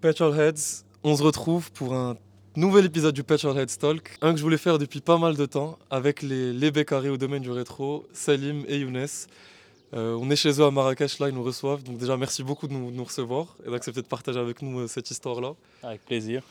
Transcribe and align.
Petrolheads, 0.00 0.84
on 1.04 1.16
se 1.16 1.22
retrouve 1.22 1.72
pour 1.72 1.94
un 1.94 2.16
nouvel 2.54 2.84
épisode 2.84 3.14
du 3.14 3.22
Petrolheads 3.22 3.78
Talk, 3.78 4.16
un 4.20 4.32
que 4.32 4.38
je 4.38 4.42
voulais 4.42 4.58
faire 4.58 4.78
depuis 4.78 5.00
pas 5.00 5.18
mal 5.18 5.36
de 5.36 5.46
temps 5.46 5.78
avec 5.90 6.22
les, 6.22 6.52
les 6.52 6.70
bécarrés 6.70 7.08
au 7.08 7.16
domaine 7.16 7.42
du 7.42 7.50
rétro, 7.50 8.06
Salim 8.12 8.64
et 8.68 8.78
Younes. 8.78 9.06
Euh, 9.94 10.18
on 10.20 10.30
est 10.30 10.36
chez 10.36 10.60
eux 10.60 10.64
à 10.64 10.70
Marrakech, 10.70 11.18
là, 11.18 11.28
ils 11.28 11.34
nous 11.34 11.42
reçoivent. 11.42 11.82
Donc 11.82 11.98
déjà, 11.98 12.16
merci 12.16 12.42
beaucoup 12.42 12.68
de 12.68 12.72
nous, 12.72 12.90
de 12.90 12.96
nous 12.96 13.04
recevoir 13.04 13.56
et 13.66 13.70
d'accepter 13.70 14.02
de 14.02 14.06
partager 14.06 14.38
avec 14.38 14.62
nous 14.62 14.80
euh, 14.80 14.86
cette 14.86 15.10
histoire-là. 15.10 15.54
Avec 15.82 16.04
plaisir. 16.04 16.42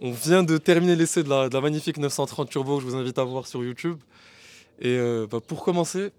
On 0.00 0.12
vient 0.12 0.42
de 0.42 0.56
terminer 0.56 0.96
l'essai 0.96 1.22
de 1.22 1.28
la, 1.28 1.48
de 1.48 1.54
la 1.54 1.60
magnifique 1.60 1.98
930 1.98 2.48
Turbo 2.48 2.76
que 2.76 2.82
je 2.82 2.88
vous 2.88 2.96
invite 2.96 3.18
à 3.18 3.24
voir 3.24 3.46
sur 3.46 3.62
YouTube. 3.62 3.98
Et 4.80 4.88
euh, 4.88 5.26
bah, 5.30 5.40
pour 5.46 5.64
commencer, 5.64 6.10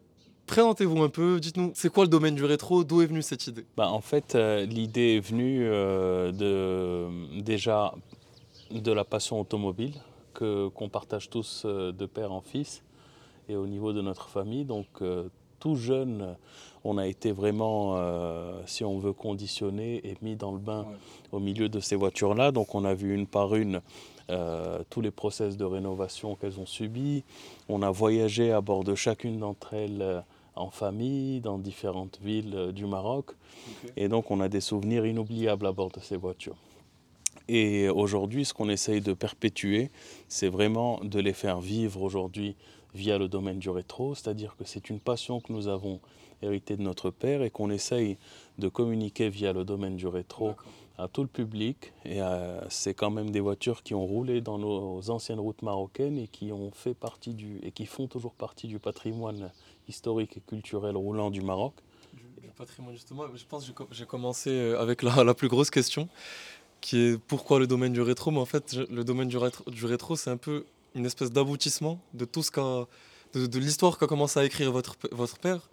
présentez-vous 0.47 1.03
un 1.03 1.09
peu, 1.09 1.39
dites-nous, 1.39 1.71
c'est 1.75 1.91
quoi 1.91 2.05
le 2.05 2.09
domaine 2.09 2.35
du 2.35 2.45
rétro 2.45 2.83
D'où 2.83 3.01
est 3.01 3.05
venue 3.05 3.21
cette 3.21 3.45
idée? 3.47 3.65
Bah, 3.75 3.91
en 3.91 4.01
fait, 4.01 4.33
euh, 4.33 4.65
l'idée 4.65 5.17
est 5.17 5.19
venue 5.19 5.59
euh, 5.61 6.31
de, 6.31 7.41
déjà 7.41 7.93
de 8.71 8.91
la 8.91 9.03
passion 9.03 9.39
automobile 9.39 9.93
que, 10.33 10.69
qu'on 10.69 10.89
partage 10.89 11.29
tous 11.29 11.63
euh, 11.65 11.91
de 11.91 12.05
père 12.05 12.31
en 12.31 12.41
fils 12.41 12.83
et 13.49 13.55
au 13.55 13.67
niveau 13.67 13.93
de 13.93 14.01
notre 14.01 14.29
famille. 14.29 14.65
Donc, 14.65 14.87
tout 15.59 15.75
jeune, 15.75 16.35
on 16.83 16.97
a 16.97 17.07
été 17.07 17.31
vraiment, 17.31 17.95
euh, 17.97 18.61
si 18.65 18.83
on 18.83 18.97
veut, 18.97 19.13
conditionné 19.13 20.01
et 20.07 20.15
mis 20.21 20.35
dans 20.35 20.51
le 20.51 20.59
bain 20.59 20.85
au 21.31 21.39
milieu 21.39 21.69
de 21.69 21.79
ces 21.79 21.95
voitures-là. 21.95 22.51
Donc, 22.51 22.75
on 22.75 22.85
a 22.85 22.93
vu 22.93 23.13
une 23.13 23.27
par 23.27 23.55
une 23.55 23.81
euh, 24.29 24.79
tous 24.89 25.01
les 25.01 25.11
process 25.11 25.57
de 25.57 25.65
rénovation 25.65 26.35
qu'elles 26.35 26.59
ont 26.59 26.65
subis. 26.65 27.23
On 27.69 27.81
a 27.81 27.91
voyagé 27.91 28.51
à 28.51 28.61
bord 28.61 28.83
de 28.83 28.95
chacune 28.95 29.39
d'entre 29.39 29.73
elles 29.73 30.23
en 30.57 30.69
famille, 30.69 31.39
dans 31.41 31.57
différentes 31.57 32.19
villes 32.21 32.53
euh, 32.55 32.71
du 32.71 32.85
Maroc. 32.85 33.31
Et 33.95 34.07
donc, 34.07 34.31
on 34.31 34.39
a 34.39 34.49
des 34.49 34.61
souvenirs 34.61 35.05
inoubliables 35.05 35.65
à 35.65 35.71
bord 35.71 35.91
de 35.91 35.99
ces 35.99 36.17
voitures. 36.17 36.57
Et 37.47 37.87
aujourd'hui, 37.87 38.43
ce 38.43 38.53
qu'on 38.53 38.69
essaye 38.69 39.01
de 39.01 39.13
perpétuer, 39.13 39.89
c'est 40.27 40.49
vraiment 40.49 40.99
de 41.03 41.19
les 41.19 41.33
faire 41.33 41.61
vivre 41.61 42.01
aujourd'hui 42.01 42.55
via 42.93 43.17
le 43.17 43.27
domaine 43.27 43.59
du 43.59 43.69
rétro, 43.69 44.15
c'est-à-dire 44.15 44.55
que 44.57 44.65
c'est 44.65 44.89
une 44.89 44.99
passion 44.99 45.39
que 45.39 45.53
nous 45.53 45.67
avons 45.67 46.01
héritée 46.41 46.75
de 46.75 46.81
notre 46.81 47.09
père 47.09 47.43
et 47.43 47.49
qu'on 47.49 47.69
essaye 47.69 48.17
de 48.57 48.67
communiquer 48.67 49.29
via 49.29 49.53
le 49.53 49.63
domaine 49.63 49.95
du 49.95 50.07
rétro 50.07 50.55
à 50.97 51.07
tout 51.07 51.21
le 51.21 51.27
public. 51.27 51.93
Et 52.05 52.21
euh, 52.21 52.59
c'est 52.69 52.93
quand 52.93 53.11
même 53.11 53.29
des 53.29 53.39
voitures 53.39 53.83
qui 53.83 53.93
ont 53.93 54.05
roulé 54.05 54.41
dans 54.41 54.57
nos 54.57 55.09
anciennes 55.09 55.39
routes 55.39 55.61
marocaines 55.61 56.17
et 56.17 56.27
qui 56.27 56.51
ont 56.51 56.71
fait 56.71 56.95
partie 56.95 57.33
du 57.33 57.59
et 57.63 57.71
qui 57.71 57.85
font 57.85 58.07
toujours 58.07 58.33
partie 58.33 58.67
du 58.67 58.79
patrimoine 58.79 59.51
historique 59.87 60.37
et 60.37 60.41
culturel 60.41 60.95
roulant 60.95 61.29
du 61.31 61.41
Maroc. 61.41 61.73
Le 62.43 62.49
patrimoine, 62.57 62.93
justement, 62.93 63.23
je 63.35 63.45
pense 63.45 63.61
que 63.61 63.67
j'ai 63.67 63.73
co- 63.73 63.87
j'ai 63.91 64.05
commencé 64.05 64.49
euh, 64.49 64.79
avec 64.79 65.03
la, 65.03 65.23
la 65.23 65.33
plus 65.33 65.47
grosse 65.47 65.69
question, 65.69 66.09
qui 66.81 66.97
est 66.97 67.17
pourquoi 67.17 67.59
le 67.59 67.67
domaine 67.67 67.93
du 67.93 68.01
rétro? 68.01 68.31
Mais 68.31 68.39
en 68.39 68.45
fait, 68.45 68.73
le 68.73 69.03
domaine 69.03 69.27
du 69.27 69.37
rétro, 69.37 69.69
du 69.69 69.85
rétro, 69.85 70.15
c'est 70.15 70.29
un 70.29 70.37
peu 70.37 70.65
une 70.95 71.05
espèce 71.05 71.31
d'aboutissement 71.31 71.99
de 72.13 72.25
tout 72.25 72.41
ce 72.41 72.51
qu'a, 72.51 72.87
de, 73.33 73.59
l'histoire 73.59 73.97
qu'a 73.97 74.07
commencé 74.07 74.39
à 74.39 74.45
écrire 74.45 74.71
votre, 74.71 74.95
votre 75.11 75.37
père. 75.37 75.69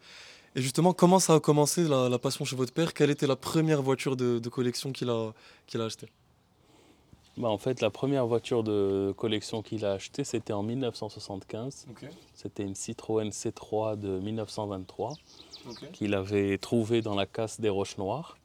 Et 0.57 0.63
justement, 0.63 0.93
comment 0.93 1.19
ça 1.19 1.35
a 1.35 1.41
commencé 1.41 1.89
la, 1.89 2.09
la 2.09 2.19
passion 2.19 2.45
chez 2.45 2.57
votre 2.57 2.73
père? 2.73 2.93
Quelle 2.93 3.11
était 3.11 3.27
la 3.27 3.37
première 3.37 3.83
voiture 3.83 4.17
de, 4.17 4.39
de 4.39 4.49
collection 4.49 4.93
qu'il 4.93 5.09
a, 5.09 5.33
qu'il 5.67 5.81
a 5.81 5.87
achetée? 5.87 6.09
Bah, 7.37 7.49
en 7.49 7.59
fait, 7.59 7.81
la 7.81 7.91
première 7.91 8.27
voiture 8.27 8.63
de 8.63 9.13
collection 9.17 9.63
qu'il 9.63 9.85
a 9.85 9.93
achetée, 9.93 10.23
c'était 10.25 10.53
en 10.53 10.63
1975. 10.63 11.87
C'était 12.35 12.63
une 12.63 12.75
Citroën 12.77 13.31
C3 13.31 13.99
de 13.99 14.19
1923 14.21 15.15
qu'il 15.93 16.15
avait 16.15 16.59
trouvée 16.59 17.03
dans 17.03 17.15
la 17.15 17.27
casse 17.27 17.61
des 17.61 17.69
Roches 17.71 17.99
Noires. 17.99 18.37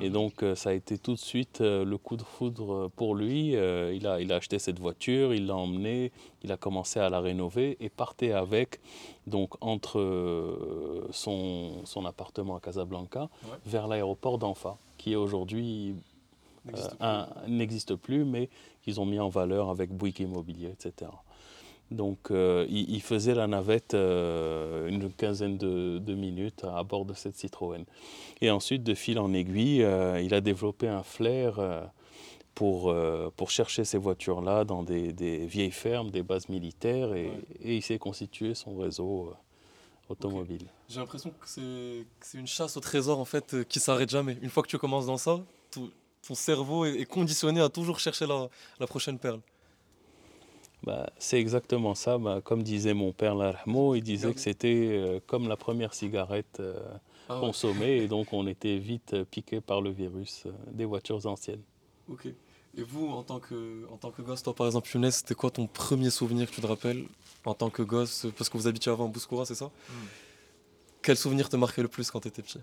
Et 0.00 0.06
Mhm. 0.08 0.12
donc, 0.12 0.42
euh, 0.44 0.54
ça 0.54 0.70
a 0.70 0.72
été 0.74 0.96
tout 0.96 1.12
de 1.14 1.18
suite 1.18 1.60
euh, 1.60 1.84
le 1.84 1.98
coup 1.98 2.16
de 2.16 2.22
foudre 2.22 2.88
pour 2.94 3.16
lui. 3.16 3.56
Euh, 3.56 3.92
il, 3.92 4.06
a, 4.06 4.20
il 4.20 4.32
a 4.32 4.36
acheté 4.36 4.60
cette 4.60 4.78
voiture, 4.78 5.34
il 5.34 5.46
l'a 5.46 5.56
emmenée, 5.56 6.12
il 6.44 6.52
a 6.52 6.56
commencé 6.56 7.00
à 7.00 7.10
la 7.10 7.20
rénover 7.20 7.76
et 7.80 7.88
partait 7.88 8.30
avec, 8.32 8.78
donc 9.26 9.54
entre 9.60 9.98
son, 11.10 11.84
son 11.84 12.04
appartement 12.06 12.56
à 12.56 12.60
Casablanca, 12.60 13.28
Ouais. 13.44 13.58
vers 13.66 13.88
l'aéroport 13.88 14.38
d'Anfa, 14.38 14.76
qui 14.98 15.12
est 15.12 15.16
aujourd'hui 15.16 15.94
n'existe 17.46 17.94
plus, 17.96 18.24
mais 18.24 18.48
qu'ils 18.82 19.00
ont 19.00 19.06
mis 19.06 19.18
en 19.20 19.28
valeur 19.28 19.70
avec 19.70 19.90
Bouygues 19.90 20.20
Immobilier, 20.20 20.68
etc. 20.70 21.10
Donc, 21.90 22.30
euh, 22.30 22.66
il, 22.68 22.90
il 22.90 23.00
faisait 23.00 23.34
la 23.34 23.46
navette 23.46 23.94
euh, 23.94 24.88
une 24.88 25.10
quinzaine 25.10 25.56
de, 25.56 25.98
de 25.98 26.14
minutes 26.14 26.64
à 26.64 26.82
bord 26.82 27.06
de 27.06 27.14
cette 27.14 27.36
Citroën. 27.36 27.84
Et 28.42 28.50
ensuite, 28.50 28.82
de 28.82 28.94
fil 28.94 29.18
en 29.18 29.32
aiguille, 29.32 29.82
euh, 29.82 30.20
il 30.20 30.34
a 30.34 30.42
développé 30.42 30.86
un 30.86 31.02
flair 31.02 31.58
euh, 31.58 31.82
pour, 32.54 32.90
euh, 32.90 33.30
pour 33.36 33.50
chercher 33.50 33.84
ces 33.84 33.96
voitures-là 33.96 34.64
dans 34.64 34.82
des, 34.82 35.14
des 35.14 35.46
vieilles 35.46 35.70
fermes, 35.70 36.10
des 36.10 36.22
bases 36.22 36.48
militaires, 36.50 37.14
et, 37.14 37.28
Ouais. 37.28 37.40
et 37.62 37.76
il 37.76 37.82
s'est 37.82 37.98
constitué 37.98 38.54
son 38.54 38.76
réseau 38.76 39.28
euh, 39.30 39.34
automobile. 40.10 40.66
J'ai 40.90 41.00
l'impression 41.00 41.30
que 41.30 41.46
c'est 41.48 42.38
une 42.38 42.46
chasse 42.46 42.76
au 42.76 42.80
trésor 42.80 43.18
en 43.18 43.24
fait 43.24 43.54
euh, 43.54 43.64
qui 43.64 43.80
s'arrête 43.80 44.10
jamais. 44.10 44.36
Une 44.42 44.50
fois 44.50 44.62
que 44.62 44.68
tu 44.68 44.76
commences 44.78 45.06
dans 45.06 45.16
ça, 45.18 45.40
tout- 45.70 45.90
ton 46.28 46.34
cerveau 46.34 46.84
est, 46.84 47.00
est 47.00 47.06
conditionné 47.06 47.60
à 47.60 47.68
toujours 47.68 47.98
chercher 47.98 48.26
la, 48.26 48.48
la 48.78 48.86
prochaine 48.86 49.18
perle. 49.18 49.40
Bah, 50.84 51.10
c'est 51.18 51.40
exactement 51.40 51.94
ça. 51.94 52.18
Bah, 52.18 52.40
comme 52.42 52.62
disait 52.62 52.94
mon 52.94 53.12
père 53.12 53.34
Larhamo, 53.34 53.94
il 53.96 54.02
disait 54.02 54.32
que 54.32 54.40
c'était 54.40 54.88
euh, 54.92 55.20
comme 55.26 55.48
la 55.48 55.56
première 55.56 55.92
cigarette 55.92 56.58
euh, 56.60 56.78
Ah 57.28 57.34
ouais, 57.34 57.40
consommée, 57.46 57.96
et 57.98 58.08
donc 58.08 58.32
on 58.32 58.46
était 58.46 58.78
vite 58.78 59.14
euh, 59.14 59.24
piqué 59.24 59.60
par 59.60 59.80
le 59.80 59.90
virus 59.90 60.44
euh, 60.46 60.52
des 60.70 60.84
voitures 60.84 61.26
anciennes. 61.26 61.62
ok. 62.08 62.26
Et 62.76 62.82
vous, 62.82 63.08
en 63.08 63.24
tant 63.24 63.40
que, 63.40 63.86
en 63.90 63.96
tant 63.96 64.12
que 64.12 64.22
gosse, 64.22 64.42
toi 64.42 64.54
par 64.54 64.66
exemple, 64.66 64.88
Younes, 64.94 65.10
c'était 65.10 65.34
quoi 65.34 65.50
ton 65.50 65.66
premier 65.66 66.10
souvenir 66.10 66.48
que 66.48 66.54
tu 66.54 66.60
te 66.60 66.66
rappelles 66.66 67.06
en 67.44 67.54
tant 67.54 67.70
que 67.70 67.82
gosse? 67.82 68.26
Parce 68.36 68.48
que 68.48 68.56
vous 68.58 68.68
habitiez 68.68 68.92
avant 68.92 69.06
à 69.06 69.08
Bouskoura, 69.08 69.44
c'est 69.46 69.56
ça? 69.56 69.70
Quel 71.02 71.16
souvenir 71.16 71.48
te 71.48 71.56
marquait 71.56 71.82
le 71.82 71.88
plus 71.88 72.10
quand 72.10 72.20
tu 72.20 72.28
étais 72.28 72.42
petit? 72.42 72.60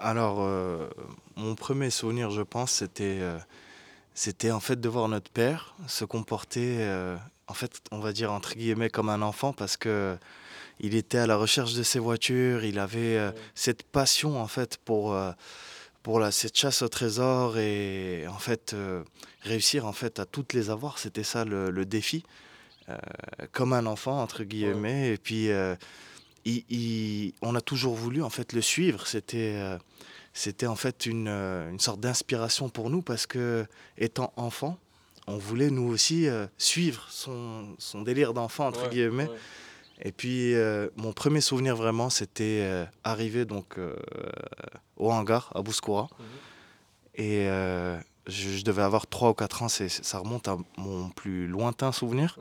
Alors, 0.00 0.38
euh, 0.40 0.88
mon 1.36 1.54
premier 1.54 1.90
souvenir, 1.90 2.30
je 2.30 2.42
pense, 2.42 2.72
c'était 2.72 3.18
euh, 3.20 3.38
c'était 4.14 4.50
en 4.50 4.60
fait 4.60 4.80
de 4.80 4.88
voir 4.88 5.08
notre 5.08 5.30
père 5.30 5.74
se 5.86 6.04
comporter, 6.04 6.76
euh, 6.80 7.16
en 7.46 7.54
fait, 7.54 7.80
on 7.90 7.98
va 7.98 8.12
dire 8.12 8.32
entre 8.32 8.54
guillemets 8.54 8.90
comme 8.90 9.08
un 9.08 9.22
enfant, 9.22 9.52
parce 9.52 9.76
que 9.76 10.16
il 10.80 10.94
était 10.94 11.18
à 11.18 11.26
la 11.26 11.36
recherche 11.36 11.74
de 11.74 11.82
ses 11.82 11.98
voitures, 11.98 12.64
il 12.64 12.78
avait 12.78 13.18
Ouais. 13.18 13.34
cette 13.54 13.82
passion 13.82 14.40
en 14.40 14.46
fait 14.46 14.76
pour 14.84 15.16
pour 16.04 16.20
la, 16.20 16.30
cette 16.30 16.56
chasse 16.56 16.82
au 16.82 16.88
trésor 16.88 17.58
et 17.58 18.26
en 18.28 18.38
fait 18.38 18.74
réussir 19.42 19.86
en 19.86 19.92
fait 19.92 20.20
à 20.20 20.24
toutes 20.26 20.52
les 20.52 20.70
avoir, 20.70 20.98
c'était 20.98 21.24
ça 21.24 21.44
le, 21.44 21.70
le 21.70 21.84
défi, 21.84 22.24
comme 23.52 23.72
un 23.72 23.86
enfant 23.86 24.22
entre 24.22 24.44
guillemets. 24.44 25.10
Et 25.14 25.16
puis 25.18 25.48
il- 26.48 26.64
il- 26.68 27.34
on 27.42 27.54
a 27.54 27.60
toujours 27.60 27.94
voulu 27.94 28.22
en 28.22 28.30
fait 28.30 28.52
le 28.52 28.60
suivre. 28.62 29.06
C'était 29.06 29.54
euh, 29.56 29.78
c'était 30.32 30.66
en 30.66 30.76
fait 30.76 31.06
une, 31.06 31.28
euh, 31.28 31.70
une 31.70 31.80
sorte 31.80 32.00
d'inspiration 32.00 32.68
pour 32.68 32.90
nous 32.90 33.02
parce 33.02 33.26
que 33.26 33.66
étant 33.96 34.32
enfant, 34.36 34.78
on 35.26 35.36
voulait 35.36 35.70
nous 35.70 35.88
aussi 35.88 36.28
euh, 36.28 36.46
suivre 36.58 37.06
son, 37.10 37.74
son 37.78 38.02
délire 38.02 38.32
d'enfant 38.34 38.66
entre 38.68 38.84
Ouais, 38.84 38.88
guillemets. 38.90 39.26
ouais. 39.28 39.38
Et 40.02 40.12
puis, 40.12 40.54
euh, 40.54 40.88
mon 40.96 41.12
premier 41.12 41.40
souvenir 41.40 41.74
vraiment, 41.74 42.08
c'était 42.08 42.86
arriver 43.02 43.44
donc 43.44 43.76
au 44.96 45.10
hangar 45.10 45.50
à 45.56 45.62
Bouskoura. 45.62 46.08
Mhm. 46.18 46.24
Et 47.24 47.46
je, 48.28 48.48
je 48.58 48.62
devais 48.62 48.82
avoir 48.82 49.08
3 49.08 49.30
ou 49.30 49.34
4 49.34 49.62
ans, 49.64 49.68
ça 49.68 50.18
remonte 50.20 50.46
à 50.46 50.56
mon 50.76 51.08
plus 51.10 51.48
lointain 51.48 51.90
souvenir. 51.90 52.38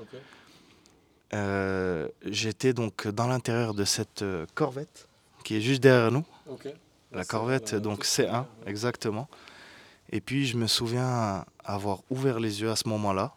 Euh, 1.34 2.08
j'étais 2.26 2.74
donc 2.74 3.08
dans 3.08 3.28
l'intérieur 3.28 3.74
de 3.74 3.84
cette 3.84 4.22
euh, 4.22 4.46
Corvette 4.56 5.08
qui 5.44 5.58
est 5.58 5.62
juste 5.62 5.82
derrière 5.82 6.12
nous. 6.12 6.26
La 7.12 7.26
Corvette, 7.26 7.72
la- 7.74 7.80
donc 7.80 8.00
toute 8.00 8.06
C1, 8.08 8.24
première, 8.26 8.42
ouais. 8.42 8.48
exactement. 8.72 9.28
Et 10.12 10.22
puis, 10.22 10.46
je 10.46 10.56
me 10.58 10.68
souviens 10.68 11.46
avoir 11.66 12.00
ouvert 12.10 12.40
les 12.40 12.62
yeux 12.62 12.70
à 12.72 12.76
ce 12.76 12.88
moment-là. 12.88 13.36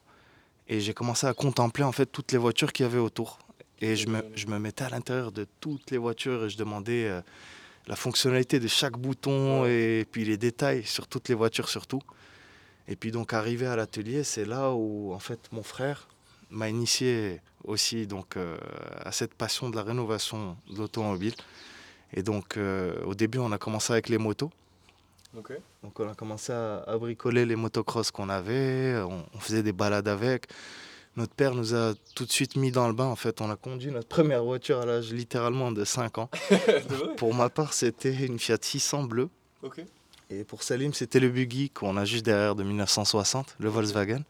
Et 0.68 0.80
j'ai 0.80 0.94
commencé 0.94 1.26
à 1.26 1.34
contempler 1.34 1.82
en 1.82 1.90
fait 1.92 2.06
toutes 2.06 2.30
les 2.32 2.38
voitures 2.38 2.72
qu'il 2.72 2.84
y 2.84 2.88
avait 2.88 2.98
autour. 2.98 3.38
Et 3.80 3.96
je 3.96 4.06
me, 4.08 4.22
je 4.36 4.46
me 4.46 4.58
mettais 4.58 4.84
à 4.84 4.88
l'intérieur 4.90 5.32
de 5.32 5.46
toutes 5.60 5.90
les 5.90 5.98
voitures 5.98 6.44
et 6.44 6.50
je 6.50 6.56
demandais 6.58 7.06
euh, 7.08 7.20
la 7.88 7.96
fonctionnalité 7.96 8.60
de 8.60 8.68
chaque 8.68 8.96
bouton 8.96 9.64
et 9.64 10.06
puis 10.10 10.24
les 10.24 10.36
détails 10.36 10.84
sur 10.84 11.08
toutes 11.08 11.28
les 11.28 11.34
voitures 11.34 11.68
surtout. 11.68 12.02
Et 12.86 12.94
puis 12.94 13.10
donc 13.10 13.32
arrivé 13.32 13.66
à 13.66 13.74
l'atelier, 13.74 14.22
c'est 14.22 14.44
là 14.44 14.70
où 14.72 15.12
en 15.12 15.18
fait 15.18 15.40
mon 15.50 15.62
frère 15.64 16.08
m'a 16.50 16.68
initié 16.68 17.40
aussi 17.64 18.06
donc 18.06 18.36
euh, 18.36 18.56
à 19.04 19.12
cette 19.12 19.34
passion 19.34 19.70
de 19.70 19.76
la 19.76 19.82
rénovation 19.82 20.56
de 20.70 20.78
l'automobile. 20.78 21.34
Et 22.14 22.22
donc 22.22 22.56
euh, 22.56 23.02
au 23.04 23.14
début 23.14 23.38
on 23.38 23.52
a 23.52 23.58
commencé 23.58 23.92
avec 23.92 24.08
les 24.08 24.18
motos. 24.18 24.50
Donc 25.82 26.00
on 26.00 26.08
a 26.08 26.14
commencé 26.14 26.52
à, 26.52 26.78
à 26.86 26.98
bricoler 26.98 27.46
les 27.46 27.56
motocross 27.56 28.10
qu'on 28.10 28.28
avait, 28.28 29.00
on, 29.00 29.24
on 29.32 29.38
faisait 29.38 29.62
des 29.62 29.72
balades 29.72 30.08
avec. 30.08 30.48
Notre 31.16 31.34
père 31.34 31.54
nous 31.54 31.74
a 31.74 31.94
tout 32.14 32.24
de 32.24 32.30
suite 32.30 32.56
mis 32.56 32.70
dans 32.70 32.86
le 32.86 32.94
bain. 32.94 33.06
En 33.06 33.16
fait, 33.16 33.40
on 33.40 33.50
a 33.50 33.56
conduit 33.56 33.90
notre 33.90 34.06
première 34.08 34.44
voiture 34.44 34.80
à 34.80 34.86
l'âge 34.86 35.12
littéralement 35.12 35.72
de 35.72 35.84
5 35.84 36.18
ans. 36.18 36.30
Pour 37.16 37.34
ma 37.34 37.48
part, 37.50 37.72
c'était 37.72 38.14
une 38.14 38.38
Fiat 38.38 38.58
600 38.60 39.04
bleue. 39.04 39.28
Et 40.30 40.44
pour 40.44 40.62
Salim, 40.62 40.94
c'était 40.94 41.18
le 41.18 41.28
buggy 41.28 41.70
qu'on 41.70 41.96
a 41.96 42.04
juste 42.04 42.24
derrière 42.24 42.54
de 42.54 42.62
1960, 42.62 43.56
le 43.58 43.68
Volkswagen. 43.68 44.22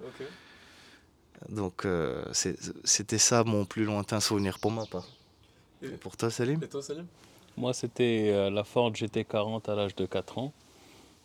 Donc 1.48 1.84
euh, 1.86 2.22
c'était 2.84 3.18
ça 3.18 3.44
mon 3.44 3.64
plus 3.64 3.84
lointain 3.84 4.20
souvenir 4.20 4.58
pour 4.58 4.70
ma 4.70 4.86
part. 4.86 5.06
Et- 5.82 5.86
Et 5.86 5.90
pour 5.90 6.16
toi, 6.16 6.30
Salim? 6.30 6.60
Et 6.62 6.68
toi, 6.68 6.82
Salim? 6.82 7.06
Moi, 7.56 7.72
c'était 7.72 8.30
euh, 8.32 8.50
la 8.50 8.64
Ford 8.64 8.92
GT40 8.92 9.70
à 9.70 9.74
l'âge 9.74 9.94
de 9.96 10.06
4 10.06 10.38
ans. 10.38 10.52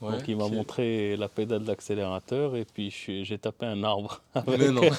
Donc, 0.02 0.28
il 0.28 0.36
m'a 0.38 0.48
montré 0.50 1.16
la 1.16 1.30
pédale 1.30 1.64
d'accélérateur 1.64 2.56
et 2.58 2.66
puis 2.66 2.92
j'ai 2.92 3.38
tapé 3.38 3.66
un 3.66 3.84
arbre. 3.84 4.22
Mais 4.48 4.70
non. 4.70 4.82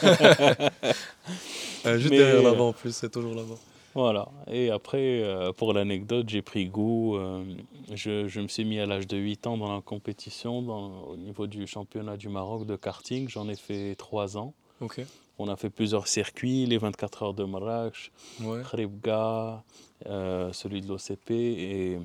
Euh, 1.86 1.98
juste 1.98 2.10
Mais- 2.10 2.18
derrière 2.18 2.42
l'avant 2.42 2.68
en 2.68 2.72
plus, 2.72 2.94
c'est 2.94 3.10
toujours 3.10 3.34
l'avant. 3.34 3.58
Voilà. 3.94 4.28
Et 4.50 4.70
après, 4.70 5.22
euh, 5.22 5.52
pour 5.52 5.72
l'anecdote, 5.72 6.28
j'ai 6.28 6.42
pris 6.42 6.66
goût. 6.66 7.16
euh, 7.16 7.44
je, 7.94 8.26
je 8.28 8.40
me 8.40 8.48
suis 8.48 8.64
mis 8.64 8.78
à 8.80 8.86
l'âge 8.86 9.06
de 9.06 9.16
8 9.16 9.46
ans 9.46 9.56
dans 9.56 9.72
la 9.74 9.80
compétition 9.80 10.62
dans- 10.62 11.02
au 11.04 11.16
niveau 11.16 11.46
du 11.46 11.66
championnat 11.66 12.16
du 12.16 12.28
Maroc 12.28 12.66
de 12.66 12.74
karting. 12.76 13.28
J'en 13.28 13.48
ai 13.48 13.54
fait 13.56 13.94
3 13.94 14.36
ans. 14.36 14.52
On 15.38 15.48
a 15.48 15.56
fait 15.56 15.70
plusieurs 15.70 16.06
circuits, 16.08 16.64
les 16.66 16.78
24 16.78 17.22
heures 17.22 17.34
de 17.34 17.44
Marrakech, 17.44 18.10
Ouais. 18.42 18.62
Khribga, 18.62 19.62
euh, 20.06 20.52
celui 20.52 20.80
de 20.80 20.88
l'OCP 20.88 21.30
et 21.30 21.98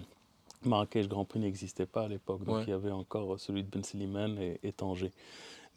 Marrakech 0.65 1.07
Grand 1.07 1.25
Prix 1.25 1.39
n'existait 1.39 1.85
pas 1.85 2.03
à 2.03 2.07
l'époque, 2.07 2.43
donc 2.43 2.57
Ouais. 2.57 2.63
il 2.67 2.69
y 2.69 2.73
avait 2.73 2.91
encore 2.91 3.39
celui 3.39 3.63
de 3.63 3.69
Ben 3.69 3.83
Slimane 3.83 4.37
et, 4.37 4.59
et 4.63 4.71
Tanger. 4.73 5.11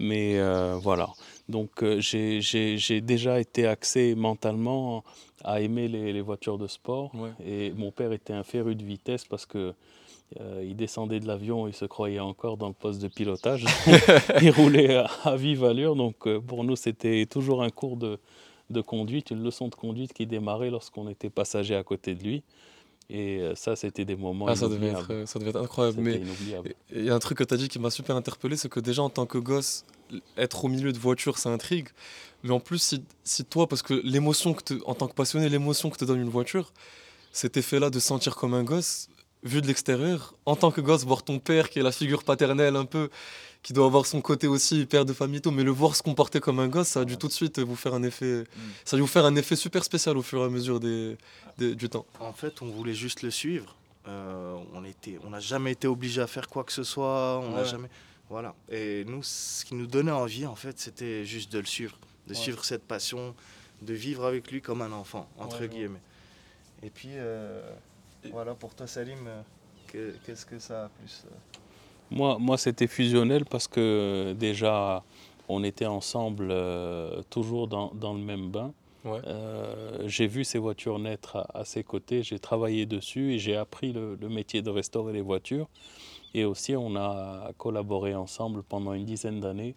Mais 0.00 0.40
euh, 0.40 0.76
voilà, 0.82 1.08
donc 1.48 1.82
euh, 1.84 2.00
j'ai- 2.00 3.00
déjà 3.00 3.38
été 3.38 3.66
axé 3.68 4.16
mentalement 4.16 5.04
à 5.44 5.60
aimer 5.60 5.86
les, 5.86 6.12
les 6.12 6.20
voitures 6.20 6.58
de 6.58 6.66
sport. 6.66 7.14
Ouais. 7.14 7.30
Et 7.46 7.70
mon 7.72 7.92
père 7.92 8.12
était 8.12 8.32
un 8.32 8.42
féru 8.42 8.74
de 8.74 8.82
vitesse 8.84 9.24
parce 9.24 9.46
que 9.46 9.72
euh, 10.40 10.64
il 10.66 10.76
descendait 10.76 11.20
de 11.20 11.26
l'avion, 11.26 11.68
il 11.68 11.74
se 11.74 11.84
croyait 11.84 12.20
encore 12.20 12.56
dans 12.56 12.68
le 12.68 12.74
poste 12.74 13.00
de 13.00 13.08
pilotage. 13.08 13.64
il 14.42 14.50
roulait 14.50 14.96
à, 14.96 15.04
à 15.24 15.36
vive 15.36 15.64
allure, 15.64 15.94
donc 15.96 16.26
euh, 16.26 16.40
pour 16.40 16.64
nous 16.64 16.76
c'était 16.76 17.26
toujours 17.26 17.62
un 17.62 17.70
cours 17.70 17.96
de, 17.96 18.18
de 18.70 18.80
conduite, 18.80 19.30
une 19.30 19.42
leçon 19.42 19.68
de 19.68 19.74
conduite 19.74 20.12
qui 20.12 20.26
démarrait 20.26 20.70
lorsqu'on 20.70 21.08
était 21.08 21.30
passager 21.30 21.76
à 21.76 21.82
côté 21.82 22.14
de 22.14 22.22
lui. 22.24 22.42
Et 23.10 23.38
euh, 23.40 23.54
ça, 23.54 23.76
c'était 23.76 24.06
des 24.06 24.16
moments 24.16 24.46
Ah, 24.48 24.56
ça 24.56 24.66
devait, 24.66 24.86
être, 24.88 25.24
ça 25.28 25.38
devait 25.38 25.50
être 25.50 25.62
incroyable. 25.62 26.00
Mais 26.00 26.22
Il 26.90 27.04
y 27.04 27.10
a 27.10 27.14
un 27.14 27.18
truc 27.18 27.36
que 27.36 27.44
tu 27.44 27.52
as 27.52 27.58
dit 27.58 27.68
qui 27.68 27.78
m'a 27.78 27.90
super 27.90 28.16
interpellé, 28.16 28.56
c'est 28.56 28.70
que 28.70 28.80
déjà 28.80 29.02
en 29.02 29.10
tant 29.10 29.26
que 29.26 29.36
gosse, 29.36 29.84
être 30.38 30.64
au 30.64 30.68
milieu 30.68 30.90
de 30.90 30.98
voitures, 30.98 31.36
ça 31.36 31.50
intrigue. 31.50 31.88
Mais 32.42 32.50
en 32.52 32.60
plus, 32.60 32.78
si, 32.80 33.04
si 33.22 33.44
toi, 33.44 33.66
parce 33.68 33.82
que 33.82 33.92
l'émotion 34.04 34.54
que 34.54 34.62
te- 34.62 34.84
en 34.86 34.94
tant 34.94 35.06
que 35.06 35.12
passionné, 35.14 35.50
l'émotion 35.50 35.90
que 35.90 35.98
te 35.98 36.06
donne 36.06 36.20
une 36.20 36.30
voiture, 36.30 36.72
cet 37.30 37.58
effet-là 37.58 37.90
de 37.90 37.98
sentir 37.98 38.36
comme 38.36 38.54
un 38.54 38.64
gosse, 38.64 39.08
vu 39.44 39.60
de 39.60 39.66
l'extérieur, 39.66 40.34
en 40.46 40.56
tant 40.56 40.70
que 40.70 40.80
gosse, 40.80 41.04
voir 41.04 41.22
ton 41.22 41.38
père 41.38 41.68
qui 41.70 41.78
est 41.78 41.82
la 41.82 41.92
figure 41.92 42.24
paternelle 42.24 42.76
un 42.76 42.86
peu, 42.86 43.10
qui 43.62 43.72
doit 43.72 43.86
avoir 43.86 44.06
son 44.06 44.20
côté 44.20 44.46
aussi 44.46 44.84
père 44.86 45.04
de 45.04 45.12
famille, 45.12 45.38
et 45.38 45.40
tout, 45.40 45.50
mais 45.50 45.62
le 45.62 45.70
voir 45.70 45.94
se 45.96 46.02
comporter 46.02 46.40
comme 46.40 46.58
un 46.60 46.68
gosse, 46.68 46.88
ça 46.88 47.00
a 47.00 47.04
dû 47.04 47.16
tout 47.16 47.28
de 47.28 47.32
suite 47.32 47.58
vous 47.58 47.76
faire 47.76 47.94
un 47.94 48.02
effet, 48.02 48.44
ça 48.84 48.94
a 48.94 48.98
dû 48.98 49.02
vous 49.02 49.06
faire 49.06 49.24
un 49.24 49.36
effet 49.36 49.56
super 49.56 49.84
spécial 49.84 50.16
au 50.16 50.22
fur 50.22 50.40
et 50.40 50.44
à 50.44 50.48
mesure 50.48 50.80
des, 50.80 51.16
des- 51.58 51.74
du 51.74 51.88
temps. 51.88 52.04
En 52.20 52.32
fait, 52.32 52.60
on 52.62 52.66
voulait 52.66 52.94
juste 52.94 53.22
le 53.22 53.30
suivre. 53.30 53.74
Euh, 54.06 54.56
on 54.74 54.84
était, 54.84 55.18
on 55.24 55.30
n'a 55.30 55.40
jamais 55.40 55.72
été 55.72 55.86
obligé 55.86 56.20
à 56.20 56.26
faire 56.26 56.48
quoi 56.48 56.64
que 56.64 56.72
ce 56.72 56.82
soit. 56.84 57.38
On 57.42 57.50
n'a 57.52 57.62
Ouais. 57.62 57.68
jamais. 57.68 57.88
Voilà. 58.28 58.54
Et 58.70 59.04
nous, 59.06 59.22
ce 59.22 59.64
qui 59.64 59.74
nous 59.74 59.86
donnait 59.86 60.10
envie, 60.10 60.44
en 60.46 60.56
fait, 60.56 60.78
c'était 60.78 61.24
juste 61.24 61.50
de 61.52 61.58
le 61.58 61.64
suivre, 61.66 61.96
de 62.26 62.34
Ouais. 62.34 62.38
suivre 62.38 62.64
cette 62.64 62.84
passion, 62.84 63.34
de 63.80 63.94
vivre 63.94 64.24
avec 64.26 64.50
lui 64.50 64.60
comme 64.60 64.82
un 64.82 64.92
enfant, 64.92 65.28
entre 65.38 65.56
Ouais, 65.56 65.62
ouais. 65.62 65.68
guillemets. 65.68 66.02
Et 66.82 66.90
puis, 66.90 67.10
euh, 67.12 67.62
voilà, 68.32 68.54
pour 68.54 68.74
toi, 68.74 68.86
Salim, 68.86 69.26
euh, 69.26 69.42
que- 69.86 70.14
qu'est-ce 70.24 70.46
que 70.46 70.58
ça 70.58 70.86
a 70.86 70.88
plus 70.88 71.24
euh, 71.26 71.34
Moi, 72.10 72.38
moi 72.38 72.56
c'était 72.58 72.86
fusionnel 72.86 73.44
parce 73.44 73.68
que 73.68 74.34
déjà, 74.38 75.02
on 75.48 75.62
était 75.64 75.86
ensemble 75.86 76.48
euh, 76.50 77.22
toujours 77.30 77.68
dans, 77.68 77.92
dans 77.94 78.12
le 78.14 78.20
même 78.20 78.50
bain. 78.50 78.72
Ouais. 79.04 79.20
Euh, 79.26 80.04
j'ai 80.06 80.26
vu 80.26 80.44
ces 80.44 80.58
voitures 80.58 80.98
naître 80.98 81.36
à, 81.36 81.58
à 81.60 81.64
ses 81.64 81.84
côtés, 81.84 82.22
j'ai 82.22 82.38
travaillé 82.38 82.86
dessus 82.86 83.34
et 83.34 83.38
j'ai 83.38 83.54
appris 83.56 83.92
le, 83.92 84.16
le 84.18 84.28
métier 84.30 84.62
de 84.62 84.70
restaurer 84.70 85.12
les 85.12 85.20
voitures. 85.20 85.68
Et 86.32 86.44
aussi, 86.44 86.74
on 86.74 86.96
a 86.96 87.50
collaboré 87.58 88.14
ensemble 88.14 88.62
pendant 88.62 88.92
une 88.94 89.04
dizaine 89.04 89.40
d'années 89.40 89.74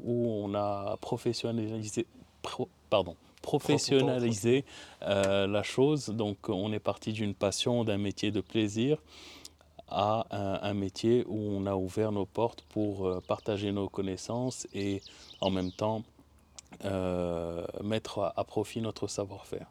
où 0.00 0.26
on 0.42 0.54
a 0.54 0.96
professionnalisé, 1.00 2.06
pro- 2.42 2.70
pardon, 2.88 3.16
professionnalisé 3.44 4.64
euh, 5.02 5.46
la 5.46 5.62
chose. 5.62 6.08
Donc, 6.08 6.48
on 6.48 6.72
est 6.72 6.78
parti 6.78 7.12
d'une 7.12 7.34
passion, 7.34 7.84
d'un 7.84 7.98
métier 7.98 8.30
de 8.30 8.40
plaisir 8.40 8.98
à 9.88 10.26
un, 10.62 10.74
métier 10.74 11.24
où 11.28 11.36
on 11.36 11.66
a 11.66 11.74
ouvert 11.76 12.10
nos 12.10 12.24
portes 12.24 12.62
pour 12.70 13.06
euh, 13.06 13.20
partager 13.20 13.70
nos 13.70 13.88
connaissances 13.88 14.66
et 14.72 15.02
en 15.42 15.50
même 15.50 15.70
temps 15.70 16.02
euh, 16.86 17.64
mettre 17.82 18.32
à, 18.34 18.44
profit 18.44 18.80
notre 18.80 19.06
savoir-faire. 19.08 19.66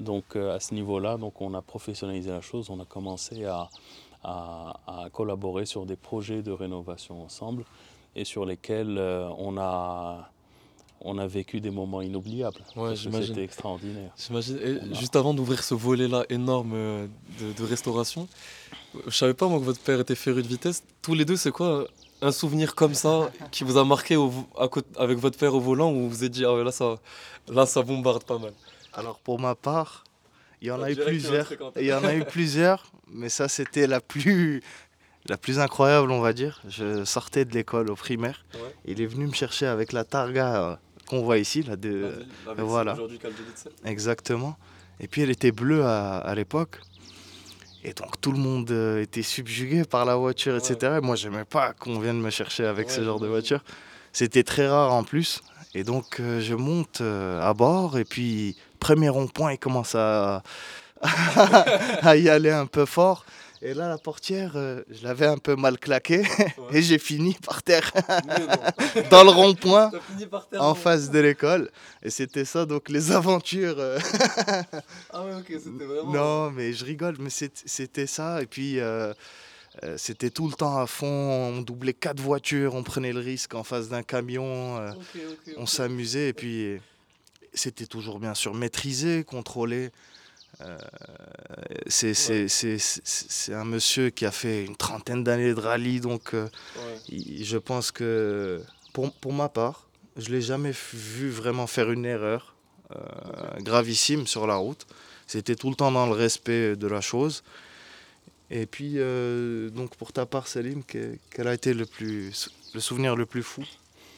Donc 0.00 0.36
à 0.36 0.58
ce 0.60 0.74
niveau-là, 0.74 1.16
donc 1.16 1.40
on 1.40 1.54
a 1.54 1.62
professionnalisé 1.62 2.30
la 2.30 2.42
chose, 2.42 2.68
on 2.68 2.80
a 2.80 2.84
commencé 2.84 3.44
à, 3.46 3.70
à- 4.24 5.08
collaborer 5.12 5.64
sur 5.64 5.86
des 5.86 5.96
projets 5.96 6.42
de 6.42 6.50
rénovation 6.50 7.22
ensemble 7.22 7.64
et 8.14 8.24
sur 8.24 8.44
lesquels 8.44 8.98
on, 9.38 9.56
a, 9.56 10.28
on 11.00 11.18
a 11.18 11.26
vécu 11.26 11.60
des 11.60 11.70
moments 11.70 12.02
inoubliables. 12.02 12.60
Ouais. 12.74 12.94
C'était 12.96 13.42
extraordinaire. 13.44 14.10
J'imagine. 14.16 14.58
A- 14.58 14.94
juste 14.94 15.14
avant 15.16 15.34
d'ouvrir 15.34 15.62
ce 15.62 15.74
volet-là 15.74 16.24
énorme 16.30 16.72
euh, 16.74 17.06
de, 17.40 17.52
de 17.52 17.64
restauration, 17.68 18.28
je 19.06 19.14
savais 19.16 19.34
pas 19.34 19.46
moi 19.48 19.58
que 19.60 19.64
votre 19.64 19.80
père 19.80 20.00
était 20.00 20.14
féru 20.14 20.42
de 20.42 20.48
vitesse. 20.48 20.82
Tous 21.02 21.14
les 21.14 21.24
deux, 21.24 21.36
c'est 21.36 21.50
quoi 21.52 21.86
un 22.22 22.32
souvenir 22.32 22.74
comme 22.74 22.94
ça 22.94 23.30
qui 23.50 23.62
vous 23.62 23.76
a 23.76 23.84
marqué 23.84 24.16
au- 24.16 24.32
à 24.58 24.68
côté- 24.68 24.88
avec 24.98 25.18
votre 25.18 25.38
père 25.38 25.54
au 25.54 25.60
volant 25.60 25.90
où 25.92 26.00
vous 26.02 26.08
vous 26.10 26.24
êtes 26.24 26.32
dit 26.32 26.44
ah 26.46 26.54
ouais, 26.54 26.64
là 26.64 26.72
ça 26.72 26.96
là 27.48 27.66
ça 27.66 27.82
bombarde 27.82 28.24
pas 28.24 28.38
mal? 28.38 28.52
Alors, 28.94 29.18
pour 29.18 29.38
ma 29.38 29.54
part, 29.54 30.04
il 30.62 30.68
y 30.68 30.70
en 30.70 30.80
Ah, 30.80 30.86
a 30.86 30.90
eu 30.90 30.96
plusieurs. 30.96 31.52
Il 31.76 31.84
y 31.84 31.92
en 31.92 32.02
a 32.02 32.14
eu 32.14 32.24
plusieurs, 32.24 32.90
mais 33.08 33.28
ça, 33.28 33.46
c'était 33.48 33.86
la 33.86 34.00
plus, 34.00 34.62
la 35.28 35.36
plus 35.36 35.58
incroyable, 35.58 36.10
on 36.10 36.20
va 36.20 36.32
dire. 36.32 36.62
Je 36.66 37.04
sortais 37.04 37.44
de 37.44 37.52
l'école 37.52 37.90
au 37.90 37.94
primaire. 37.96 38.46
Ouais. 38.54 38.60
Il 38.86 39.02
est 39.02 39.06
venu 39.06 39.26
me 39.26 39.34
chercher 39.34 39.66
avec 39.66 39.92
la 39.92 40.04
targa 40.04 40.70
euh, 40.70 40.76
qu'on 41.06 41.22
voit 41.22 41.38
ici, 41.38 41.62
là, 41.62 41.76
de, 41.76 42.12
Avec 42.46 42.64
voilà. 42.64 42.96
Exactement. 43.84 44.56
Et 45.00 45.08
puis 45.08 45.22
elle 45.22 45.30
était 45.30 45.52
bleue 45.52 45.84
à, 45.84 46.18
à 46.18 46.34
l'époque. 46.34 46.80
Et 47.84 47.92
donc 47.92 48.20
tout 48.20 48.32
le 48.32 48.38
monde 48.38 48.70
euh, 48.70 49.02
était 49.02 49.22
subjugué 49.22 49.84
par 49.84 50.04
la 50.04 50.16
voiture, 50.16 50.54
Ouais. 50.54 50.58
etc. 50.58 50.98
Moi, 51.02 51.14
j'aimais 51.16 51.44
pas 51.44 51.72
qu'on 51.72 52.00
vienne 52.00 52.20
me 52.20 52.30
chercher 52.30 52.64
avec 52.66 52.90
ce 52.90 53.02
genre 53.04 53.20
de 53.20 53.28
voiture. 53.28 53.62
C'était 54.12 54.42
très 54.42 54.66
rare 54.66 54.92
en 54.92 55.04
plus. 55.04 55.40
Et 55.74 55.84
donc 55.84 56.18
euh, 56.20 56.40
je 56.40 56.54
monte 56.54 57.00
euh, 57.02 57.40
à 57.42 57.52
bord 57.54 57.98
et 57.98 58.04
puis 58.04 58.56
premier 58.80 59.08
rond-point, 59.10 59.52
il 59.52 59.58
commence 59.58 59.94
à, 59.94 60.42
à 62.02 62.16
y 62.16 62.28
aller 62.28 62.50
un 62.50 62.66
peu 62.66 62.86
fort. 62.86 63.24
Et 63.62 63.72
là, 63.74 63.88
la 63.88 63.98
portière, 63.98 64.52
euh, 64.56 64.82
je 64.90 65.02
l'avais 65.04 65.26
un 65.26 65.38
peu 65.38 65.56
mal 65.56 65.78
claquée 65.78 66.22
et 66.72 66.82
j'ai 66.82 66.98
fini 66.98 67.34
par 67.44 67.62
terre 67.62 67.90
dans 69.10 69.24
le 69.24 69.30
rond-point 69.30 69.90
en 70.58 70.74
face 70.74 71.10
de 71.10 71.18
l'école. 71.20 71.70
Et 72.02 72.10
c'était 72.10 72.44
ça, 72.44 72.66
donc 72.66 72.88
les 72.88 73.12
aventures. 73.12 73.76
euh, 73.78 73.98
Ah 75.10 75.24
ouais 75.24 75.34
ok 75.34 75.46
c'était 75.48 75.84
vraiment. 75.84 76.12
non, 76.12 76.50
mais 76.50 76.72
je 76.72 76.84
rigole, 76.84 77.16
mais 77.18 77.30
c'était 77.30 78.06
ça. 78.06 78.42
Et 78.42 78.46
puis, 78.46 78.78
euh, 78.78 79.12
c'était 79.96 80.30
tout 80.30 80.48
le 80.48 80.54
temps 80.54 80.78
à 80.78 80.86
fond. 80.86 81.06
On 81.06 81.60
doublait 81.62 81.94
quatre 81.94 82.20
voitures, 82.20 82.74
on 82.74 82.82
prenait 82.82 83.12
le 83.12 83.20
risque 83.20 83.54
en 83.54 83.64
face 83.64 83.88
d'un 83.88 84.02
camion. 84.02 84.78
euh, 84.78 84.92
on 85.56 85.66
s'amusait. 85.66 86.28
Et 86.28 86.32
puis, 86.34 86.78
c'était 87.54 87.86
toujours 87.86 88.18
bien 88.18 88.34
sûr 88.34 88.52
maîtrisé, 88.54 89.24
contrôlé. 89.24 89.90
Euh, 90.62 90.78
c'est 91.86 93.52
un 93.54 93.64
monsieur 93.64 94.10
qui 94.10 94.24
a 94.26 94.30
fait 94.30 94.64
une 94.64 94.76
trentaine 94.76 95.22
d'années 95.24 95.54
de 95.54 95.60
rallye, 95.60 96.00
donc 96.00 96.34
euh, 96.34 96.44
Ouais. 96.76 97.00
il- 97.08 97.44
je 97.44 97.58
pense 97.58 97.90
que 97.92 98.62
pour, 98.92 99.12
pour 99.12 99.32
ma 99.32 99.48
part, 99.48 99.88
je 100.16 100.30
l'ai 100.30 100.40
jamais 100.40 100.72
vu 100.94 101.28
vraiment 101.30 101.66
faire 101.66 101.90
une 101.90 102.04
erreur 102.06 102.54
euh, 102.92 102.96
gravissime 103.60 104.26
sur 104.26 104.46
la 104.46 104.56
route. 104.56 104.86
C'était 105.26 105.56
tout 105.56 105.68
le 105.70 105.76
temps 105.76 105.90
dans 105.92 106.06
le 106.06 106.12
respect 106.12 106.76
de 106.76 106.86
la 106.86 107.00
chose. 107.00 107.42
Et 108.48 108.64
puis, 108.66 108.94
donc 109.74 109.96
pour 109.96 110.12
ta 110.12 110.24
part, 110.24 110.46
Salim, 110.46 110.84
que- 110.84 111.18
quel 111.30 111.48
a 111.48 111.54
été 111.54 111.74
le, 111.74 111.84
plus, 111.84 112.48
le 112.74 112.80
souvenir 112.80 113.16
le 113.16 113.26
plus 113.26 113.42
fou? 113.42 113.64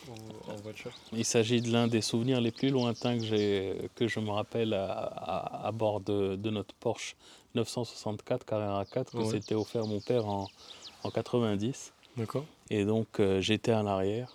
En, 0.08 0.56
voiture. 0.62 0.92
Il 1.12 1.24
s'agit 1.24 1.60
de 1.60 1.70
l'un 1.70 1.86
des 1.86 2.00
souvenirs 2.00 2.40
les 2.40 2.50
plus 2.50 2.70
lointains 2.70 3.18
que, 3.18 4.08
je 4.08 4.20
me 4.20 4.30
rappelle 4.30 4.74
à, 4.74 4.90
à- 4.92 5.66
à 5.68 5.72
bord 5.72 6.00
de, 6.00 6.36
de 6.36 6.50
notre 6.50 6.74
Porsche 6.74 7.14
964 7.54 8.44
Carrera 8.44 8.84
4 8.84 9.12
que 9.12 9.18
Ouais. 9.18 9.30
s'était 9.30 9.54
offert 9.54 9.86
mon 9.86 10.00
père 10.00 10.26
en, 10.26 10.48
en 11.04 11.10
90. 11.10 11.92
D'accord. 12.16 12.44
Et 12.70 12.84
donc 12.84 13.20
euh, 13.20 13.40
j'étais 13.40 13.72
à 13.72 13.82
l'arrière 13.82 14.32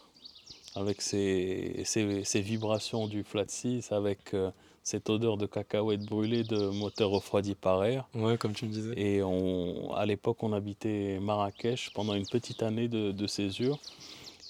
avec 0.76 1.02
ces, 1.02 1.82
ces- 1.86 2.24
ces 2.24 2.42
vibrations 2.42 3.08
du 3.08 3.24
flat 3.24 3.46
6, 3.48 3.92
avec 3.92 4.34
euh, 4.34 4.50
cette 4.82 5.10
odeur 5.10 5.38
de 5.38 5.46
cacahuètes 5.46 6.04
brûlées 6.06 6.44
de 6.44 6.70
moteur 6.70 7.10
refroidi 7.12 7.54
par 7.56 7.84
air. 7.84 8.08
Ouais, 8.16 8.38
comme 8.38 8.54
tu 8.54 8.66
me 8.66 8.72
disais. 8.72 8.94
Et 9.00 9.22
on, 9.24 9.94
à 9.94 10.06
l'époque, 10.06 10.42
on 10.44 10.52
habitait 10.52 11.20
Marrakech 11.22 11.92
pendant 11.94 12.14
une 12.16 12.26
petite 12.28 12.64
année 12.64 12.88
de, 12.88 13.12
de 13.12 13.28
césure. 13.28 13.78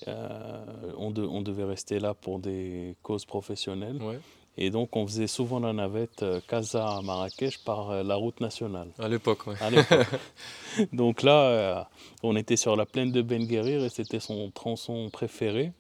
Euh, 0.08 0.66
on, 0.98 1.12
de- 1.12 1.26
on 1.26 1.42
devait 1.42 1.64
rester 1.64 2.00
là 2.00 2.14
pour 2.14 2.40
des 2.40 2.96
causes 3.04 3.26
professionnelles. 3.26 4.02
Ouais. 4.02 4.20
Et 4.58 4.70
donc, 4.70 4.96
on 4.96 5.08
faisait 5.08 5.28
souvent 5.28 5.60
la 5.60 5.74
navette 5.74 6.22
euh, 6.22 6.40
Casa 6.48 6.88
à 6.98 7.02
Marrakech 7.02 7.58
par 7.64 7.90
euh, 7.90 8.04
la 8.04 8.16
route 8.16 8.40
nationale. 8.40 8.90
À 9.00 9.08
l'époque, 9.08 9.48
l'époque. 9.72 10.08
Donc 10.94 11.24
là, 11.24 11.90
on 12.22 12.36
était 12.36 12.56
sur 12.56 12.76
la 12.76 12.86
plaine 12.86 13.12
de 13.12 13.22
Ben 13.22 13.46
Guerir 13.48 13.84
et 13.84 13.90
c'était 13.90 14.20
son 14.20 14.52
tronçon 14.52 15.10
préféré. 15.12 15.72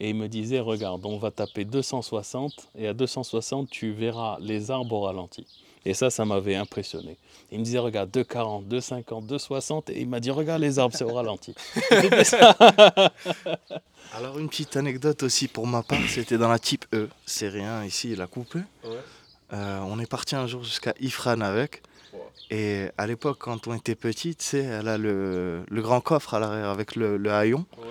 Et 0.00 0.10
il 0.10 0.16
me 0.16 0.28
disait, 0.28 0.60
regarde, 0.60 1.04
on 1.04 1.18
va 1.18 1.30
taper 1.30 1.64
260 1.64 2.70
et 2.76 2.88
à 2.88 2.94
260, 2.94 3.68
tu 3.70 3.92
verras 3.92 4.38
les 4.40 4.70
arbres 4.70 4.94
au 4.96 5.00
ralenti. 5.02 5.46
Et 5.84 5.94
ça, 5.94 6.10
ça 6.10 6.24
m'avait 6.24 6.54
impressionné. 6.54 7.16
Il 7.50 7.58
me 7.58 7.64
disait, 7.64 7.78
regarde, 7.78 8.10
240, 8.10 8.68
250, 8.68 9.26
260 9.26 9.90
et 9.90 10.00
il 10.00 10.08
m'a 10.08 10.20
dit, 10.20 10.30
regarde 10.30 10.60
les 10.60 10.78
arbres, 10.78 10.94
c'est 10.96 11.04
au 11.04 11.12
ralenti. 11.12 11.54
Alors 14.14 14.38
une 14.38 14.48
petite 14.48 14.76
anecdote 14.76 15.22
aussi 15.22 15.48
pour 15.48 15.66
ma 15.66 15.82
part, 15.82 15.98
c'était 16.08 16.38
dans 16.38 16.48
la 16.48 16.58
type 16.58 16.84
E. 16.94 17.08
C'est 17.24 17.48
rien 17.48 17.84
ici, 17.84 18.14
la 18.14 18.26
coupe. 18.26 18.54
Ouais. 18.54 18.62
Euh, 19.52 19.80
on 19.80 19.98
est 19.98 20.06
parti 20.06 20.34
un 20.34 20.46
jour 20.46 20.62
jusqu'à 20.62 20.94
Ifran 21.00 21.40
avec. 21.40 21.82
Et 22.50 22.88
à 22.98 23.06
l'époque, 23.06 23.38
quand 23.40 23.66
on 23.66 23.74
était 23.74 23.94
petit, 23.94 24.36
tu 24.36 24.44
sais, 24.44 24.58
elle 24.58 24.88
a 24.88 24.98
le, 24.98 25.64
le 25.66 25.82
grand 25.82 26.02
coffre 26.02 26.34
à 26.34 26.40
l'arrière 26.40 26.68
avec 26.68 26.96
le, 26.96 27.16
le 27.16 27.32
haillon. 27.32 27.64
Ouais. 27.78 27.84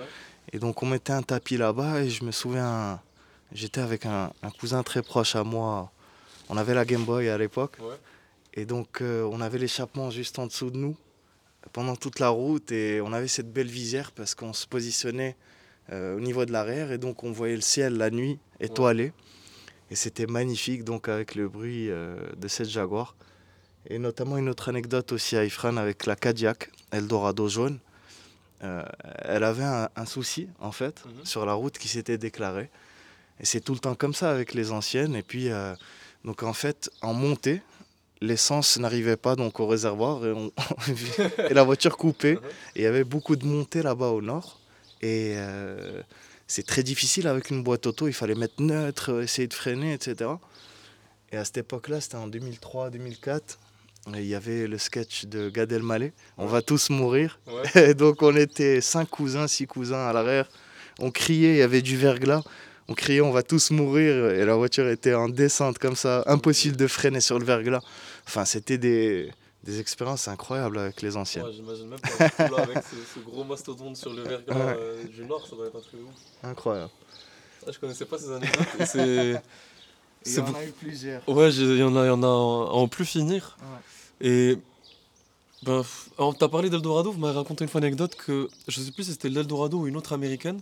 Et 0.52 0.58
donc 0.58 0.82
on 0.82 0.86
mettait 0.86 1.12
un 1.12 1.22
tapis 1.22 1.56
là-bas 1.56 2.02
et 2.02 2.10
je 2.10 2.24
me 2.24 2.30
souviens, 2.30 3.00
j'étais 3.52 3.80
avec 3.80 4.06
un, 4.06 4.30
un 4.42 4.50
cousin 4.50 4.82
très 4.82 5.02
proche 5.02 5.34
à 5.34 5.42
moi. 5.42 5.90
On 6.52 6.58
avait 6.58 6.74
la 6.74 6.84
Game 6.84 7.04
Boy 7.04 7.30
à 7.30 7.38
l'époque. 7.38 7.78
Ouais. 7.80 7.96
Et 8.52 8.66
donc 8.66 9.00
euh, 9.00 9.22
on 9.32 9.40
avait 9.40 9.56
l'échappement 9.56 10.10
juste 10.10 10.38
en 10.38 10.46
dessous 10.46 10.70
de 10.70 10.76
nous 10.76 10.94
pendant 11.72 11.96
toute 11.96 12.18
la 12.18 12.28
route 12.28 12.70
et 12.72 13.00
on 13.00 13.14
avait 13.14 13.26
cette 13.26 13.50
belle 13.50 13.68
visière 13.68 14.12
parce 14.12 14.34
qu'on 14.34 14.52
se 14.52 14.66
positionnait 14.66 15.34
euh, 15.90 16.14
au 16.14 16.20
niveau 16.20 16.44
de 16.44 16.52
l'arrière 16.52 16.92
et 16.92 16.98
donc 16.98 17.24
on 17.24 17.32
voyait 17.32 17.54
le 17.54 17.62
ciel 17.62 17.96
la 17.96 18.10
nuit 18.10 18.38
étoilé. 18.60 19.14
Et 19.90 19.94
c'était 19.94 20.26
magnifique 20.26 20.84
donc 20.84 21.08
avec 21.08 21.36
le 21.36 21.48
bruit 21.48 21.88
euh, 21.88 22.16
de 22.36 22.48
cette 22.48 22.68
Jaguar. 22.68 23.16
Et 23.88 23.98
notamment 23.98 24.36
une 24.36 24.50
autre 24.50 24.68
anecdote 24.68 25.12
aussi 25.12 25.38
à 25.38 25.44
Ifran 25.46 25.78
avec 25.78 26.04
la 26.04 26.16
Cadillac 26.16 26.70
Eldorado 26.90 27.48
jaune. 27.48 27.78
Elle 28.60 29.42
avait 29.42 29.64
un, 29.64 29.88
un 29.96 30.06
souci 30.06 30.48
en 30.60 30.70
fait 30.70 31.02
Mhm. 31.06 31.24
sur 31.24 31.46
la 31.46 31.54
route 31.54 31.78
qui 31.78 31.88
s'était 31.88 32.18
déclaré. 32.18 32.68
Et 33.40 33.46
c'est 33.46 33.60
tout 33.60 33.72
le 33.72 33.80
temps 33.80 33.94
comme 33.96 34.14
ça 34.14 34.30
avec 34.30 34.52
les 34.54 34.70
anciennes. 34.70 35.16
Et 35.16 35.22
puis 35.22 35.48
donc 36.24 36.42
en 36.42 36.52
fait 36.52 36.90
en 37.02 37.12
montée, 37.14 37.62
l'essence 38.20 38.78
n'arrivait 38.78 39.16
pas 39.16 39.34
donc 39.36 39.58
au 39.60 39.66
réservoir 39.66 40.24
et, 40.26 40.32
on- 40.32 40.52
et 41.50 41.54
la 41.54 41.62
voiture 41.64 41.96
coupait. 41.96 42.38
Et 42.76 42.80
il 42.80 42.82
y 42.82 42.86
avait 42.86 43.04
beaucoup 43.04 43.36
de 43.36 43.44
montées 43.44 43.82
là-bas 43.82 44.08
au 44.08 44.22
nord. 44.22 44.60
Et 45.00 45.34
euh, 45.36 46.00
c'est 46.46 46.64
très 46.66 46.82
difficile 46.84 47.26
avec 47.26 47.50
une 47.50 47.62
boîte 47.64 47.86
auto. 47.86 48.06
Il 48.06 48.12
fallait 48.12 48.36
mettre 48.36 48.62
neutre, 48.62 49.22
essayer 49.22 49.48
de 49.48 49.54
freiner, 49.54 49.92
etc. 49.94 50.30
Et 51.32 51.36
à 51.36 51.44
cette 51.44 51.58
époque-là, 51.58 52.00
c'était 52.00 52.16
en 52.16 52.28
2003-2004. 52.28 53.40
Et 54.14 54.20
Il 54.20 54.26
y 54.26 54.34
avait 54.34 54.66
le 54.66 54.78
sketch 54.78 55.26
de 55.26 55.48
Gad 55.48 55.70
Elmaleh, 55.72 56.12
On 56.38 56.46
va 56.46 56.60
tous 56.62 56.90
mourir. 56.90 57.38
Ouais. 57.46 57.90
Et 57.90 57.94
donc 57.94 58.22
on 58.22 58.34
était 58.36 58.80
cinq 58.80 59.08
cousins, 59.08 59.46
six 59.48 59.66
cousins 59.66 60.06
à 60.08 60.12
l'arrière. 60.12 60.48
On 60.98 61.10
criait, 61.10 61.52
il 61.54 61.58
y 61.58 61.62
avait 61.62 61.82
du 61.82 61.96
verglas. 61.96 62.42
On 62.88 62.94
criait, 62.94 63.20
on 63.20 63.30
va 63.30 63.42
tous 63.42 63.70
mourir. 63.70 64.30
Et 64.30 64.44
la 64.44 64.54
voiture 64.54 64.88
était 64.88 65.14
en 65.14 65.28
descente 65.28 65.78
comme 65.78 65.96
ça, 65.96 66.22
impossible 66.26 66.76
de 66.76 66.86
freiner 66.86 67.20
sur 67.20 67.38
le 67.38 67.44
verglas. 67.44 67.80
Enfin, 68.26 68.44
c'était 68.44 68.78
des, 68.78 69.30
des 69.64 69.80
expériences 69.80 70.28
incroyables 70.28 70.78
avec 70.78 71.02
les 71.02 71.16
anciennes. 71.16 71.44
Ouais, 71.46 71.52
J'imagine 71.52 71.88
même 71.88 72.00
pas 72.00 72.48
là 72.48 72.58
avec 72.62 72.78
ce, 72.78 72.96
ce 73.14 73.24
gros 73.24 73.44
mastodonte 73.44 73.96
sur 73.96 74.12
le 74.12 74.22
verglas 74.22 74.54
Ouais. 74.54 74.76
euh, 74.78 75.04
du 75.04 75.24
Nord, 75.24 75.46
ça 75.48 75.56
doit 75.56 75.66
être 75.66 75.76
un 75.76 75.80
truc 75.80 76.00
ouf. 76.00 76.14
Incroyable. 76.42 76.90
Ah, 77.66 77.70
je 77.72 77.78
connaissais 77.78 78.04
pas 78.04 78.18
ces 78.18 78.30
anecdotes. 78.32 78.66
c'est. 78.86 79.40
Il 80.24 80.34
y 80.36 80.38
en 80.38 80.54
a 80.54 80.64
eu 80.64 80.70
plusieurs. 80.70 81.28
Ouais, 81.28 81.52
il 81.52 81.78
y 81.78 81.82
en 81.82 81.96
a, 81.96 82.06
y 82.06 82.10
en 82.10 82.22
a 82.22 82.26
en, 82.28 82.86
plus 82.86 83.04
finir. 83.04 83.56
Et 84.20 84.56
ben, 85.64 85.82
t'as 86.38 86.46
parlé 86.48 86.70
d'Eldorado, 86.70 87.10
vous 87.10 87.18
m'avez 87.18 87.36
raconté 87.36 87.64
une 87.64 87.68
fois 87.70 87.80
une 87.80 87.86
anecdote 87.86 88.14
que 88.14 88.48
je 88.68 88.80
sais 88.80 88.92
plus 88.92 89.02
si 89.02 89.10
c'était 89.10 89.28
l'Eldorado 89.28 89.78
ou 89.78 89.88
une 89.88 89.96
autre 89.96 90.12
américaine. 90.12 90.60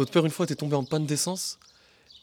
Votre 0.00 0.12
père 0.12 0.24
une 0.24 0.30
fois 0.30 0.44
était 0.44 0.54
tombé 0.56 0.76
en 0.76 0.84
panne 0.84 1.04
d'essence 1.04 1.58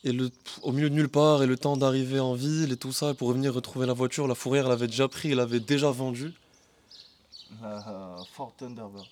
et 0.03 0.11
le, 0.11 0.31
au 0.63 0.71
milieu 0.71 0.89
de 0.89 0.95
nulle 0.95 1.09
part 1.09 1.43
et 1.43 1.45
le 1.45 1.55
temps 1.57 1.77
d'arriver 1.77 2.19
en 2.19 2.33
ville 2.33 2.71
et 2.71 2.75
tout 2.77 2.91
ça 2.91 3.13
pour 3.13 3.27
revenir 3.27 3.53
retrouver 3.53 3.85
la 3.85 3.93
voiture, 3.93 4.27
la 4.27 4.33
fourrière 4.33 4.67
l'avait 4.67 4.87
déjà 4.87 5.07
pris, 5.07 5.29
il 5.29 5.35
l'avait 5.35 5.59
déjà 5.59 5.91
vendue. 5.91 6.33
Fort 8.33 8.53
Thunderbird. 8.57 9.05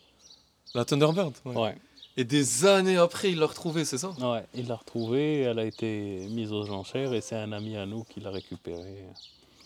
La 0.74 0.84
Thunderbird. 0.84 1.34
ouais. 1.46 1.56
Ouais. 1.56 1.78
Et 2.18 2.24
des 2.24 2.66
années 2.66 2.98
après, 2.98 3.32
il 3.34 3.38
l'a 3.38 3.46
retrouvée, 3.46 3.86
c'est 3.86 4.00
ça? 4.00 4.10
Ouais, 4.20 4.44
il 4.56 4.68
l'a 4.68 4.78
retrouvée, 4.78 5.42
elle 5.42 5.60
a 5.60 5.66
été 5.66 6.28
mise 6.32 6.52
aux 6.52 6.68
enchères 6.72 7.14
et 7.14 7.22
c'est 7.22 7.36
un 7.36 7.52
ami 7.52 7.78
à 7.78 7.86
nous 7.86 8.04
qui 8.06 8.20
l'a 8.20 8.32
récupérée. 8.32 9.06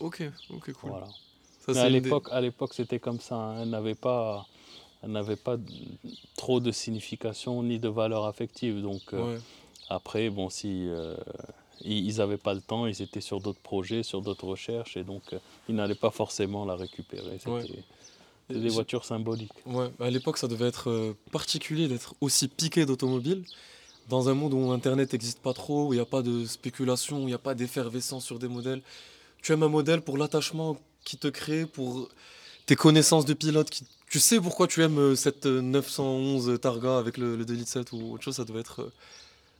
Ok, 0.01 0.23
ok, 0.49 0.73
cool. 0.73 0.89
Voilà. 0.89 1.07
Ça, 1.65 1.71
Mais 1.71 1.79
à 1.79 1.87
une 1.87 1.93
des- 1.93 1.99
l'époque, 2.01 2.27
à 2.31 2.41
l'époque, 2.41 2.73
c'était 2.73 2.99
comme 2.99 3.21
ça. 3.21 3.35
hein. 3.35 3.61
Elle 3.61 3.69
n'avait 3.69 3.95
pas, 3.95 4.45
elle 5.03 5.11
n'avait 5.11 5.35
pas 5.35 5.57
trop 6.35 6.59
de 6.59 6.71
signification 6.71 7.63
ni 7.63 7.79
de 7.79 7.87
valeur 7.89 8.25
affective. 8.25 8.81
Donc 8.81 9.01
euh, 9.13 9.35
Ouais. 9.35 9.39
après, 9.89 10.29
bon, 10.29 10.49
si 10.49 10.87
euh, 10.87 11.15
ils 11.81 12.17
n'avaient 12.17 12.37
pas 12.37 12.53
le 12.53 12.61
temps, 12.61 12.85
ils 12.85 13.01
étaient 13.01 13.21
sur 13.21 13.39
d'autres 13.39 13.61
projets, 13.61 14.03
sur 14.03 14.21
d'autres 14.21 14.45
recherches, 14.47 14.97
et 14.97 15.03
donc 15.03 15.23
euh, 15.33 15.39
ils 15.67 15.75
n'allaient 15.75 15.95
pas 15.95 16.11
forcément 16.11 16.65
la 16.65 16.75
récupérer. 16.75 17.37
C'était 17.39 17.51
Ouais. 17.51 17.83
des 18.49 18.69
voitures 18.69 19.05
symboliques. 19.05 19.51
Ouais, 19.65 19.89
à 19.99 20.09
l'époque, 20.09 20.37
ça 20.37 20.47
devait 20.47 20.67
être 20.67 21.15
particulier 21.31 21.87
d'être 21.87 22.15
aussi 22.19 22.47
piqué 22.47 22.85
d'automobile 22.85 23.43
dans 24.09 24.27
un 24.27 24.33
monde 24.33 24.55
où 24.55 24.71
Internet 24.71 25.13
n'existe 25.13 25.39
pas 25.39 25.53
trop, 25.53 25.87
où 25.87 25.93
il 25.93 25.97
n'y 25.97 26.01
a 26.01 26.05
pas 26.05 26.23
de 26.23 26.43
spéculation, 26.45 27.17
où 27.17 27.21
il 27.21 27.27
n'y 27.27 27.33
a 27.33 27.37
pas 27.37 27.53
d'effervescence 27.53 28.25
sur 28.25 28.39
des 28.39 28.47
modèles. 28.47 28.81
Tu 29.43 29.53
aimes 29.53 29.61
un 29.61 29.69
modèle 29.69 30.01
pour 30.01 30.17
l'attachement 30.17 30.77
qui 31.05 31.17
te 31.17 31.27
crée, 31.27 31.67
pour 31.67 32.09
tes 32.65 32.75
connaissances 32.75 33.25
de 33.25 33.33
pilote. 33.35 33.69
Qui... 33.69 33.85
Tu 34.09 34.19
sais 34.19 34.39
pourquoi 34.41 34.67
tu 34.67 34.81
aimes 34.81 34.97
euh, 34.97 35.15
cette 35.15 35.45
euh, 35.45 35.61
911 35.61 36.59
Targa 36.59 36.97
avec 36.97 37.17
le, 37.17 37.35
le 37.35 37.45
2 37.45 37.53
litres 37.53 37.69
7 37.69 37.91
ou 37.91 38.13
autre 38.13 38.23
chose, 38.23 38.35
ça 38.35 38.43
devait 38.43 38.59
être 38.61 38.81
euh, 38.81 38.91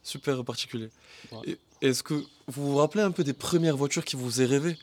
super 0.01 0.43
particulier. 0.43 0.89
Ouais. 1.31 1.57
Est-ce 1.81 2.01
que 2.01 2.15
vous 2.47 2.71
vous 2.71 2.75
rappelez 2.77 3.03
un 3.03 3.11
peu 3.11 3.23
des 3.23 3.33
premières 3.33 3.77
voitures 3.77 4.03
qui 4.03 4.15
vous 4.15 4.41
aient 4.41 4.45
rêvé 4.45 4.75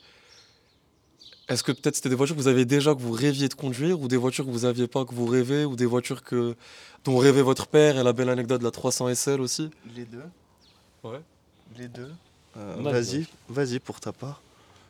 Est-ce 1.48 1.64
que 1.64 1.72
peut-être 1.72 1.96
c'était 1.96 2.08
des 2.08 2.14
voitures 2.14 2.36
que 2.36 2.40
vous 2.40 2.48
aviez 2.48 2.64
déjà 2.64 2.94
que 2.94 3.00
vous 3.00 3.12
rêviez 3.12 3.48
de 3.48 3.54
conduire 3.54 4.00
ou 4.00 4.06
des 4.08 4.16
voitures 4.16 4.46
que 4.46 4.50
vous 4.50 4.64
aviez 4.66 4.86
pas 4.86 5.04
que 5.04 5.14
vous 5.14 5.26
rêvez 5.26 5.64
ou 5.64 5.74
des 5.74 5.86
voitures 5.86 6.22
que 6.22 6.54
dont 7.04 7.18
rêvait 7.18 7.42
votre 7.42 7.66
père 7.66 7.98
et 7.98 8.04
la 8.04 8.12
belle 8.12 8.28
anecdote 8.28 8.60
de 8.60 8.64
la 8.64 8.70
300 8.70 9.14
SL 9.14 9.40
aussi? 9.40 9.68
Les 9.96 10.04
deux. 10.04 10.22
Ouais. 11.02 11.20
Les 11.76 11.88
deux. 11.88 12.10
Euh, 12.56 12.76
Vas-y. 12.78 12.92
vas-y, 12.92 13.26
vas-y 13.48 13.78
pour 13.80 14.00
ta 14.00 14.12
part. 14.12 14.40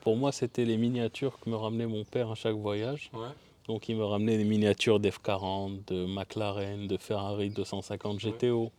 Pour 0.02 0.16
moi, 0.16 0.30
c'était 0.32 0.64
les 0.64 0.76
miniatures 0.76 1.38
que 1.40 1.50
me 1.50 1.56
ramenait 1.56 1.86
mon 1.86 2.04
père 2.04 2.30
à 2.30 2.34
chaque 2.36 2.54
voyage. 2.54 3.10
Ouais. 3.12 3.26
Donc 3.68 3.88
il 3.88 3.96
me 3.96 4.04
ramenait 4.04 4.36
des 4.36 4.44
miniatures 4.44 5.00
d'F40, 5.00 5.84
de 5.86 6.06
McLaren, 6.06 6.86
de 6.86 6.96
Ferrari 6.96 7.50
250 7.50 8.20
GTO, 8.20 8.70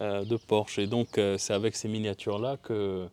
euh, 0.00 0.24
de 0.24 0.36
Porsche. 0.36 0.78
Et 0.78 0.86
donc 0.86 1.16
euh, 1.18 1.38
c'est 1.38 1.54
avec 1.54 1.74
ces 1.74 1.88
miniatures-là 1.88 2.58
que, 2.58 3.08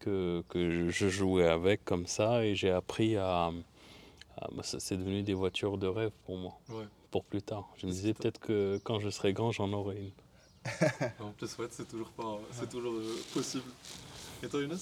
que, 0.00 0.42
que 0.48 0.90
je- 0.90 1.08
jouais 1.08 1.46
avec 1.46 1.84
comme 1.84 2.06
ça 2.06 2.44
et 2.44 2.54
j'ai 2.56 2.70
appris 2.70 3.16
à... 3.16 3.46
à- 3.46 4.48
bah, 4.52 4.62
c'est 4.64 4.96
devenu 4.96 5.22
des 5.22 5.34
voitures 5.34 5.78
de 5.78 5.86
rêve 5.86 6.10
pour 6.26 6.36
moi, 6.36 6.58
Ouais. 6.70 6.84
pour 7.12 7.24
plus 7.24 7.42
tard. 7.42 7.68
Je 7.76 7.86
me 7.86 7.92
disais 7.92 8.12
peut-être 8.12 8.40
que 8.40 8.80
quand 8.82 8.98
je 8.98 9.10
serai 9.10 9.32
grand, 9.32 9.52
j'en 9.52 9.72
aurai 9.72 9.96
une. 9.98 10.10
C'est 11.70 11.86
toujours 11.88 12.08
pas, 12.10 12.38
c'est 12.52 12.68
toujours 12.70 12.94
euh, 12.94 13.16
possible. 13.34 13.70
Et 14.42 14.48
toi, 14.48 14.60
Younes? 14.62 14.78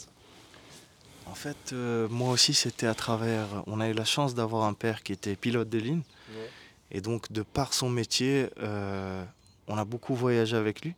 En 1.27 1.35
fait, 1.35 1.73
euh, 1.73 2.09
moi 2.09 2.31
aussi, 2.31 2.55
c'était 2.55 2.87
à 2.87 2.95
travers. 2.95 3.47
On 3.67 3.81
a 3.81 3.89
eu 3.89 3.93
la 3.93 4.05
chance 4.05 4.35
d'avoir 4.35 4.65
un 4.65 4.75
père 4.75 5.03
qui 5.03 5.13
était 5.13 5.37
pilote 5.37 5.69
de 5.69 5.79
ligne. 5.79 6.03
Ouais. 6.31 6.51
Et 6.91 7.01
donc, 7.01 7.31
de 7.33 7.43
par 7.43 7.75
son 7.75 7.89
métier, 7.89 8.51
euh, 8.61 9.25
on 9.67 9.79
a 9.79 9.85
beaucoup 9.85 10.15
voyagé 10.15 10.57
avec 10.57 10.83
lui. 10.83 10.95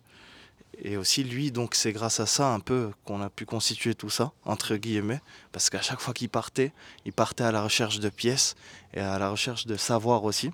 Et 0.82 0.96
aussi, 0.96 1.22
lui, 1.22 1.52
donc, 1.52 1.74
c'est 1.76 1.92
grâce 1.92 2.18
à 2.18 2.26
ça 2.26 2.52
un 2.52 2.58
peu 2.58 2.90
qu'on 3.04 3.22
a 3.22 3.30
pu 3.30 3.46
constituer 3.46 3.94
tout 3.94 4.10
ça, 4.10 4.32
entre 4.44 4.76
guillemets. 4.76 5.20
Parce 5.52 5.70
qu'à 5.70 5.82
chaque 5.82 6.00
fois 6.00 6.12
qu'il 6.14 6.28
partait, 6.28 6.72
il 7.04 7.12
partait 7.12 7.44
à 7.44 7.52
la 7.52 7.62
recherche 7.62 8.00
de 8.00 8.08
pièces 8.08 8.56
et 8.92 9.00
à 9.00 9.18
la 9.18 9.30
recherche 9.30 9.66
de 9.66 9.76
savoir 9.76 10.24
aussi. 10.24 10.50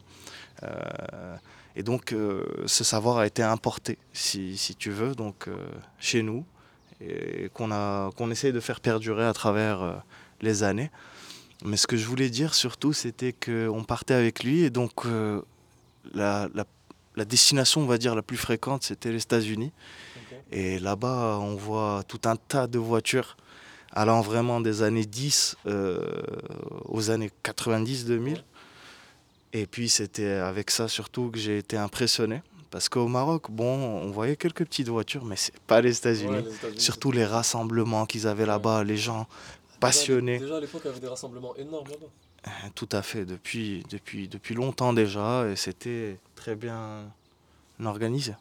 Euh, 0.63 1.37
et 1.75 1.83
donc, 1.83 2.15
ce 2.67 2.85
savoir 2.85 3.19
a 3.19 3.27
été 3.27 3.43
importé, 3.43 3.97
si, 4.13 4.59
si 4.59 4.75
tu 4.75 4.91
veux, 4.91 5.15
donc, 5.15 5.49
chez 5.99 6.23
nous. 6.23 6.45
Qu'on 7.55 7.71
a 7.73 8.11
qu'on 8.17 8.31
essaye 8.31 8.53
de 8.53 8.61
faire 8.61 8.81
perdurer 8.81 9.25
à 9.25 9.33
travers 9.33 9.83
euh, 9.83 9.93
les 10.43 10.63
années. 10.63 10.91
Mais 11.65 11.77
ce 11.77 11.87
que 11.87 11.97
je 11.97 12.07
voulais 12.07 12.31
dire 12.31 12.55
surtout, 12.55 12.93
c'était 12.93 13.33
qu'on 13.35 13.85
partait 13.85 14.15
avec 14.15 14.45
lui 14.45 14.63
et 14.63 14.71
donc 14.71 15.07
euh, 15.07 15.41
la, 16.15 16.49
la- 16.55 16.67
la 17.17 17.25
destination, 17.25 17.81
on 17.83 17.87
va 17.87 17.99
dire, 17.99 18.15
la 18.15 18.23
plus 18.23 18.37
fréquente, 18.37 18.85
c'était 18.85 19.11
les 19.11 19.21
États-Unis. 19.23 19.73
Et 20.53 20.79
là-bas, 20.79 21.39
on 21.43 21.57
voit 21.57 22.03
tout 22.07 22.21
un 22.25 22.37
tas 22.37 22.67
de 22.67 22.79
voitures 22.79 23.37
allant 23.93 24.21
vraiment 24.21 24.61
des 24.61 24.83
années 24.83 25.05
10 25.05 25.57
euh, 25.67 26.01
aux 26.85 27.11
années 27.11 27.31
90-2000. 27.45 28.37
Et 29.53 29.67
puis 29.67 29.89
c'était 29.89 30.29
avec 30.35 30.71
ça 30.71 30.87
surtout 30.87 31.31
que 31.31 31.39
j'ai 31.39 31.59
été 31.59 31.77
impressionné. 31.77 32.43
Parce 32.71 32.89
qu'au 32.89 33.09
Maroc, 33.09 33.51
bon, 33.51 33.65
on 33.65 34.11
voyait 34.11 34.37
quelques 34.37 34.65
petites 34.65 34.89
voitures, 34.89 35.25
mais 35.25 35.37
c'est 35.37 35.59
pas 35.61 35.81
les 35.81 35.97
États-Unis. 35.99 36.45
Ouais, 36.47 36.79
Surtout 36.79 37.11
les 37.11 37.25
rassemblements 37.25 38.07
qu'ils 38.07 38.27
avaient 38.29 38.47
là-bas, 38.47 38.85
les 38.85 38.97
gens 38.97 39.27
passionnés. 39.81 40.35
Déjà, 40.39 40.45
déjà, 40.45 40.57
à 40.57 40.61
l'époque, 40.61 40.83
il 40.85 40.89
y 40.89 40.91
avait 40.91 41.01
des 41.01 41.09
rassemblements 41.09 41.57
énormes 41.57 41.89
là-bas. 41.89 42.07
Euh, 42.47 42.51
Tout 42.75 42.89
à 42.93 43.03
fait, 43.03 43.25
depuis, 43.25 43.85
depuis, 43.91 44.29
depuis 44.29 44.55
longtemps 44.55 44.93
déjà, 44.93 45.47
et 45.49 45.57
c'était 45.57 46.19
très 46.37 46.55
bien 46.55 47.11
organisé. 47.85 48.35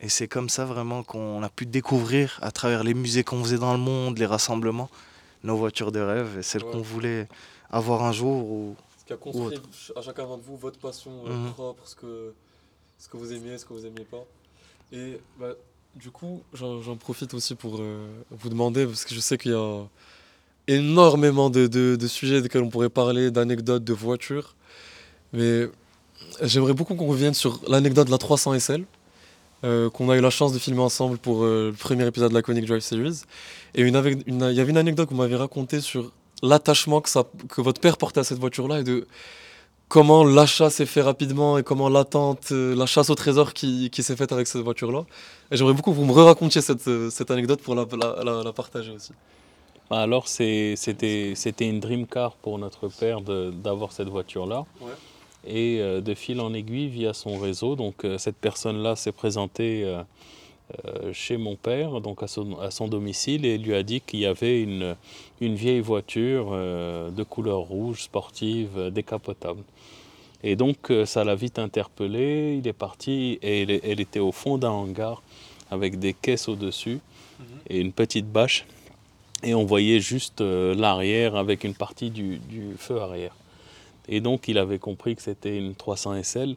Et 0.00 0.08
c'est 0.10 0.28
comme 0.28 0.50
ça 0.50 0.64
vraiment 0.66 1.02
qu'on 1.02 1.42
a 1.42 1.48
pu 1.48 1.64
découvrir 1.64 2.38
à 2.42 2.50
travers 2.50 2.84
les 2.84 2.92
musées 2.94 3.24
qu'on 3.24 3.42
faisait 3.42 3.58
dans 3.58 3.72
le 3.72 3.78
monde, 3.78 4.18
les 4.18 4.26
rassemblements, 4.26 4.90
nos 5.44 5.56
voitures 5.56 5.92
de 5.92 6.00
rêve 6.00 6.38
et 6.38 6.42
celles 6.42 6.62
Ouais. 6.64 6.72
qu'on 6.72 6.82
voulait 6.82 7.26
avoir 7.70 8.02
un 8.04 8.12
jour. 8.12 8.44
Ou... 8.50 8.76
Ce 8.98 9.04
qui 9.06 9.12
a 9.14 9.16
construit 9.16 9.58
à 9.96 10.02
chacun 10.02 10.24
d'entre 10.24 10.42
vous 10.44 10.56
votre 10.58 10.78
passion 10.78 11.10
euh, 11.26 11.30
Mhm. 11.46 11.52
propre, 11.52 11.86
ce 11.88 11.94
que, 11.96 12.34
ce 12.98 13.08
que 13.08 13.16
vous 13.16 13.32
aimiez, 13.32 13.58
ce 13.58 13.64
que 13.64 13.72
vous 13.74 13.84
aimiez 13.86 14.04
pas. 14.04 14.24
Et 14.92 15.18
bah, 15.38 15.52
du 15.96 16.10
coup, 16.10 16.42
j'en 16.52 16.96
profite 16.96 17.34
aussi 17.34 17.54
pour 17.54 17.78
euh, 17.80 18.06
vous 18.30 18.48
demander, 18.48 18.86
parce 18.86 19.04
que 19.04 19.14
je 19.14 19.20
sais 19.20 19.38
qu'il 19.38 19.52
y 19.52 19.54
a 19.54 19.84
énormément 20.68 21.50
de, 21.50 21.66
de- 21.66 21.96
de 21.96 22.06
sujets 22.06 22.40
desquels 22.42 22.62
on 22.62 22.70
pourrait 22.70 22.88
parler, 22.88 23.30
d'anecdotes, 23.30 23.84
de 23.84 23.92
voitures. 23.92 24.54
Mais 25.32 25.68
j'aimerais 26.42 26.72
beaucoup 26.72 26.94
qu'on 26.94 27.06
revienne 27.06 27.34
sur 27.34 27.60
l'anecdote 27.68 28.06
de 28.06 28.12
la 28.12 28.18
300 28.18 28.58
SL. 28.58 28.84
euh, 29.64 29.88
qu'on 29.88 30.10
a 30.10 30.16
eu 30.16 30.20
la 30.20 30.28
chance 30.30 30.52
de 30.52 30.58
filmer 30.58 30.80
ensemble 30.82 31.16
pour 31.16 31.42
euh, 31.44 31.70
le 31.70 31.76
premier 31.76 32.06
épisode 32.06 32.28
de 32.30 32.34
la 32.34 32.42
Conic 32.42 32.66
Drive 32.66 32.80
Series. 32.82 33.22
Et 33.74 33.80
il 33.82 33.92
y 33.94 33.96
avait 33.96 34.12
une 34.70 34.76
anecdote 34.76 35.08
que 35.08 35.14
vous 35.14 35.20
m'avez 35.20 35.36
racontée 35.36 35.80
sur 35.80 36.12
l'attachement 36.42 37.00
que, 37.00 37.08
que 37.48 37.60
votre 37.62 37.80
père 37.80 37.96
portait 37.96 38.20
à 38.20 38.24
cette 38.24 38.38
voiture-là 38.38 38.80
et 38.80 38.84
de 38.84 39.06
comment 39.88 40.24
l'achat 40.24 40.70
s'est 40.70 40.86
fait 40.86 41.02
rapidement 41.02 41.58
et 41.58 41.62
comment 41.62 41.88
l'attente, 41.88 42.48
euh, 42.52 42.74
la 42.74 42.86
chasse 42.86 43.10
au 43.10 43.14
trésor 43.14 43.52
qui, 43.52 43.90
qui 43.90 44.02
s'est 44.02 44.16
faite 44.16 44.32
avec 44.32 44.46
cette 44.46 44.62
voiture-là. 44.62 45.04
Et 45.50 45.56
j'aimerais 45.56 45.74
beaucoup 45.74 45.90
que 45.92 45.96
vous 45.96 46.04
me 46.04 46.12
racontiez 46.12 46.60
cette, 46.60 46.88
euh, 46.88 47.10
cette 47.10 47.30
anecdote 47.30 47.60
pour 47.62 47.74
la, 47.74 47.84
la- 48.00 48.24
la- 48.24 48.42
la 48.42 48.52
partager 48.52 48.90
aussi. 48.92 49.12
Bah 49.90 50.00
Alors 50.00 50.26
c'était 50.28 50.74
une 51.60 51.80
dream 51.80 52.06
car 52.06 52.32
pour 52.36 52.58
notre 52.58 52.88
père 52.88 53.20
d'avoir 53.20 53.92
cette 53.92 54.08
voiture-là. 54.08 54.64
Ouais. 54.80 54.92
Et 55.46 55.78
euh, 55.80 56.00
de 56.00 56.14
fil 56.14 56.40
en 56.40 56.54
aiguille 56.54 56.88
via 56.88 57.12
son 57.12 57.38
réseau, 57.38 57.76
donc 57.76 58.06
cette 58.18 58.36
personne-là 58.36 58.96
s'est 58.96 59.12
présentée 59.12 59.84
chez 61.12 61.36
mon 61.36 61.56
père, 61.56 62.00
donc 62.00 62.22
à 62.22 62.26
son, 62.26 62.58
à 62.58 62.70
son 62.70 62.88
domicile, 62.88 63.44
et 63.44 63.58
lui 63.58 63.74
a 63.74 63.82
dit 63.82 64.00
qu'il 64.00 64.20
y 64.20 64.26
avait 64.26 64.62
une, 64.62 64.96
une 65.40 65.54
vieille 65.54 65.80
voiture 65.80 66.48
euh, 66.52 67.10
de 67.10 67.22
couleur 67.22 67.58
rouge, 67.58 68.02
sportive, 68.02 68.70
euh, 68.76 68.90
décapotable. 68.90 69.62
Et 70.42 70.56
donc 70.56 70.90
euh, 70.90 71.06
ça 71.06 71.24
l'a 71.24 71.34
vite 71.34 71.58
interpellé, 71.58 72.56
il 72.58 72.68
est 72.68 72.74
parti, 72.74 73.38
et 73.42 73.62
elle, 73.62 73.80
elle 73.82 74.00
était 74.00 74.20
au 74.20 74.32
fond 74.32 74.58
d'un 74.58 74.70
hangar 74.70 75.22
avec 75.70 75.98
des 75.98 76.12
caisses 76.12 76.48
au-dessus 76.48 77.00
et 77.68 77.80
une 77.80 77.92
petite 77.92 78.30
bâche 78.30 78.66
et 79.42 79.54
on 79.54 79.64
voyait 79.64 80.00
juste 80.00 80.40
euh, 80.40 80.74
l'arrière 80.74 81.34
avec 81.36 81.64
une 81.64 81.74
partie 81.74 82.10
du, 82.10 82.38
du 82.38 82.74
feu 82.76 83.00
arrière. 83.00 83.34
Et 84.06 84.20
donc 84.20 84.48
il 84.48 84.58
avait 84.58 84.78
compris 84.78 85.16
que 85.16 85.22
c'était 85.22 85.56
une 85.56 85.74
300 85.74 86.22
SL 86.22 86.56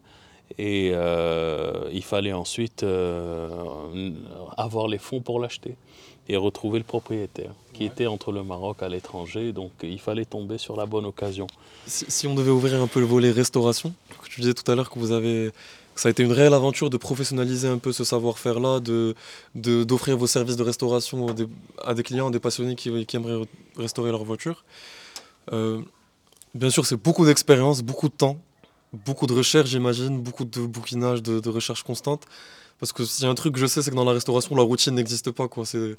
et 0.57 0.91
euh, 0.93 1.89
il 1.93 2.03
fallait 2.03 2.33
ensuite 2.33 2.83
euh, 2.83 3.49
avoir 4.57 4.87
les 4.87 4.97
fonds 4.97 5.21
pour 5.21 5.39
l'acheter 5.39 5.75
et 6.29 6.35
retrouver 6.35 6.79
le 6.79 6.83
propriétaire 6.85 7.51
qui 7.73 7.83
Ouais. 7.83 7.89
était 7.89 8.07
entre 8.07 8.31
le 8.31 8.43
Maroc 8.43 8.81
à 8.81 8.89
l'étranger. 8.89 9.53
Donc 9.53 9.71
il 9.83 9.99
fallait 9.99 10.25
tomber 10.25 10.57
sur 10.57 10.75
la 10.75 10.85
bonne 10.85 11.05
occasion. 11.05 11.47
Si, 11.85 12.05
si 12.09 12.27
on 12.27 12.35
devait 12.35 12.51
ouvrir 12.51 12.81
un 12.81 12.87
peu 12.87 12.99
le 12.99 13.05
volet 13.05 13.31
restauration, 13.31 13.93
tu 14.29 14.41
disais 14.41 14.53
tout 14.53 14.69
à 14.71 14.75
l'heure 14.75 14.89
que 14.89 14.99
vous 14.99 15.11
avez, 15.11 15.51
ça 15.95 16.09
a 16.09 16.11
été 16.11 16.23
une 16.23 16.31
réelle 16.33 16.53
aventure 16.53 16.89
de 16.89 16.97
professionnaliser 16.97 17.67
un 17.67 17.77
peu 17.77 17.91
ce 17.93 18.03
savoir-faire-là, 18.03 18.79
de 18.79 19.15
de- 19.55 19.83
d'offrir 19.83 20.17
vos 20.17 20.27
services 20.27 20.57
de 20.57 20.63
restauration 20.63 21.27
à 21.29 21.33
des, 21.33 21.47
à 21.85 21.93
des 21.93 22.03
clients, 22.03 22.27
à 22.27 22.31
des 22.31 22.39
passionnés 22.39 22.75
qui, 22.75 23.05
qui 23.05 23.15
aimeraient 23.15 23.43
re- 23.43 23.47
restaurer 23.77 24.11
leur 24.11 24.23
voiture. 24.23 24.65
Euh, 25.53 25.81
bien 26.55 26.69
sûr, 26.69 26.85
c'est 26.85 26.97
beaucoup 27.01 27.25
d'expérience, 27.25 27.81
beaucoup 27.81 28.09
de 28.09 28.13
temps, 28.15 28.37
beaucoup 28.93 29.27
de 29.27 29.33
recherche, 29.33 29.69
j'imagine, 29.69 30.21
beaucoup 30.21 30.45
de 30.45 30.65
bouquinage, 30.65 31.21
de, 31.21 31.49
recherche 31.49 31.83
constante. 31.83 32.23
Parce 32.79 32.93
que 32.93 33.05
s'il 33.05 33.25
y 33.25 33.27
a 33.27 33.31
un 33.31 33.35
truc 33.35 33.55
que 33.55 33.59
je 33.59 33.65
sais, 33.65 33.81
c'est 33.81 33.91
que 33.91 33.95
dans 33.95 34.05
la 34.05 34.13
restauration, 34.13 34.55
la 34.55 34.63
routine 34.63 34.95
n'existe 34.95 35.31
pas. 35.31 35.47
Quoi. 35.47 35.65
C'est 35.65 35.95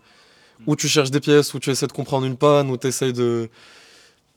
où 0.67 0.77
tu 0.77 0.89
cherches 0.89 1.11
des 1.11 1.21
pièces, 1.21 1.55
où 1.55 1.59
tu 1.59 1.71
essaies 1.71 1.87
de 1.87 1.93
comprendre 1.93 2.27
une 2.27 2.37
panne, 2.37 2.71
où 2.71 2.77
tu 2.77 2.87
essaies 2.87 3.13
de, 3.13 3.49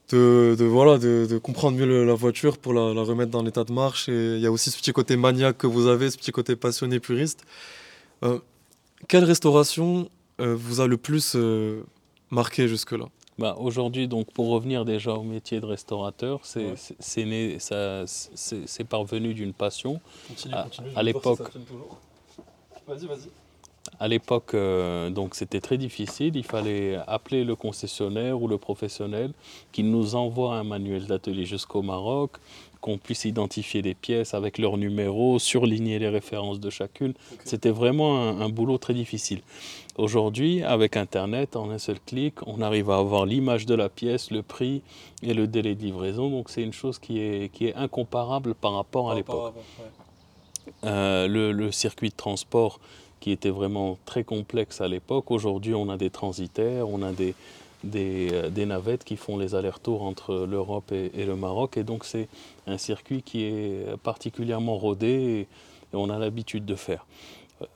de, 0.10 0.66
voilà, 0.66 0.98
de, 0.98 1.38
comprendre 1.38 1.78
mieux 1.78 2.06
la 2.06 2.14
voiture 2.14 2.58
pour 2.58 2.74
la, 2.74 2.94
la 2.94 3.02
remettre 3.02 3.32
dans 3.32 3.44
l'état 3.44 3.64
de 3.64 3.72
marche. 3.72 4.10
Et 4.10 4.36
il 4.36 4.42
y 4.42 4.46
a 4.48 4.52
aussi 4.52 4.72
ce 4.72 4.78
petit 4.78 4.92
côté 4.92 5.16
maniaque 5.18 5.58
que 5.58 5.68
vous 5.68 5.88
avez, 5.88 6.10
ce 6.10 6.18
petit 6.18 6.32
côté 6.32 6.56
passionné, 6.56 7.00
puriste. 7.00 7.44
Euh, 8.24 8.40
quelle 9.08 9.24
restauration 9.24 10.10
euh, 10.40 10.56
vous 10.56 10.82
a 10.82 10.88
le 10.88 10.98
plus 10.98 11.34
euh, 11.36 11.84
marqué 12.30 12.68
jusque-là? 12.68 13.06
Bah, 13.42 13.56
Aujourd'hui, 13.60 14.08
donc, 14.08 14.28
pour 14.32 14.50
revenir 14.50 14.86
déjà 14.86 15.14
au 15.16 15.24
métier 15.24 15.60
de 15.60 15.66
restaurateur, 15.66 16.40
c'est 16.44 16.60
Ouais. 16.66 16.74
c'est- 16.76 16.96
c'est 17.00 17.26
né- 17.26 17.58
ça- 17.58 18.04
c'est- 18.06 18.84
parvenu 18.84 19.34
d'une 19.34 19.52
passion. 19.52 20.00
Continue, 20.28 20.54
À- 20.54 20.64
continue. 20.64 20.90
à 20.96 21.00
à 21.00 21.04
l'époque- 21.04 21.40
Vas-y, 22.88 23.08
vas-y. 23.08 23.30
À 24.00 24.08
l'époque, 24.08 24.54
euh, 24.54 25.10
donc 25.10 25.34
c'était 25.34 25.60
très 25.60 25.78
difficile. 25.80 26.36
Il 26.36 26.44
fallait 26.44 26.98
appeler 27.08 27.44
le 27.44 27.56
concessionnaire 27.56 28.40
ou 28.40 28.48
le 28.48 28.60
professionnel 28.60 29.32
qui 29.72 29.82
nous 29.84 30.14
envoie 30.14 30.56
un 30.56 30.64
manuel 30.64 31.08
d'atelier 31.08 31.46
jusqu'au 31.46 31.82
Maroc, 31.82 32.32
qu'on 32.80 32.98
puisse 33.00 33.26
identifier 33.26 33.82
les 33.82 33.96
pièces 33.96 34.34
avec 34.36 34.58
leur 34.60 34.78
numéro, 34.78 35.40
surligner 35.40 35.98
les 36.00 36.10
références 36.10 36.60
de 36.60 36.70
chacune. 36.70 37.14
C'était 37.44 37.70
vraiment 37.72 38.22
un, 38.22 38.42
un 38.42 38.50
boulot 38.50 38.78
très 38.78 38.94
difficile. 38.94 39.42
Aujourd'hui, 40.02 40.64
avec 40.64 40.98
Internet, 40.98 41.56
en 41.56 41.70
un 41.70 41.78
seul 41.78 42.00
clic, 42.00 42.34
on 42.48 42.60
arrive 42.60 42.90
à 42.90 42.98
avoir 42.98 43.28
l'image 43.28 43.68
de 43.68 43.76
la 43.76 43.88
pièce, 43.88 44.32
le 44.32 44.42
prix 44.42 44.82
et 45.22 45.36
le 45.36 45.46
délai 45.46 45.76
de 45.76 45.84
livraison. 45.84 46.28
Donc 46.28 46.50
c'est 46.50 46.64
une 46.64 46.74
chose 46.74 46.98
qui 46.98 47.20
est, 47.20 47.54
qui 47.54 47.68
est 47.68 47.76
incomparable 47.76 48.56
par 48.56 48.74
rapport 48.74 49.12
à 49.12 49.14
l'époque. 49.14 49.54
Euh, 50.86 51.28
le, 51.28 51.52
le 51.52 51.72
circuit 51.72 52.10
de 52.10 52.16
transport 52.16 52.80
qui 53.20 53.30
était 53.30 53.52
vraiment 53.52 54.00
très 54.08 54.24
complexe 54.24 54.82
à 54.82 54.88
l'époque. 54.88 55.30
Aujourd'hui, 55.30 55.76
on 55.76 55.88
a 55.88 55.98
des 55.98 56.10
transitaires, 56.10 56.90
on 56.90 57.04
a 57.04 57.12
des, 57.12 57.36
des, 57.84 58.30
euh, 58.34 58.50
des 58.50 58.66
navettes 58.66 59.04
qui 59.04 59.18
font 59.18 59.38
les 59.38 59.54
allers-retours 59.54 60.02
entre 60.02 60.48
l'Europe 60.50 60.92
et, 60.92 61.12
et 61.14 61.26
le 61.26 61.36
Maroc. 61.36 61.78
Et 61.78 61.84
donc, 61.84 62.06
c'est 62.06 62.28
un 62.66 62.80
circuit 62.80 63.22
qui 63.22 63.44
est 63.44 63.86
particulièrement 64.02 64.80
rodé 64.80 65.08
et, 65.08 65.40
et 65.94 65.96
on 65.96 66.10
a 66.10 66.18
l'habitude 66.18 66.66
de 66.66 66.74
faire. 66.74 67.06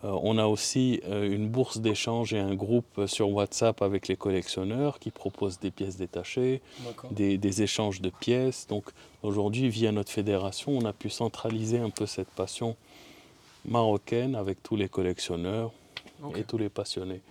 Euh, 0.03 0.19
on 0.21 0.37
a 0.37 0.45
aussi 0.45 1.01
euh, 1.05 1.29
une 1.29 1.47
bourse 1.47 1.79
d'échange 1.79 2.33
et 2.33 2.39
un 2.39 2.55
groupe 2.55 3.05
sur 3.07 3.29
WhatsApp 3.29 3.81
avec 3.81 4.07
les 4.07 4.15
collectionneurs 4.15 4.99
qui 4.99 5.11
proposent 5.11 5.59
des 5.59 5.71
pièces 5.71 5.97
détachées 5.97 6.61
des, 7.11 7.37
des 7.37 7.61
échanges 7.61 8.01
de 8.01 8.09
pièces. 8.09 8.67
Donc 8.67 8.85
aujourd'hui, 9.23 9.69
via 9.69 9.91
notre 9.91 10.11
fédération, 10.11 10.77
on 10.77 10.85
a 10.85 10.93
pu 10.93 11.09
centraliser 11.09 11.79
un 11.79 11.89
peu 11.89 12.05
cette 12.05 12.29
passion 12.29 12.75
marocaine 13.65 14.35
avec 14.35 14.61
tous 14.61 14.75
les 14.75 14.89
collectionneurs 14.89 15.71
et 16.35 16.43
tous 16.43 16.57
les 16.57 16.69
passionnés. 16.69 17.21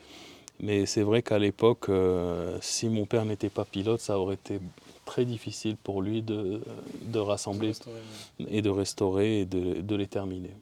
Mais 0.60 0.86
c'est 0.86 1.02
vrai 1.02 1.22
qu'à 1.22 1.38
l'époque, 1.38 1.88
euh, 1.88 2.58
si 2.60 2.88
mon 2.88 3.06
père 3.06 3.24
n'était 3.24 3.50
pas 3.50 3.64
pilote, 3.64 4.00
ça 4.00 4.18
aurait 4.18 4.36
été 4.36 4.60
très 5.04 5.24
difficile 5.24 5.76
pour 5.76 6.00
lui 6.00 6.22
de, 6.22 6.60
de 7.02 7.18
rassembler 7.18 7.68
Restaurer, 7.68 8.00
et 8.48 8.62
de 8.62 8.70
restaurer 8.70 9.40
et 9.40 9.44
de, 9.44 9.80
de 9.80 9.96
les 9.96 10.06
terminer. 10.06 10.52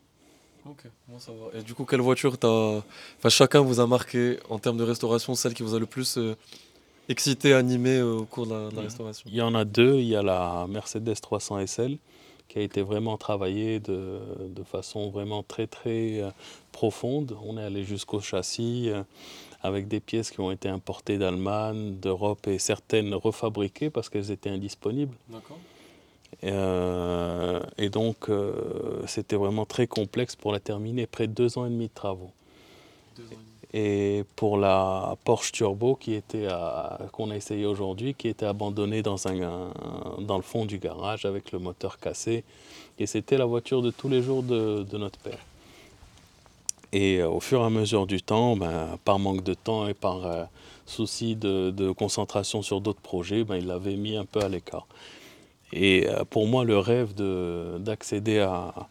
Ok, 0.65 0.85
bon, 1.09 1.19
ça 1.19 1.33
va. 1.33 1.59
Et 1.59 1.63
du 1.63 1.75
coup, 1.75 1.85
quelle 1.85 2.01
voiture 2.01 2.39
t'as. 2.39 2.79
Enfin, 3.19 3.29
chacun 3.29 3.61
vous 3.61 3.81
a 3.81 3.87
marqué 3.87 4.39
en 4.49 4.59
termes 4.59 4.77
de 4.77 4.85
restauration, 4.85 5.35
celle 5.35 5.55
qui 5.55 5.63
vous 5.63 5.75
a 5.75 5.79
le 5.81 5.87
plus 5.87 6.19
euh, 6.19 6.37
excité, 7.09 7.53
animé 7.53 7.97
euh, 7.99 8.19
au 8.19 8.25
cours 8.25 8.47
de 8.47 8.53
la, 8.53 8.69
de 8.69 8.77
la 8.77 8.83
restauration? 8.83 9.29
Il 9.31 9.37
y 9.37 9.43
en 9.43 9.55
a 9.55 9.65
deux. 9.65 9.97
Il 9.97 10.07
y 10.07 10.17
a 10.17 10.23
la 10.23 10.67
Mercedes 10.69 11.21
300 11.21 11.67
SL 11.67 11.99
qui 12.49 12.59
a 12.59 12.63
été 12.63 12.83
vraiment 12.83 13.17
travaillée 13.17 13.81
de, 13.81 14.21
de 14.47 14.63
façon 14.63 15.11
vraiment 15.11 15.43
très 15.43 15.67
très 15.67 16.21
euh, 16.21 16.31
profonde. 16.71 17.37
On 17.45 17.59
est 17.59 17.65
allé 17.65 17.85
jusqu'au 17.85 18.21
châssis 18.21 18.91
avec 19.63 19.89
des 19.89 20.01
pièces 20.01 20.31
qui 20.31 20.41
ont 20.41 20.51
été 20.51 20.69
importées 20.69 21.19
d'Allemagne, 21.19 21.95
d'Europe 22.01 22.47
et 22.49 22.59
certaines 22.59 23.15
refabriquées 23.15 23.91
parce 23.91 24.09
qu'elles 24.09 24.31
étaient 24.31 24.51
indisponibles. 24.51 25.17
D'accord. 25.29 25.59
Euh, 26.45 27.61
et 27.79 27.89
donc 27.89 28.29
euh, 28.29 28.53
c'était 29.07 29.37
vraiment 29.37 29.65
très 29.65 29.87
complexe 29.87 30.35
pour 30.35 30.53
la 30.53 30.59
terminer, 30.59 31.07
près 31.07 31.29
de 31.29 31.33
deux 31.33 31.57
ans 31.57 31.67
et 31.67 31.71
demi 31.71 31.87
de 31.87 31.95
travaux. 31.95 32.33
Deux 33.17 33.23
ans 33.25 33.27
et 33.31 33.35
demi. 33.35 33.43
Et 33.75 34.25
pour 34.37 34.59
la 34.59 35.17
Porsche 35.25 35.53
Turbo 35.53 35.95
qui 35.95 36.15
était 36.15 36.47
à- 36.49 36.99
qu'on 37.13 37.31
a 37.31 37.37
essayé 37.37 37.65
aujourd'hui, 37.65 38.15
qui 38.15 38.29
était 38.29 38.45
abandonnée 38.45 39.03
dans, 39.03 39.27
un, 39.29 39.41
un- 39.41 39.73
dans 40.21 40.37
le 40.37 40.43
fond 40.43 40.67
du 40.67 40.79
garage 40.79 41.25
avec 41.25 41.53
le 41.53 41.59
moteur 41.59 41.99
cassé. 41.99 42.45
Et 42.99 43.07
c'était 43.07 43.39
la 43.39 43.47
voiture 43.47 43.81
de 43.81 43.91
tous 43.91 44.09
les 44.09 44.21
jours 44.21 44.43
de, 44.43 44.83
de 44.83 44.99
notre 44.99 45.19
père. 45.21 45.39
Et 46.93 47.21
euh, 47.21 47.31
au 47.31 47.41
fur 47.41 47.63
et 47.63 47.65
à 47.65 47.71
mesure 47.71 48.07
du 48.07 48.21
temps, 48.21 48.57
ben, 48.57 48.99
par 49.05 49.19
manque 49.19 49.43
de 49.43 49.55
temps 49.55 49.89
et 49.89 49.95
par 49.95 50.49
souci 50.85 51.37
de, 51.37 51.71
de 51.71 51.93
concentration 51.93 52.61
sur 52.63 52.81
d'autres 52.83 53.01
projets, 53.01 53.45
ben, 53.45 53.57
il 53.57 53.67
l'avait 53.69 53.97
mis 53.97 54.17
un 54.17 54.25
peu 54.27 54.41
à 54.41 54.49
l'écart. 54.49 54.87
Et 55.73 56.09
euh, 56.09 56.25
pour 56.29 56.47
moi, 56.47 56.65
le 56.65 56.79
rêve 56.79 57.15
de- 57.15 57.79
d'accéder 57.79 58.41
à, 58.41 58.89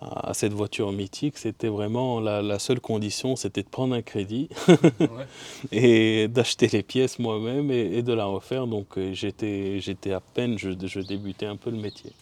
à 0.00 0.34
cette 0.34 0.52
voiture 0.52 0.92
mythique, 0.92 1.38
c'était 1.38 1.68
vraiment 1.68 2.20
la, 2.20 2.42
la 2.42 2.58
seule 2.58 2.80
condition, 2.80 3.36
c'était 3.36 3.62
de 3.62 3.68
prendre 3.68 3.94
un 3.94 4.02
crédit 4.02 4.48
et 5.72 6.28
d'acheter 6.28 6.68
les 6.68 6.82
pièces 6.82 7.18
moi-même 7.18 7.70
et, 7.70 7.98
et 7.98 8.02
de 8.02 8.12
la 8.12 8.26
refaire. 8.26 8.66
Donc 8.66 8.98
euh, 8.98 9.12
j'étais 9.14 9.80
j'étais 9.80 10.12
à 10.12 10.20
peine, 10.20 10.58
je, 10.58 10.70
je 10.86 11.00
débutais 11.00 11.46
un 11.46 11.56
peu 11.56 11.70
le 11.70 11.78
métier. 11.78 12.12